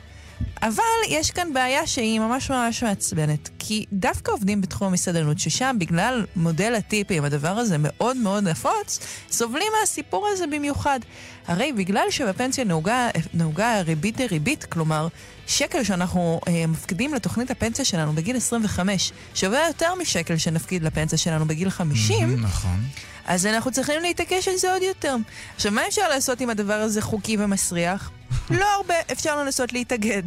אבל 0.61 0.83
יש 1.09 1.31
כאן 1.31 1.53
בעיה 1.53 1.87
שהיא 1.87 2.19
ממש 2.19 2.51
ממש 2.51 2.83
מעצבנת, 2.83 3.49
כי 3.59 3.85
דווקא 3.93 4.31
עובדים 4.31 4.61
בתחום 4.61 4.87
המסעדנות, 4.87 5.39
ששם 5.39 5.75
בגלל 5.79 6.25
מודל 6.35 6.75
הטיפים, 6.75 7.23
הדבר 7.23 7.49
הזה 7.49 7.75
מאוד 7.79 8.17
מאוד 8.17 8.43
נפוץ, 8.43 8.99
סובלים 9.31 9.67
מהסיפור 9.79 10.27
הזה 10.31 10.47
במיוחד. 10.47 10.99
הרי 11.47 11.73
בגלל 11.73 12.05
שבפנסיה 12.09 12.63
נהוגה, 12.63 13.09
נהוגה 13.33 13.81
ריבית 13.81 14.17
דריבית, 14.17 14.63
כלומר, 14.63 15.07
שקל 15.47 15.83
שאנחנו 15.83 16.41
אה, 16.47 16.67
מפקידים 16.67 17.13
לתוכנית 17.13 17.51
הפנסיה 17.51 17.85
שלנו 17.85 18.13
בגיל 18.13 18.37
25, 18.37 19.11
שווה 19.33 19.67
יותר 19.67 19.95
משקל 20.01 20.37
שנפקיד 20.37 20.83
לפנסיה 20.83 21.17
שלנו 21.17 21.45
בגיל 21.45 21.69
50, 21.69 22.35
mm-hmm, 22.35 22.39
נכון. 22.41 22.83
אז 23.27 23.45
אנחנו 23.45 23.71
צריכים 23.71 24.01
להתעקש 24.01 24.47
על 24.47 24.55
זה 24.57 24.73
עוד 24.73 24.81
יותר. 24.81 25.15
עכשיו, 25.55 25.71
מה 25.71 25.87
אפשר 25.87 26.09
לעשות 26.09 26.41
אם 26.41 26.49
הדבר 26.49 26.73
הזה 26.73 27.01
חוקי 27.01 27.37
ומסריח? 27.39 28.11
לא 28.49 28.65
הרבה, 28.77 28.93
אפשר 29.11 29.43
לנסות 29.43 29.73
להתאגד, 29.73 30.23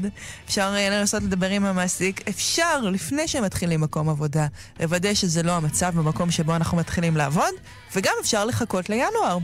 אפשר 0.46 0.74
אה, 0.76 0.90
לנסות 0.90 1.22
לדבר 1.22 1.50
עם 1.50 1.64
המעסיק, 1.64 2.28
אפשר, 2.28 2.80
לפני 2.80 3.28
שהם 3.28 3.44
מתחילים 3.44 3.80
מקום 3.80 4.08
עבודה, 4.08 4.46
לוודא 4.80 5.14
שזה 5.14 5.42
לא 5.42 5.52
המצב 5.52 5.92
במקום 5.94 6.30
שבו 6.30 6.56
אנחנו 6.56 6.76
מתחילים 6.76 7.16
לעבוד, 7.16 7.54
וגם 7.96 8.12
אפשר 8.20 8.44
לחכות 8.44 8.88
לינואר. 8.88 9.38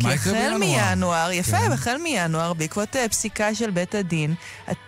כי 0.00 0.12
החל 0.12 0.56
מינואר, 0.58 1.32
יפה, 1.32 1.58
כן. 1.58 1.72
החל 1.72 1.96
מינואר, 2.02 2.52
בעקבות 2.52 2.96
uh, 2.96 3.08
פסיקה 3.08 3.54
של 3.54 3.70
בית 3.70 3.94
הדין, 3.94 4.34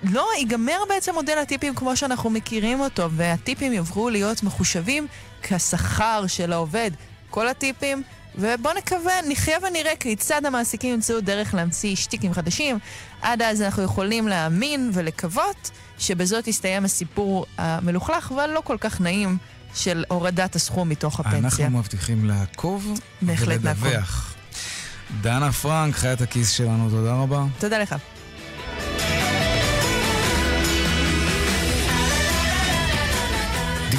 לא, 0.03 0.29
ייגמר 0.39 0.79
בעצם 0.89 1.15
מודל 1.15 1.39
הטיפים 1.39 1.75
כמו 1.75 1.97
שאנחנו 1.97 2.31
מכירים 2.31 2.81
אותו, 2.81 3.11
והטיפים 3.11 3.73
יעברו 3.73 4.11
להיות 4.11 4.43
מחושבים 4.43 5.07
כשכר 5.43 6.25
של 6.27 6.53
העובד. 6.53 6.91
כל 7.35 7.49
הטיפים 7.49 8.03
ובואו 8.35 8.75
נקווה, 8.75 9.13
נחיה 9.29 9.59
ונראה 9.69 9.97
כיצד 10.01 10.47
המעסיקים 10.47 10.95
ימצאו 10.95 11.21
דרך 11.21 11.55
להמציא 11.55 11.97
שטיקים 11.97 12.33
חדשים. 12.33 12.79
עד 13.23 13.43
אז 13.43 13.63
אנחנו 13.63 13.83
יכולים 13.83 14.29
להאמין 14.29 14.91
ולקוות 14.95 15.71
שבזאת 15.99 16.49
יסתיים 16.49 16.85
הסיפור 16.85 17.47
המלוכלך 17.59 18.31
והלא 18.31 18.63
כל 18.65 18.77
כך 18.81 19.01
נעים 19.01 19.37
של 19.75 20.05
הורדת 20.09 20.57
הסכום 20.57 20.89
מתוך 20.89 21.21
הפנסיה. 21.21 21.67
אנחנו 21.67 21.79
מבטיחים 21.79 22.25
לעקוב 22.25 23.01
ולדווח. 23.23 24.35
דנה 25.21 25.53
פרנק, 25.53 25.95
חיית 25.95 26.21
הכיס 26.21 26.51
שלנו, 26.51 26.91
תודה 26.91 27.15
רבה. 27.15 27.45
תודה 27.59 27.79
לך. 27.79 27.95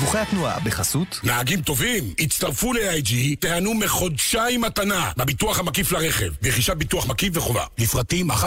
דיווחי 0.05 0.19
התנועה 0.19 0.59
בחסות 0.59 1.19
נהגים 1.23 1.61
טובים, 1.61 2.03
הצטרפו 2.19 2.73
ל-AIG, 2.73 3.13
תיהנו 3.39 3.73
מחודשיים 3.73 4.61
מתנה 4.61 5.11
בביטוח 5.17 5.59
המקיף 5.59 5.91
לרכב, 5.91 6.31
רכישת 6.43 6.77
ביטוח 6.77 7.07
מקיף 7.07 7.37
וחובה. 7.37 7.63
לפרטים 7.77 8.31
1-800-400-400, 8.31 8.37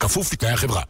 כפוף 0.00 0.32
לתנאי 0.32 0.52
החברה. 0.52 0.82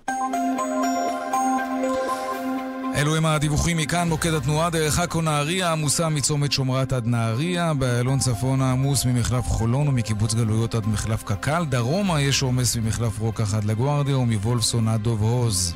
אלו 2.96 3.16
הם 3.16 3.26
הדיווחים 3.26 3.76
מכאן, 3.76 4.08
מוקד 4.08 4.34
התנועה 4.34 4.70
דרך 4.70 4.98
עכו 4.98 5.22
נהריה 5.22 5.72
עמוסה 5.72 6.08
מצומת 6.08 6.52
שומרת 6.52 6.92
עד 6.92 7.06
נהריה, 7.06 7.74
באיילון 7.74 8.18
צפון 8.18 8.62
העמוס 8.62 9.04
ממחלף 9.04 9.44
חולון 9.46 9.88
ומקיבוץ 9.88 10.34
גלויות 10.34 10.74
עד 10.74 10.86
מחלף 10.86 11.22
קק"ל, 11.22 11.64
דרומה 11.68 12.20
יש 12.20 12.42
עומס 12.42 12.76
ממחלף 12.76 13.18
רוקח 13.18 13.54
עד 13.54 13.64
לגוארדיה 13.64 14.18
ומוולפסון 14.18 14.88
עד 14.88 15.00
דוב 15.00 15.22
הוז. 15.22 15.74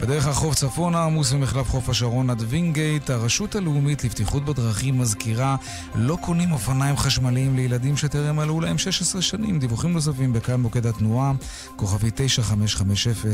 בדרך 0.00 0.26
החוף 0.26 0.54
צפונה 0.54 1.04
עמוס 1.04 1.32
ממחלף 1.32 1.70
חוף 1.70 1.88
השרון 1.88 2.30
עד 2.30 2.42
וינגייט, 2.48 3.10
הרשות 3.10 3.54
הלאומית 3.54 4.04
לבטיחות 4.04 4.44
בדרכים 4.44 4.98
מזכירה 4.98 5.56
לא 5.94 6.18
קונים 6.20 6.52
אופניים 6.52 6.96
חשמליים 6.96 7.56
לילדים 7.56 7.96
שטרם 7.96 8.36
מלאו 8.36 8.60
להם 8.60 8.78
16 8.78 9.22
שנים. 9.22 9.58
דיווחים 9.58 9.92
נוספים 9.92 10.32
בכאן 10.32 10.60
מוקד 10.60 10.86
התנועה, 10.86 11.32
כוכבי 11.76 12.10
9550 12.14 13.32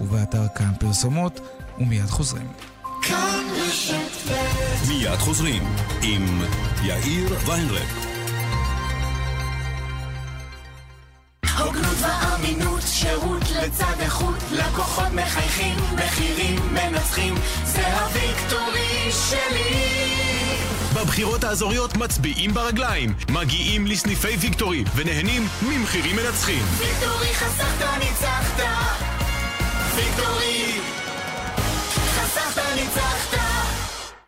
ובאתר 0.00 0.46
כאן 0.54 0.72
פרסומות, 0.80 1.40
ומיד 1.78 2.06
חוזרים. 2.06 2.46
מיד 4.88 5.18
חוזרים 5.18 5.62
עם 6.02 6.42
יאיר 6.82 7.36
ויינרב. 7.46 8.05
הוגנות 11.58 11.96
ואמינות, 12.00 12.82
שירות 12.86 13.42
לצד 13.50 14.00
איכות, 14.00 14.34
לקוחות 14.52 15.12
מחייכים, 15.12 15.76
מחירים 15.94 16.60
מנצחים, 16.72 17.34
זה 17.64 17.98
הוויקטורי 17.98 19.12
שלי. 19.28 20.06
בבחירות 20.94 21.44
האזוריות 21.44 21.96
מצביעים 21.96 22.54
ברגליים, 22.54 23.14
מגיעים 23.30 23.86
לסניפי 23.86 24.36
ויקטורי 24.40 24.84
ונהנים 24.94 25.48
ממחירים 25.62 26.16
מנצחים. 26.16 26.62
ויקטורי 26.76 27.34
חסכת 27.34 27.86
ניצחת, 27.98 28.60
ויקטורי 29.94 30.80
חסכת 32.16 32.62
ניצחת 32.74 33.45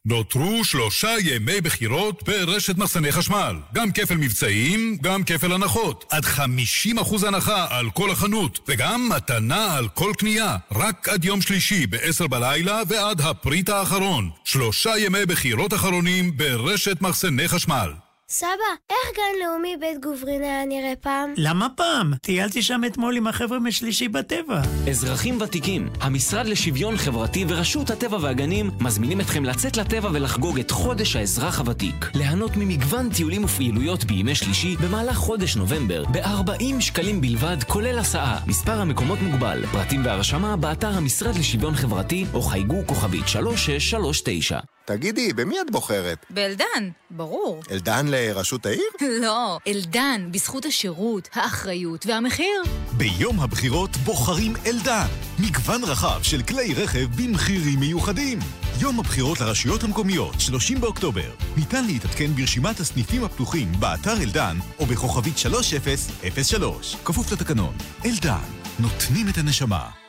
נותרו 0.09 0.64
שלושה 0.64 1.11
ימי 1.24 1.61
בחירות 1.61 2.22
ברשת 2.22 2.78
מחסני 2.78 3.12
חשמל. 3.12 3.56
גם 3.74 3.92
כפל 3.92 4.16
מבצעים, 4.16 4.96
גם 5.02 5.24
כפל 5.24 5.52
הנחות. 5.52 6.04
עד 6.11 6.24
50% 6.24 7.26
הנחה 7.26 7.66
על 7.70 7.90
כל 7.90 8.11
החנות, 8.11 8.61
וגם 8.68 9.09
מתנה 9.09 9.76
על 9.76 9.88
כל 9.88 10.12
קנייה. 10.18 10.56
רק 10.72 11.09
עד 11.09 11.24
יום 11.24 11.40
שלישי 11.40 11.86
ב-10 11.86 12.28
בלילה 12.28 12.82
ועד 12.88 13.20
הפריט 13.20 13.68
האחרון. 13.68 14.30
שלושה 14.44 14.98
ימי 14.98 15.26
בחירות 15.26 15.74
אחרונים 15.74 16.36
ברשת 16.36 17.00
מחסני 17.00 17.48
חשמל. 17.48 17.92
סבא, 18.31 18.49
איך 18.91 19.16
גן 19.16 19.47
לאומי 19.47 19.76
בית 19.81 20.01
גוברין 20.03 20.43
היה 20.43 20.64
נראה 20.64 20.93
פעם? 21.01 21.35
למה 21.37 21.68
פעם? 21.76 22.14
טיילתי 22.14 22.62
שם 22.62 22.81
אתמול 22.87 23.16
עם 23.16 23.26
החבר'ה 23.26 23.59
משלישי 23.59 24.09
בטבע. 24.09 24.61
אזרחים 24.91 25.41
ותיקים, 25.41 25.89
המשרד 26.01 26.47
לשוויון 26.47 26.97
חברתי 26.97 27.45
ורשות 27.49 27.91
הטבע 27.91 28.18
והגנים 28.20 28.70
מזמינים 28.81 29.20
אתכם 29.20 29.45
לצאת 29.45 29.76
לטבע 29.76 30.11
ולחגוג 30.12 30.59
את 30.59 30.70
חודש 30.70 31.16
האזרח 31.16 31.59
הוותיק. 31.59 32.11
ליהנות 32.14 32.51
ממגוון 32.57 33.11
טיולים 33.11 33.45
ופעילויות 33.45 34.05
בימי 34.05 34.35
שלישי 34.35 34.76
במהלך 34.76 35.16
חודש 35.16 35.57
נובמבר, 35.57 36.05
ב-40 36.05 36.81
שקלים 36.81 37.20
בלבד, 37.20 37.57
כולל 37.68 37.99
הסעה. 37.99 38.41
מספר 38.47 38.81
המקומות 38.81 39.18
מוגבל. 39.22 39.66
פרטים 39.72 40.05
והרשמה 40.05 40.57
באתר 40.57 40.91
המשרד 40.91 41.37
לשוויון 41.37 41.74
חברתי 41.74 42.24
או 42.35 42.43
חייגו 42.43 42.87
כוכבית 42.87 43.29
3639. 43.29 44.59
תגידי, 44.89 45.32
במי 45.32 45.61
את 45.61 45.70
בוחרת? 45.70 46.26
באלדן, 46.30 46.91
ברור. 47.11 47.62
אלדן 47.70 48.07
לראשות 48.09 48.66
העיר? 48.66 48.91
לא, 49.22 49.59
אלדן, 49.66 50.28
בזכות 50.30 50.64
השירות, 50.64 51.28
האחריות 51.32 52.07
והמחיר. 52.07 52.62
ביום 52.93 53.41
הבחירות 53.41 53.97
בוחרים 53.97 54.53
אלדן. 54.66 55.07
מגוון 55.39 55.84
רחב 55.84 56.22
של 56.22 56.43
כלי 56.43 56.74
רכב 56.74 57.07
במחירים 57.16 57.80
מיוחדים. 57.80 58.39
יום 58.80 59.01
הבחירות 59.01 59.41
לרשויות 59.41 59.82
המקומיות, 59.82 60.41
30 60.41 60.80
באוקטובר. 60.80 61.30
ניתן 61.57 61.84
להתעדכן 61.86 62.26
ברשימת 62.26 62.80
הסניפים 62.80 63.24
הפתוחים 63.24 63.72
באתר 63.78 64.22
אלדן 64.22 64.57
או 64.78 64.86
בכוכבית 64.86 65.39
3003. 65.39 66.97
כפוף 67.05 67.32
לתקנון. 67.32 67.74
אלדן, 68.05 68.49
נותנים 68.78 69.28
את 69.28 69.39
הנשמה. 69.39 70.07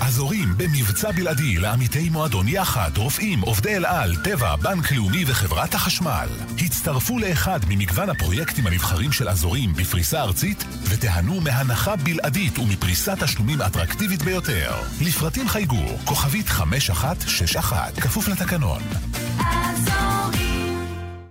אזורים 0.00 0.48
במבצע 0.56 1.10
בלעדי 1.12 1.58
לעמיתי 1.58 2.08
מועדון 2.08 2.48
יחד, 2.48 2.90
רופאים, 2.96 3.40
עובדי 3.40 3.76
אל 3.76 3.84
על, 3.84 4.16
טבע, 4.24 4.56
בנק 4.56 4.92
לאומי 4.92 5.24
וחברת 5.26 5.74
החשמל. 5.74 6.28
הצטרפו 6.58 7.18
לאחד 7.18 7.60
ממגוון 7.68 8.10
הפרויקטים 8.10 8.66
הנבחרים 8.66 9.12
של 9.12 9.28
אזורים 9.28 9.72
בפריסה 9.72 10.22
ארצית 10.22 10.64
ותיהנו 10.84 11.40
מהנחה 11.40 11.96
בלעדית 11.96 12.58
ומפריסת 12.58 13.22
תשלומים 13.22 13.62
אטרקטיבית 13.62 14.22
ביותר. 14.22 14.74
לפרטים 15.00 15.48
חייגו, 15.48 15.98
כוכבית 16.04 16.48
5161, 16.48 17.98
כפוף 17.98 18.28
לתקנון. 18.28 18.82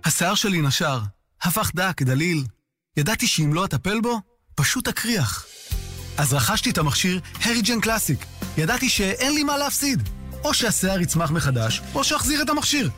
השיער 0.04 0.34
שלי 0.34 0.60
נשר, 0.60 1.00
הפך 1.42 1.70
דק, 1.74 2.02
דליל. 2.02 2.44
ידעתי 2.96 3.26
שאם 3.26 3.54
לא 3.54 3.64
אטפל 3.64 4.00
בו, 4.00 4.20
פשוט 4.54 4.88
אקריח. 4.88 5.46
אז 6.18 6.34
רכשתי 6.34 6.70
את 6.70 6.78
המכשיר 6.78 7.20
הריג'ן 7.44 7.80
קלאסיק. 7.80 8.26
ידעתי 8.58 8.88
שאין 8.88 9.34
לי 9.34 9.44
מה 9.44 9.58
להפסיד. 9.58 10.08
או 10.44 10.54
שהשיער 10.54 11.00
יצמח 11.00 11.30
מחדש, 11.30 11.82
או 11.94 12.04
שאחזיר 12.04 12.42
את 12.42 12.50
המכשיר. 12.50 12.90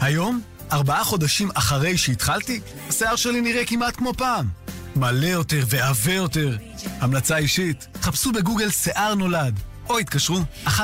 היום, 0.00 0.40
ארבעה 0.72 1.04
חודשים 1.04 1.50
אחרי 1.54 1.96
שהתחלתי, 1.96 2.60
השיער 2.88 3.16
שלי 3.16 3.40
נראה 3.40 3.64
כמעט 3.64 3.96
כמו 3.96 4.14
פעם. 4.14 4.48
מלא 4.96 5.26
יותר 5.26 5.64
ועבה 5.66 6.12
יותר. 6.12 6.56
המלצה 7.00 7.36
אישית, 7.36 7.86
חפשו 8.02 8.32
בגוגל 8.32 8.70
שיער 8.70 9.14
נולד, 9.14 9.60
או 9.88 9.98
התקשרו 9.98 10.38
1-800-66-5544. 10.66 10.74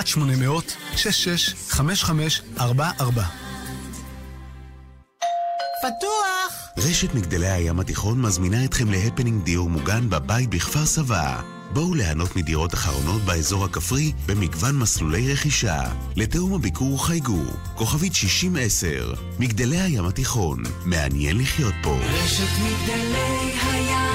פתוח! 5.82 6.52
רשת 6.76 7.14
מגדלי 7.14 7.48
הים 7.48 7.80
התיכון 7.80 8.20
מזמינה 8.20 8.64
אתכם 8.64 8.90
להפנינג 8.90 9.44
דיור 9.44 9.70
מוגן 9.70 10.10
בבית 10.10 10.50
בכפר 10.50 10.86
סבא. 10.86 11.59
בואו 11.72 11.94
ליהנות 11.94 12.36
מדירות 12.36 12.74
אחרונות 12.74 13.22
באזור 13.22 13.64
הכפרי 13.64 14.12
במגוון 14.26 14.76
מסלולי 14.76 15.32
רכישה. 15.32 15.82
לתאום 16.16 16.54
הביקור 16.54 17.06
חייגו, 17.06 17.42
כוכבית 17.74 18.14
6010, 18.14 19.14
מגדלי 19.38 19.80
הים 19.80 20.04
התיכון, 20.04 20.62
מעניין 20.84 21.38
לחיות 21.38 21.74
פה. 21.82 21.98
רשת 22.02 22.48
מגדלי 22.62 23.52
הים 23.62 24.09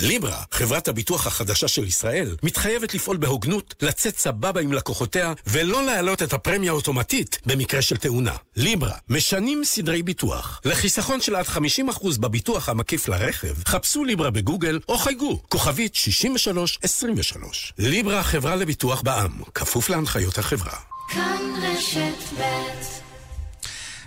ליברה, 0.00 0.42
חברת 0.52 0.88
הביטוח 0.88 1.26
החדשה 1.26 1.68
של 1.68 1.84
ישראל, 1.84 2.36
מתחייבת 2.42 2.94
לפעול 2.94 3.16
בהוגנות, 3.16 3.74
לצאת 3.82 4.18
סבבה 4.18 4.60
עם 4.60 4.72
לקוחותיה, 4.72 5.32
ולא 5.46 5.86
להעלות 5.86 6.22
את 6.22 6.32
הפרמיה 6.32 6.70
האוטומטית 6.70 7.38
במקרה 7.46 7.82
של 7.82 7.96
תאונה. 7.96 8.36
ליברה, 8.56 8.94
משנים 9.08 9.64
סדרי 9.64 10.02
ביטוח. 10.02 10.60
לחיסכון 10.64 11.20
של 11.20 11.34
עד 11.36 11.46
50% 11.46 12.20
בביטוח 12.20 12.68
המקיף 12.68 13.08
לרכב, 13.08 13.64
חפשו 13.66 14.04
ליברה 14.04 14.30
בגוגל 14.30 14.80
או 14.88 14.98
חייגו, 14.98 15.42
כוכבית 15.48 15.94
6323. 15.94 17.72
ליברה, 17.78 18.22
חברה 18.22 18.56
לביטוח 18.56 19.02
בע"מ, 19.02 19.42
כפוף 19.54 19.90
להנחיות 19.90 20.38
החברה. 20.38 20.76
כאן 21.08 21.40
רשת 21.62 22.38
ב' 22.38 22.99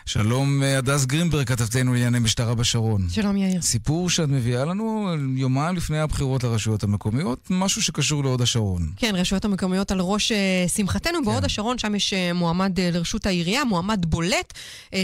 שלום, 0.06 0.64
הדס 0.64 1.06
גרינברג, 1.06 1.48
כתבתנו 1.48 1.94
לענייני 1.94 2.20
משטרה 2.20 2.56
בשרון. 2.56 3.08
שלום, 3.10 3.38
יאיר. 3.38 3.62
סיפור 3.62 4.10
שאת 4.10 4.30
מביאה 4.30 4.66
לנו 4.66 5.08
יומיים 5.36 5.76
לפני 5.76 6.00
הבחירות 6.00 6.44
לרשויות 6.44 6.84
המקומיות, 6.84 7.48
משהו 7.50 7.84
שקשור 7.84 8.24
להוד 8.24 8.42
השרון. 8.42 8.92
כן, 8.98 9.16
רשויות 9.16 9.46
המקומיות 9.46 9.92
על 9.92 10.00
ראש 10.02 10.32
שמחתנו. 10.76 11.20
כן. 11.20 11.26
בהוד 11.26 11.46
השרון, 11.46 11.78
שם 11.78 11.96
יש 11.96 12.14
מועמד 12.34 12.80
לרשות 12.80 13.26
העירייה, 13.26 13.64
מועמד 13.64 14.06
בולט, 14.06 14.54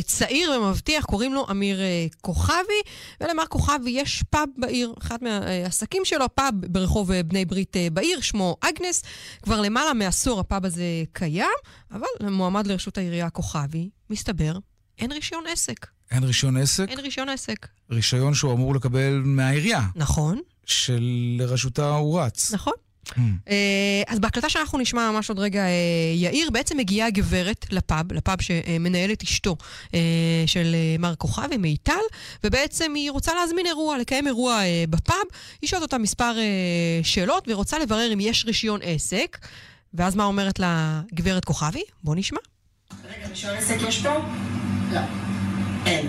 צעיר 0.05 0.51
ומבטיח, 0.51 1.05
קוראים 1.05 1.33
לו 1.33 1.45
אמיר 1.51 1.79
כוכבי, 2.21 2.81
ולמר 3.21 3.43
כוכבי 3.49 3.89
יש 3.89 4.23
פאב 4.29 4.49
בעיר, 4.57 4.93
אחד 5.01 5.17
מהעסקים 5.21 6.01
שלו, 6.05 6.25
פאב 6.35 6.53
ברחוב 6.67 7.13
בני 7.13 7.45
ברית 7.45 7.75
בעיר, 7.93 8.21
שמו 8.21 8.57
אגנס. 8.61 9.03
כבר 9.41 9.61
למעלה 9.61 9.93
מעשור 9.93 10.39
הפאב 10.39 10.65
הזה 10.65 10.83
קיים, 11.13 11.45
אבל 11.91 12.07
למועמד 12.19 12.67
לרשות 12.67 12.97
העירייה 12.97 13.29
כוכבי, 13.29 13.89
מסתבר, 14.09 14.57
אין 14.99 15.11
רישיון 15.11 15.43
עסק. 15.51 15.87
אין 16.11 16.23
רישיון 16.23 16.57
עסק? 16.57 16.89
אין 16.89 16.99
רישיון 16.99 17.29
עסק. 17.29 17.67
רישיון 17.91 18.33
שהוא 18.33 18.53
אמור 18.53 18.75
לקבל 18.75 19.21
מהעירייה. 19.25 19.81
נכון. 19.95 20.39
שלרשותה 20.65 21.89
הוא 21.89 22.21
רץ. 22.21 22.51
נכון. 22.53 22.73
Hmm. 23.07 23.21
אז 24.07 24.19
בהקלטה 24.19 24.49
שאנחנו 24.49 24.79
נשמע 24.79 25.11
ממש 25.11 25.29
עוד 25.29 25.39
רגע, 25.39 25.63
יאיר, 26.15 26.49
בעצם 26.49 26.77
מגיעה 26.77 27.09
גברת 27.09 27.65
לפאב, 27.71 28.13
לפאב 28.13 28.41
שמנהלת 28.41 29.23
אשתו 29.23 29.57
של 30.45 30.75
מר 30.99 31.15
כוכבי, 31.15 31.57
מיטל, 31.57 31.93
ובעצם 32.43 32.93
היא 32.95 33.11
רוצה 33.11 33.33
להזמין 33.33 33.65
אירוע, 33.65 33.97
לקיים 33.97 34.27
אירוע 34.27 34.61
בפאב. 34.89 35.15
היא 35.61 35.67
שואלת 35.69 35.81
אותה 35.83 35.97
מספר 35.97 36.35
שאלות, 37.03 37.47
והיא 37.47 37.55
רוצה 37.55 37.79
לברר 37.79 38.13
אם 38.13 38.19
יש 38.19 38.45
רישיון 38.45 38.79
עסק. 38.83 39.37
ואז 39.93 40.15
מה 40.15 40.23
אומרת 40.23 40.59
לה 40.59 41.01
גברת 41.13 41.45
כוכבי? 41.45 41.83
בוא 42.03 42.15
נשמע. 42.15 42.39
רגע, 43.05 43.27
רישיון 43.27 43.55
עסק 43.57 43.77
יש 43.87 44.01
פה? 44.01 44.09
לא. 44.93 44.99
אין. 45.85 46.07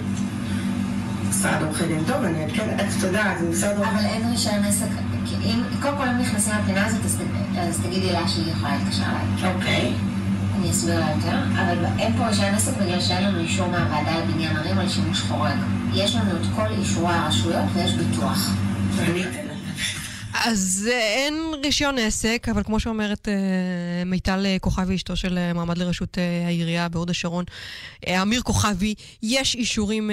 משרד 1.29 1.63
עורכי 1.63 1.87
דין 1.87 2.05
טוב, 2.07 2.25
אני 2.25 2.45
אעדכן, 2.45 2.77
את 2.77 3.03
יודעת, 3.03 3.39
זה 3.39 3.51
משרד 3.51 3.77
עורכי 3.77 3.91
דין. 3.91 3.99
אבל 3.99 4.07
אין 4.07 4.31
רישיון 4.31 4.65
עסק, 4.65 4.87
קודם 5.83 5.97
כל 5.97 6.09
אם 6.09 6.19
נכנסים 6.19 6.53
לפינה 6.63 6.87
הזאת, 6.87 7.05
אז 7.59 7.81
תגידי 7.83 8.13
לה 8.13 8.29
שהיא 8.29 8.53
יכולה 8.53 8.77
להתקשר 8.77 9.03
אליי. 9.03 9.55
אוקיי. 9.55 9.93
אני 10.61 10.71
אסביר 10.71 11.01
לה 11.01 11.07
יותר, 11.17 11.39
אבל 11.55 11.85
אין 11.99 12.13
פה 12.17 12.27
רישיון 12.27 12.55
עסק 12.55 12.73
בגלל 12.77 13.01
שאין 13.01 13.25
לנו 13.25 13.41
אישור 13.41 13.69
מהוועדה 13.69 14.19
לבניין 14.19 14.57
ערים 14.57 14.79
על 14.79 14.89
שימוש 14.89 15.21
חורג. 15.21 15.57
יש 15.95 16.17
לנו 16.17 16.31
את 16.31 16.47
כל 16.57 16.67
אישורי 16.79 17.13
הרשויות 17.13 17.65
ויש 17.75 17.93
ביטוח. 17.93 18.51
אז 20.35 20.89
אין 20.93 21.35
רישיון 21.65 21.99
עסק, 21.99 22.47
אבל 22.51 22.63
כמו 22.63 22.81
שאומרת 22.81 23.29
מיטל 24.07 24.47
כוכבי, 24.61 24.95
אשתו 24.95 25.17
של 25.17 25.53
מעמד 25.55 25.79
לראשות 25.79 26.19
העירייה 26.47 26.89
בהוד 26.89 27.11
השרון, 27.11 27.45
אמיר 28.09 28.43
כוכבי, 28.43 28.95
יש 29.23 29.55
אישורים 29.55 30.11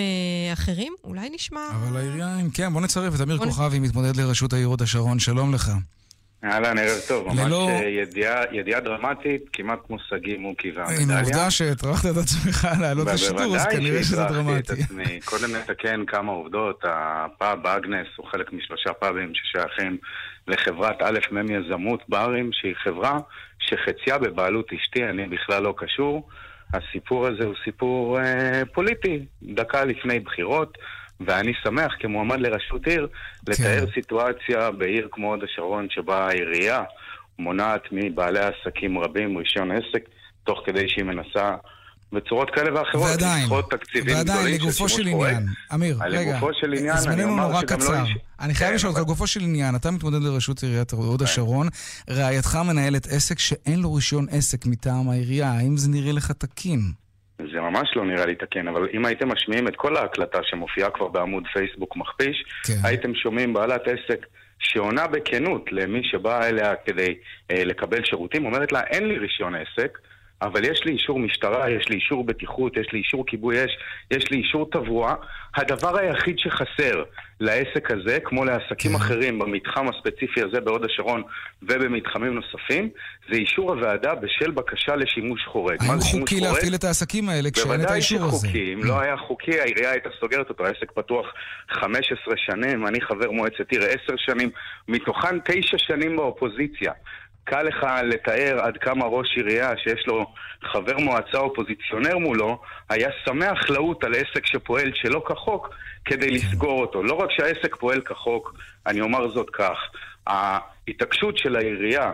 אחרים? 0.53 0.93
אולי 1.03 1.30
נשמע... 1.36 1.61
אבל 1.72 1.97
העירייה, 1.97 2.38
כן, 2.53 2.74
בוא 2.74 2.82
נצרף 2.82 3.15
את 3.15 3.22
אמיר 3.22 3.38
כוכבי, 3.38 3.80
מתמודד 3.80 4.15
לראשות 4.15 4.53
העיר 4.53 4.68
הוד 4.68 4.82
השרון, 4.82 5.20
שלום 5.20 5.53
לך. 5.53 5.72
אהלן, 6.43 6.77
ערב 6.77 6.99
טוב. 7.07 7.27
ממש 7.27 7.39
ללא... 7.39 7.69
ידיעה, 7.88 8.41
ידיעה 8.51 8.79
דרמטית, 8.79 9.41
כמעט 9.53 9.79
כמו 9.88 9.97
שגיא 10.09 10.38
מוקי 10.38 10.71
והמדליה. 10.71 10.99
עם 11.01 11.11
העובדה 11.11 11.51
שהטרחת 11.51 12.05
את 12.05 12.17
עצמך 12.17 12.67
לעלות 12.81 13.07
לשידור, 13.07 13.55
אז 13.55 13.65
כנראה 13.65 14.03
שזה 14.03 14.23
דרמטי. 14.23 14.73
עצמי. 14.73 15.19
קודם 15.29 15.55
נתקן 15.55 16.05
כמה 16.05 16.31
עובדות. 16.31 16.83
הפאב 16.83 17.67
אגנס 17.67 18.07
הוא 18.15 18.25
חלק 18.31 18.53
משלושה 18.53 18.93
פאבים 18.93 19.31
ששייכים 19.33 19.97
לחברת 20.47 21.01
א' 21.01 21.19
מ' 21.31 21.51
יזמות 21.51 22.03
ברים, 22.09 22.49
שהיא 22.53 22.75
חברה 22.83 23.19
שחציה 23.59 24.17
בבעלות 24.17 24.65
אשתי, 24.73 25.03
אני 25.03 25.25
בכלל 25.27 25.63
לא 25.63 25.73
קשור. 25.77 26.27
הסיפור 26.73 27.27
הזה 27.27 27.43
הוא 27.43 27.55
סיפור 27.63 28.19
אה, 28.19 28.61
פוליטי, 28.73 29.25
דקה 29.43 29.85
לפני 29.85 30.19
בחירות. 30.19 30.77
ואני 31.20 31.51
שמח 31.63 31.91
כמועמד 31.99 32.39
לראשות 32.39 32.88
עיר 32.88 33.07
לתאר 33.47 33.86
כן. 33.86 33.91
סיטואציה 33.93 34.72
בעיר 34.72 35.07
כמו 35.11 35.28
הוד 35.34 35.43
השרון 35.43 35.88
שבה 35.89 36.28
העירייה 36.28 36.84
מונעת 37.39 37.82
מבעלי 37.91 38.39
עסקים 38.39 38.99
רבים 38.99 39.38
רישיון 39.38 39.72
עסק, 39.72 40.03
תוך 40.43 40.59
כדי 40.65 40.89
שהיא 40.89 41.05
מנסה 41.05 41.55
בצורות 42.11 42.49
כאלה 42.49 42.80
ואחרות, 42.80 43.03
ועדיין, 43.09 43.43
לדחות 43.43 43.72
תקציבים 43.72 44.15
ועדיין, 44.15 44.38
גדולים 44.39 44.55
לגופו 44.61 44.89
של. 44.89 45.07
עניין, 45.07 45.45
אמיר, 45.74 45.97
רגע, 46.01 46.32
לגופו 46.32 46.49
של 46.61 46.74
עניין, 46.74 46.89
אני 46.91 47.01
זמננו 47.01 47.36
נורא 47.36 47.61
לא 47.61 47.68
קצר. 47.68 48.03
איש- 48.03 48.18
אני 48.39 48.53
חייב 48.53 48.70
כן, 48.70 48.76
לשאול 48.76 48.89
אותך, 48.91 49.01
לגופו 49.01 49.28
של 49.28 49.41
עניין, 49.41 49.76
אתה 49.76 49.91
מתמודד 49.91 50.22
לראשות 50.22 50.63
עיריית 50.63 50.91
הוד 50.91 51.22
השרון, 51.22 51.68
רעייתך 52.09 52.55
מנהלת 52.68 53.07
עסק 53.07 53.39
שאין 53.39 53.80
לו 53.80 53.93
רישיון 53.93 54.26
עסק 54.32 54.65
מטעם 54.65 55.09
העירייה, 55.09 55.51
האם 55.51 55.78
זה 55.78 55.89
נראה 55.89 56.11
לך 56.11 56.32
תקין? 56.32 56.91
זה 57.38 57.61
ממש 57.61 57.89
לא 57.95 58.05
נראה 58.05 58.25
לי 58.25 58.35
תקין, 58.35 58.67
אבל 58.67 58.88
אם 58.93 59.05
הייתם 59.05 59.31
משמיעים 59.31 59.67
את 59.67 59.75
כל 59.75 59.97
ההקלטה 59.97 60.39
שמופיעה 60.43 60.89
כבר 60.89 61.07
בעמוד 61.07 61.43
פייסבוק 61.53 61.95
מכפיש, 61.97 62.45
כן. 62.67 62.73
הייתם 62.83 63.15
שומעים 63.15 63.53
בעלת 63.53 63.81
עסק 63.88 64.25
שעונה 64.59 65.07
בכנות 65.07 65.71
למי 65.71 66.01
שבא 66.03 66.47
אליה 66.47 66.75
כדי 66.85 67.17
אה, 67.51 67.63
לקבל 67.63 68.05
שירותים, 68.05 68.45
אומרת 68.45 68.71
לה, 68.71 68.81
אין 68.81 69.07
לי 69.07 69.17
רישיון 69.17 69.55
עסק, 69.55 69.97
אבל 70.41 70.65
יש 70.65 70.81
לי 70.85 70.91
אישור 70.91 71.19
משטרה, 71.19 71.69
יש 71.69 71.89
לי 71.89 71.95
אישור 71.95 72.23
בטיחות, 72.23 72.77
יש 72.77 72.88
לי 72.93 72.99
אישור 72.99 73.25
כיבוי 73.27 73.65
אש, 73.65 73.77
יש 74.11 74.31
לי 74.31 74.38
אישור 74.38 74.69
תברואה. 74.71 75.13
הדבר 75.55 75.97
היחיד 75.97 76.39
שחסר 76.39 77.03
לעסק 77.39 77.91
הזה, 77.91 78.17
כמו 78.23 78.45
לעסקים 78.45 78.91
כן. 78.91 78.97
אחרים 78.97 79.39
במתחם 79.39 79.85
הספציפי 79.88 80.41
הזה 80.41 80.61
בהוד 80.61 80.85
השרון 80.85 81.23
ובמתחמים 81.63 82.33
נוספים, 82.33 82.89
זה 83.29 83.35
אישור 83.35 83.71
הוועדה 83.71 84.15
בשל 84.15 84.51
בקשה 84.51 84.95
לשימוש 84.95 85.45
חורג. 85.45 85.77
האם 85.79 85.99
חוקי? 85.99 86.39
להפעיל 86.39 86.75
את 86.75 86.83
העסקים 86.83 87.29
האלה 87.29 87.51
כשאין 87.51 87.67
את 87.67 87.75
בוודאי 87.77 87.93
האישור 87.93 88.23
הזה? 88.23 88.47
Mm. 88.47 88.49
שחוקי, 88.49 88.73
אם 88.73 88.83
לא 88.83 88.99
היה 88.99 89.17
חוקי, 89.17 89.59
העירייה 89.59 89.91
הייתה 89.91 90.09
סוגרת 90.19 90.49
אותו, 90.49 90.65
העסק 90.65 90.91
פתוח 90.91 91.25
15 91.69 92.33
שנים, 92.38 92.88
אני 92.88 93.01
חבר 93.01 93.31
מועצת 93.31 93.71
עיר 93.71 93.83
10 93.83 94.13
שנים, 94.17 94.49
מתוכן 94.88 95.39
9 95.39 95.77
שנים 95.77 96.15
באופוזיציה. 96.15 96.91
קל 97.50 97.64
לך 97.64 97.86
לתאר 98.04 98.60
עד 98.60 98.78
כמה 98.78 99.06
ראש 99.06 99.28
עירייה 99.36 99.78
שיש 99.78 100.08
לו 100.08 100.26
חבר 100.64 100.98
מועצה 100.98 101.38
אופוזיציונר 101.38 102.18
מולו, 102.18 102.62
היה 102.89 103.10
שמח 103.26 103.70
לעוט 103.70 104.04
על 104.04 104.14
עסק 104.14 104.45
שפועל 104.45 104.91
שלא 104.93 105.22
כחוק 105.26 105.70
כדי 106.06 106.30
לסגור 106.30 106.82
אותו. 106.82 107.04
לא 107.04 107.14
רק 107.14 107.30
שהעסק 107.32 107.76
פועל 107.76 108.02
כחוק, 108.02 108.54
אני 108.88 109.02
אומר 109.02 109.28
זאת 109.34 109.50
כך, 109.50 109.78
ההתעקשות 110.28 111.38
של 111.38 111.56
העירייה 111.56 112.12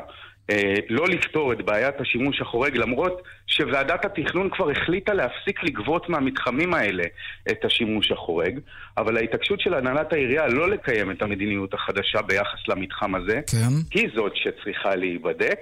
לא 0.89 1.07
לפתור 1.07 1.53
את 1.53 1.61
בעיית 1.61 2.01
השימוש 2.01 2.41
החורג, 2.41 2.77
למרות 2.77 3.21
שוועדת 3.47 4.05
התכנון 4.05 4.49
כבר 4.49 4.71
החליטה 4.71 5.13
להפסיק 5.13 5.63
לגבות 5.63 6.09
מהמתחמים 6.09 6.73
האלה 6.73 7.03
את 7.51 7.65
השימוש 7.65 8.11
החורג, 8.11 8.59
אבל 8.97 9.17
ההתעקשות 9.17 9.59
של 9.59 9.73
הנהלת 9.73 10.13
העירייה 10.13 10.47
לא 10.47 10.69
לקיים 10.69 11.11
את 11.11 11.21
המדיניות 11.21 11.73
החדשה 11.73 12.21
ביחס 12.21 12.67
למתחם 12.67 13.15
הזה, 13.15 13.41
כן. 13.51 13.99
היא 13.99 14.09
זאת 14.15 14.31
שצריכה 14.35 14.95
להיבדק, 14.95 15.59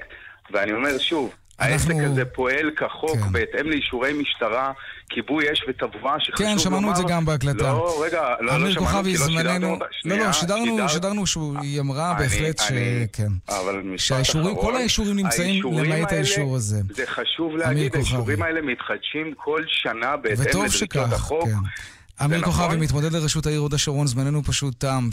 ואני 0.51 0.73
אומר 0.73 0.97
שוב, 0.97 1.35
העסק 1.61 1.91
הזה 2.05 2.25
פועל 2.25 2.71
כחוק 2.77 3.17
כן. 3.19 3.31
בהתאם 3.31 3.69
לאישורי 3.69 4.13
משטרה, 4.13 4.71
כיבוי 5.09 5.45
אש 5.53 5.63
ותברואה, 5.69 6.15
שחשוב 6.19 6.37
כן, 6.47 6.59
שמענו 6.59 6.81
לומר... 6.81 6.91
את 6.91 6.95
זה 6.95 7.03
גם 7.09 7.25
בהקלטה. 7.25 7.63
לא, 7.63 8.03
רגע, 8.05 8.21
לא, 8.39 8.57
לא 8.57 8.71
שמענו, 8.71 9.03
כי 9.03 9.17
לא 9.17 9.25
שידרנו 9.27 9.43
זמננו... 9.43 9.79
לא, 10.05 10.17
לא, 10.17 10.31
שידרנו, 10.31 10.65
שידר- 10.65 10.87
שידרנו 10.87 11.27
שהיא 11.27 11.79
אמרה 11.79 12.11
אני- 12.11 12.19
בהחלט 12.19 12.59
ש... 12.59 12.71
אני- 12.71 13.07
כן. 13.13 13.27
אבל 13.49 13.81
משפט 13.85 14.21
אחרון, 14.29 14.55
כל 14.61 14.75
האישורים 14.75 15.15
נמצאים 15.15 15.63
למעט 15.73 16.11
האישור 16.11 16.55
הזה. 16.55 16.81
זה 16.95 17.03
חשוב 17.07 17.55
להגיד. 17.57 17.95
האישורים 17.95 18.41
האלה 18.43 18.61
מתחדשים 18.61 19.33
כל 19.37 19.61
שנה 19.67 20.17
בהתאם 20.17 20.41
לדרישות 20.45 20.69
שכך, 20.89 21.13
החוק. 21.13 21.43
כן. 21.43 22.23
אמיר 22.25 22.39
נכון. 22.39 22.53
כוכבי, 22.53 22.77
מתמודד 22.77 23.13
לראשות 23.13 23.45
העיר 23.45 23.59
הוד 23.59 23.73
השרון, 23.73 24.07
זמננו 24.07 24.43
פשוט 24.43 24.73
תם. 24.77 25.09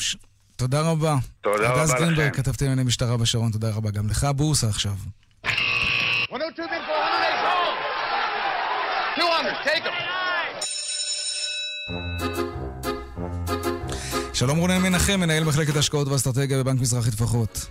תודה 0.56 0.80
רבה. 0.80 1.16
תודה 1.40 1.74
הדס 1.74 1.90
רבה 1.90 2.00
גרינברג, 2.00 2.26
לכם. 2.26 2.36
כתבתי 2.42 2.64
לענייני 2.64 2.82
משטרה 2.88 3.16
בשרון, 3.16 3.50
תודה 3.52 3.70
רבה 3.74 3.90
גם 3.90 4.06
לך. 4.08 4.26
בורסה 4.36 4.68
עכשיו. 4.68 4.92
108 9.38 9.52
200, 9.52 9.64
take 9.64 9.84
them. 9.84 9.94
שלום 14.34 14.58
רונן 14.58 14.82
מנחם, 14.82 15.20
מנהל 15.20 15.44
מחלקת 15.44 15.76
השקעות 15.76 16.08
ואסטרטגיה 16.08 16.62
בבנק 16.62 16.80
מזרחי 16.80 17.10
טפחות. 17.10 17.66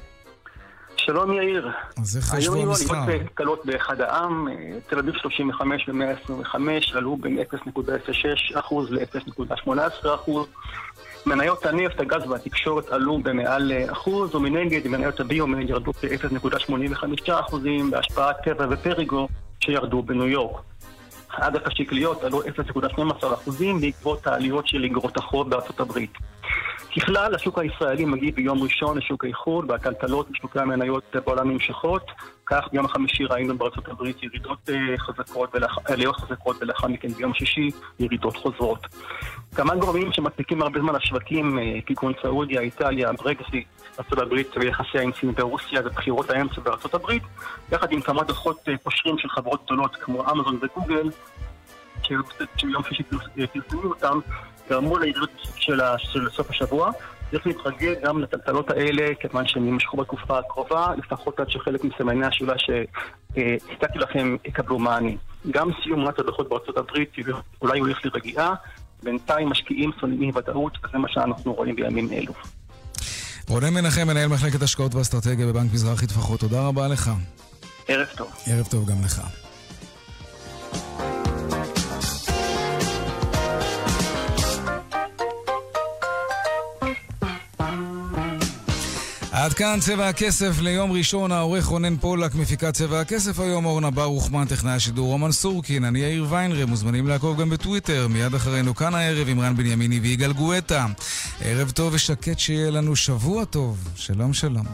שלום 0.98 1.34
יאיר. 1.34 1.72
אז 2.02 2.18
איך 2.18 2.34
היום 2.34 2.44
שבוע 2.44 2.58
היו 2.58 2.70
המסחר? 2.70 2.96
עליבות 2.96 3.30
קלות 3.34 3.66
באחד 3.66 4.02
העם, 4.02 4.48
אה, 4.48 4.54
תל 4.88 5.00
אביב 5.00 5.14
35 5.16 5.90
ו-125 5.90 6.58
עלו 6.94 7.18
בין 7.18 7.40
0.06% 7.40 8.90
ל-0.18%. 8.90 10.32
מניות 11.26 11.66
הנפט, 11.66 12.00
הגז 12.00 12.30
והתקשורת 12.30 12.90
עלו 12.90 13.18
במעל 13.18 13.72
אה, 13.72 13.92
אחוז, 13.92 14.36
ומנגד 14.36 14.88
מניות 14.88 15.20
הביומד 15.20 15.70
ירדו 15.70 15.92
ב-0.85% 15.92 17.56
בהשפעת 17.92 18.36
טבע 18.44 18.68
ופריגו 18.70 19.28
שירדו 19.60 20.02
בניו 20.04 20.28
יורק. 20.28 20.62
אג"ח 21.30 21.68
השקליות 21.68 22.24
עלו 22.24 22.42
0.12% 22.42 23.26
בעקבות 23.82 24.28
העליות 24.28 24.68
של 24.68 24.84
אגרות 24.86 25.18
החוב 25.18 25.50
בארצות 25.50 25.80
הברית. 25.80 26.14
ככלל, 26.96 27.36
השוק 27.36 27.60
הישראלי 27.60 28.06
מגיב 28.06 28.36
ביום 28.36 28.64
ראשון 28.64 28.98
לשוק 28.98 29.24
האיחוד, 29.24 29.72
והטלטלות 29.72 30.32
בשוקי 30.32 30.60
המניות 30.60 31.16
בעולם 31.26 31.52
נמשכות. 31.52 32.12
כך 32.50 32.68
ביום 32.72 32.86
החמישי 32.86 33.24
ראינו 33.26 33.58
בארצות 33.58 33.88
הברית 33.88 34.24
ירידות 34.24 34.70
אה, 34.70 34.98
חזקות, 34.98 35.50
עליות 35.86 36.16
חזקות, 36.16 36.58
ולאחר 36.62 36.88
מכן 36.88 37.08
ביום 37.08 37.34
שישי 37.34 37.70
ירידות 38.00 38.38
חוזרות. 38.38 38.88
כמה 39.56 39.76
גורמים 39.76 40.14
שמעיקים 40.14 40.62
הרבה 40.62 40.80
זמן 40.80 40.96
לשווקים, 40.96 41.60
אה, 41.60 41.64
כגון 41.86 42.14
סעודיה, 42.22 42.62
איטליה, 42.62 43.12
ברקזיט, 43.14 43.68
ארצות 44.00 44.20
הברית 44.20 44.58
ויחסיה 44.58 45.02
עם 45.02 45.12
סין 45.20 45.34
ורוסיה 45.38 45.82
ובחירות 45.86 46.30
האמצע 46.30 46.62
בארצות 46.62 46.94
הברית, 46.94 47.24
יחד 47.72 47.92
עם 47.92 48.02
כמה 48.02 48.24
דוחות 48.24 48.70
אה, 48.70 48.78
פושרים 48.78 49.18
של 49.18 49.30
חברות 49.30 49.66
גדולות 49.66 49.96
כמו 49.96 50.24
אמזון 50.32 50.60
וגוגל, 50.62 51.10
שביום 52.58 52.84
שישי 52.84 53.04
פרס- 53.04 53.50
פרסמו 53.54 53.82
אותם, 53.84 54.20
גרמו 54.70 54.98
לירידות 54.98 55.30
של 55.56 56.30
סוף 56.30 56.50
השבוע. 56.50 56.92
צריך 57.32 57.48
להתרגל 57.48 57.96
גם 58.04 58.22
לטלטלות 58.22 58.70
האלה, 58.70 59.16
כיוון 59.20 59.48
שהם 59.48 59.66
יימשכו 59.66 59.98
בתקופה 59.98 60.40
הקרובה, 60.40 60.88
לפחות 60.98 61.40
עד 61.40 61.50
שחלק 61.50 61.84
מסימני 61.84 62.26
השאלה 62.26 62.54
שהצגתי 62.58 64.00
לכם 64.00 64.36
יקבלו 64.46 64.80
מענה. 64.80 65.12
גם 65.52 65.70
סיום 65.84 66.00
עונת 66.00 66.20
הדוחות 66.20 66.50
בארצות 66.50 66.78
הברית 66.78 67.12
אולי 67.62 67.80
הולך 67.80 68.06
לרגיעה, 68.06 68.54
בינתיים 69.04 69.50
משקיעים 69.50 69.92
שונאים 70.00 70.22
אי 70.22 70.32
ודאות, 70.36 70.78
וזה 70.84 70.98
מה 70.98 71.08
שאנחנו 71.10 71.54
רואים 71.54 71.76
בימים 71.76 72.10
אלו. 72.12 72.34
רונן 73.50 73.74
מנחם, 73.74 74.08
מנהל 74.08 74.28
מחלקת 74.28 74.62
השקעות 74.62 74.96
ואסטרטגיה 74.96 75.48
בבנק 75.48 75.74
מזרחי 75.74 76.08
טפחות, 76.08 76.40
תודה 76.40 76.68
רבה 76.68 76.88
לך. 76.88 77.12
ערב 77.88 78.08
טוב. 78.18 78.32
ערב 78.48 78.68
טוב 78.68 78.90
גם 78.90 78.98
לך. 79.06 79.22
עד 89.40 89.54
כאן 89.54 89.80
צבע 89.82 90.10
הכסף 90.10 90.60
ליום 90.62 90.92
ראשון, 90.92 91.32
העורך 91.32 91.66
רונן 91.66 91.98
פולק, 91.98 92.36
מפיקת 92.36 92.74
צבע 92.74 93.00
הכסף 93.00 93.40
היום, 93.40 93.66
אורנה 93.66 93.92
ברוכמן, 93.92 94.46
טכנאי 94.46 94.72
השידור 94.72 95.08
רומן 95.08 95.32
סורקין, 95.32 95.84
אני 95.84 96.00
יאיר 96.00 96.26
ויינרם, 96.30 96.70
מוזמנים 96.70 97.08
לעקוב 97.08 97.42
גם 97.42 97.50
בטוויטר, 97.50 98.08
מיד 98.08 98.36
אחרינו 98.36 98.76
כאן 98.76 98.96
הערב 98.96 99.28
עם 99.30 99.40
רן 99.40 99.58
בנימיני 99.58 100.00
ויגאל 100.00 100.34
גואטה. 100.34 100.86
ערב 101.42 101.72
טוב 101.72 101.94
ושקט 101.94 102.40
שיהיה 102.40 102.72
לנו 102.72 102.96
שבוע 102.96 103.46
טוב, 103.46 103.78
שלום 103.96 104.34
שלום. 104.34 104.66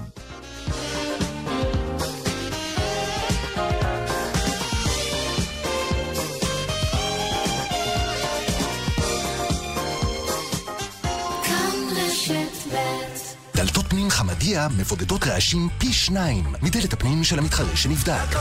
דלתות 13.63 13.85
פנים 13.87 14.09
חמדיה 14.09 14.67
מבודדות 14.77 15.27
רעשים 15.27 15.69
פי 15.77 15.93
שניים 15.93 16.53
מדלת 16.61 16.93
הפנים 16.93 17.23
של 17.23 17.39
המתחרה 17.39 17.75
שנבדק. 17.75 18.35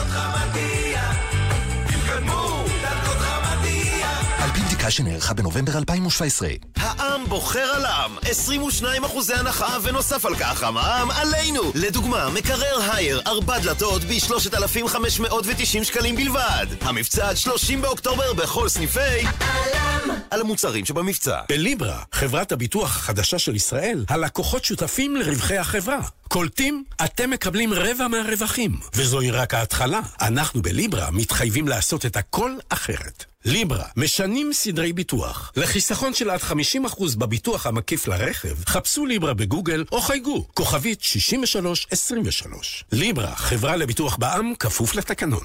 על 4.39 4.49
פי 4.53 4.59
בדיקה 4.61 4.91
שנערכה 4.91 5.33
בנובמבר 5.33 5.77
2017. 5.77 6.49
העם 6.75 7.25
בוחר 7.29 7.59
על 7.75 7.85
העם, 7.85 8.17
22 8.21 9.03
אחוזי 9.03 9.33
הנחה 9.33 9.77
ונוסף 9.83 10.25
על 10.25 10.35
כך 10.35 10.63
המע"מ 10.63 11.11
עלינו. 11.11 11.61
לדוגמה, 11.75 12.29
מקרר 12.29 12.91
הייר, 12.91 13.21
ארבע 13.27 13.59
דלתות 13.59 14.01
ב-3,590 14.01 15.83
שקלים 15.83 16.15
בלבד. 16.15 16.67
המבצע 16.81 17.29
עד 17.29 17.35
30 17.37 17.81
באוקטובר 17.81 18.33
בכל 18.33 18.69
סניפי 18.69 18.99
על 20.33 20.41
המוצרים 20.41 20.85
שבמבצע. 20.85 21.41
בליברה, 21.49 22.03
חברת 22.11 22.51
הביטוח 22.51 22.97
החדשה 22.97 23.39
של 23.39 23.55
ישראל, 23.55 24.05
הלקוחות 24.09 24.65
שותפים 24.65 25.15
לרווחי 25.15 25.57
החברה. 25.57 25.99
קולטים, 26.27 26.83
אתם 27.05 27.29
מקבלים 27.29 27.73
רבע 27.73 28.07
מהרווחים. 28.07 28.79
וזוהי 28.95 29.31
רק 29.31 29.53
ההתחלה. 29.53 29.99
אנחנו 30.21 30.61
בליברה 30.61 31.11
מתחייבים 31.11 31.67
לעשות 31.67 32.05
את 32.05 32.17
הכל 32.17 32.51
אחרת. 32.69 33.25
ליברה, 33.45 33.85
משנים 33.97 34.53
סדרי 34.53 34.93
ביטוח. 34.93 35.51
לחיסכון 35.55 36.13
של 36.13 36.29
עד 36.29 36.39
50% 36.39 37.17
בביטוח 37.17 37.65
המקיף 37.67 38.07
לרכב, 38.07 38.65
חפשו 38.65 39.05
ליברה 39.05 39.33
בגוגל 39.33 39.83
או 39.91 40.01
חייגו, 40.01 40.47
כוכבית 40.53 41.01
6323. 41.01 42.85
ליברה, 42.91 43.35
חברה 43.35 43.75
לביטוח 43.75 44.15
בע"מ, 44.15 44.53
כפוף 44.59 44.95
לתקנון. 44.95 45.43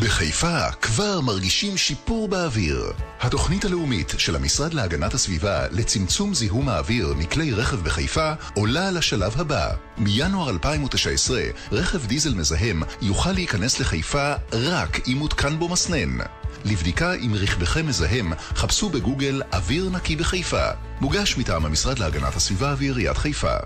בחיפה 0.00 0.70
כבר 0.82 1.20
מרגישים 1.20 1.76
שיפור 1.76 2.28
באוויר. 2.28 2.92
התוכנית 3.20 3.64
הלאומית 3.64 4.14
של 4.18 4.36
המשרד 4.36 4.74
להגנת 4.74 5.14
הסביבה 5.14 5.68
לצמצום 5.70 6.34
זיהום 6.34 6.68
האוויר 6.68 7.14
מכלי 7.18 7.52
רכב 7.52 7.84
בחיפה 7.84 8.32
עולה 8.54 8.90
לשלב 8.90 9.40
הבא. 9.40 9.70
מינואר 9.98 10.50
2019, 10.50 11.42
רכב 11.72 12.06
דיזל 12.06 12.34
מזהם 12.34 12.82
יוכל 13.02 13.32
להיכנס 13.32 13.80
לחיפה 13.80 14.32
רק 14.52 15.08
אם 15.08 15.16
מותקן 15.18 15.58
בו 15.58 15.68
מסנן. 15.68 16.18
לבדיקה 16.64 17.14
אם 17.14 17.34
רכבכם 17.34 17.86
מזהם, 17.86 18.32
חפשו 18.54 18.88
בגוגל 18.90 19.42
אוויר 19.52 19.90
נקי 19.90 20.16
בחיפה. 20.16 20.66
מוגש 21.00 21.36
מטעם 21.36 21.66
המשרד 21.66 21.98
להגנת 21.98 22.36
הסביבה 22.36 22.74
ועיריית 22.78 23.16
חיפה. 23.16 23.56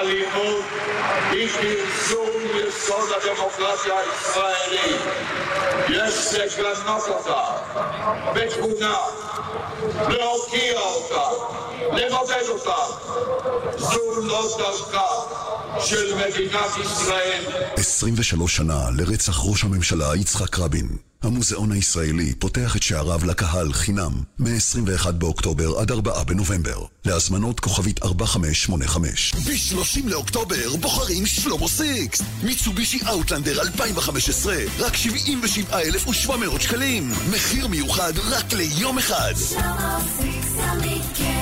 אלימות 0.00 0.64
בלתי 1.30 1.76
שום 2.08 2.39
יסוד 2.82 3.08
הדמוקרטיה 3.16 3.94
הישראלית. 3.98 5.00
יש 5.88 6.34
לגנות 6.34 7.02
אותה 7.08 7.44
בתבונה, 8.34 8.96
להוקיע 10.08 10.80
אותה, 10.80 11.28
לבודד 11.92 12.48
אותה. 12.48 12.76
זו 13.78 14.20
לא 14.22 14.56
דרכה 14.58 15.06
של 15.80 16.14
מדינת 16.14 16.70
ישראל. 16.84 17.44
23 17.76 18.56
שנה 18.56 18.84
לרצח 18.96 19.36
ראש 19.44 19.64
הממשלה 19.64 20.16
יצחק 20.16 20.58
רבין. 20.58 21.09
המוזיאון 21.22 21.72
הישראלי 21.72 22.34
פותח 22.38 22.76
את 22.76 22.82
שעריו 22.82 23.20
לקהל 23.26 23.72
חינם 23.72 24.12
מ-21 24.38 25.10
באוקטובר 25.12 25.78
עד 25.78 25.90
4 25.90 26.24
בנובמבר. 26.24 26.84
להזמנות 27.04 27.60
כוכבית 27.60 28.02
4585. 28.04 29.34
ב-30 29.34 30.08
לאוקטובר 30.08 30.76
בוחרים 30.76 31.26
שלמה 31.26 31.68
סיקס. 31.68 32.22
מיצובישי 32.42 32.98
אאוטלנדר 33.08 33.60
2015, 33.60 34.56
רק 34.78 34.96
77,700 34.96 36.60
שקלים. 36.60 37.12
מחיר 37.30 37.66
מיוחד 37.66 38.12
רק 38.18 38.52
ליום 38.52 38.98
אחד. 38.98 39.34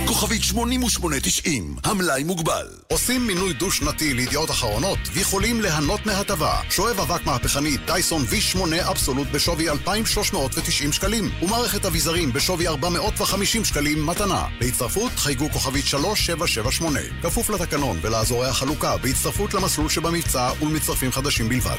כוכבית 0.06 0.42
8890, 0.42 1.76
המלאי 1.84 2.24
מוגבל. 2.24 2.66
עושים 2.92 3.26
מינוי 3.26 3.52
דו-שנתי 3.52 4.14
לידיעות 4.14 4.50
אחרונות 4.50 4.98
ויכולים 5.12 5.60
ליהנות 5.60 6.06
מהטבה. 6.06 6.60
שואב 6.70 7.00
אבק 7.00 7.26
מהפכני 7.26 7.76
דייסון 7.86 8.22
V8 8.22 8.90
אבסולוט 8.90 9.28
בשווי 9.32 9.70
2,390 9.70 10.92
שקלים, 10.92 11.30
ומערכת 11.42 11.84
אביזרים 11.84 12.32
בשווי 12.32 12.68
450 12.68 13.64
שקלים 13.64 14.06
מתנה. 14.06 14.46
בהצטרפות 14.60 15.12
חייגו 15.16 15.50
כוכבית 15.52 15.86
3778, 15.86 17.00
כפוף 17.22 17.50
לתקנון 17.50 17.98
ולאזורי 18.00 18.48
החלוקה, 18.48 18.96
בהצטרפות 18.96 19.54
למסלול 19.54 19.88
שבמבצע 19.88 20.50
ולמצטרפים 20.62 21.12
חדשים 21.12 21.48
בלבד. 21.48 21.78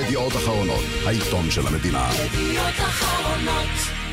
ידיעות 0.00 0.32
אחרונות, 0.36 0.84
העיתון 1.06 1.50
של 1.50 1.66
המדינה. 1.66 2.08
ידיעות 2.14 2.74
אחרונות 2.78 4.05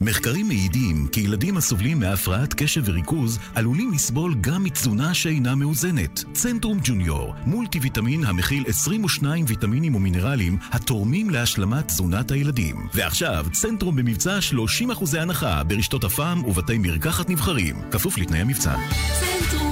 מחקרים 0.00 0.48
מעידים 0.48 1.08
כי 1.12 1.20
ילדים 1.20 1.56
הסובלים 1.56 2.00
מהפרעת 2.00 2.54
קשב 2.54 2.82
וריכוז 2.84 3.38
עלולים 3.54 3.92
לסבול 3.92 4.34
גם 4.40 4.64
מתזונה 4.64 5.14
שאינה 5.14 5.54
מאוזנת. 5.54 6.24
צנטרום 6.32 6.78
ג'וניור, 6.84 7.34
מולטי 7.46 7.78
ויטמין 7.78 8.24
המכיל 8.24 8.64
22 8.68 9.44
ויטמינים 9.48 9.94
ומינרלים 9.94 10.58
התורמים 10.72 11.30
להשלמת 11.30 11.86
תזונת 11.86 12.30
הילדים. 12.30 12.76
ועכשיו, 12.94 13.46
צנטרום 13.52 13.96
במבצע 13.96 14.38
30% 14.38 15.18
הנחה 15.18 15.64
ברשתות 15.64 16.04
הפעם 16.04 16.44
ובתי 16.44 16.78
מרקחת 16.78 17.30
נבחרים. 17.30 17.76
כפוף 17.90 18.18
לתנאי 18.18 18.40
המבצע. 18.40 18.76
צנטרום, 19.20 19.65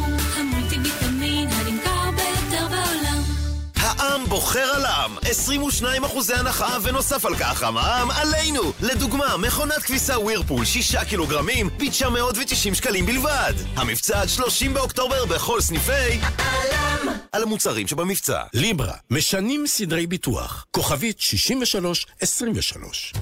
בוחר 4.34 4.74
על 4.74 4.84
העם, 4.84 5.16
22 5.22 6.04
אחוזי 6.04 6.34
הנחה 6.34 6.76
ונוסף 6.82 7.24
על 7.24 7.36
כך 7.36 7.62
המע"מ 7.62 8.10
עלינו. 8.10 8.62
לדוגמה, 8.80 9.36
מכונת 9.36 9.82
כביסה 9.82 10.18
ווירפול 10.18 10.64
6 10.64 10.96
קילוגרמים 10.96 11.68
ב-990 11.78 12.74
שקלים 12.74 13.06
בלבד. 13.06 13.52
המבצע 13.76 14.20
עד 14.20 14.28
30 14.28 14.74
באוקטובר 14.74 15.24
בכל 15.24 15.60
סניפי 15.60 16.20
העם. 16.38 17.08
על 17.32 17.42
המוצרים 17.42 17.86
שבמבצע. 17.86 18.42
ליברה, 18.54 18.94
משנים 19.10 19.66
סדרי 19.66 20.06
ביטוח. 20.06 20.66
כוכבית 20.70 21.20
6323. 21.20 23.12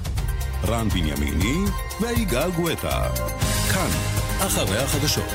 רן 0.69 0.89
בנימיני 0.89 1.71
ויגאל 2.01 2.51
גואטה. 2.51 3.09
כאן, 3.73 3.91
אחרי 4.47 4.79
החדשות. 4.79 5.29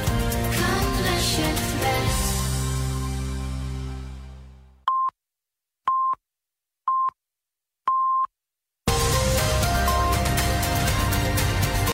כאן 0.53 0.85
רשת 1.03 1.59
ב' 1.81 2.26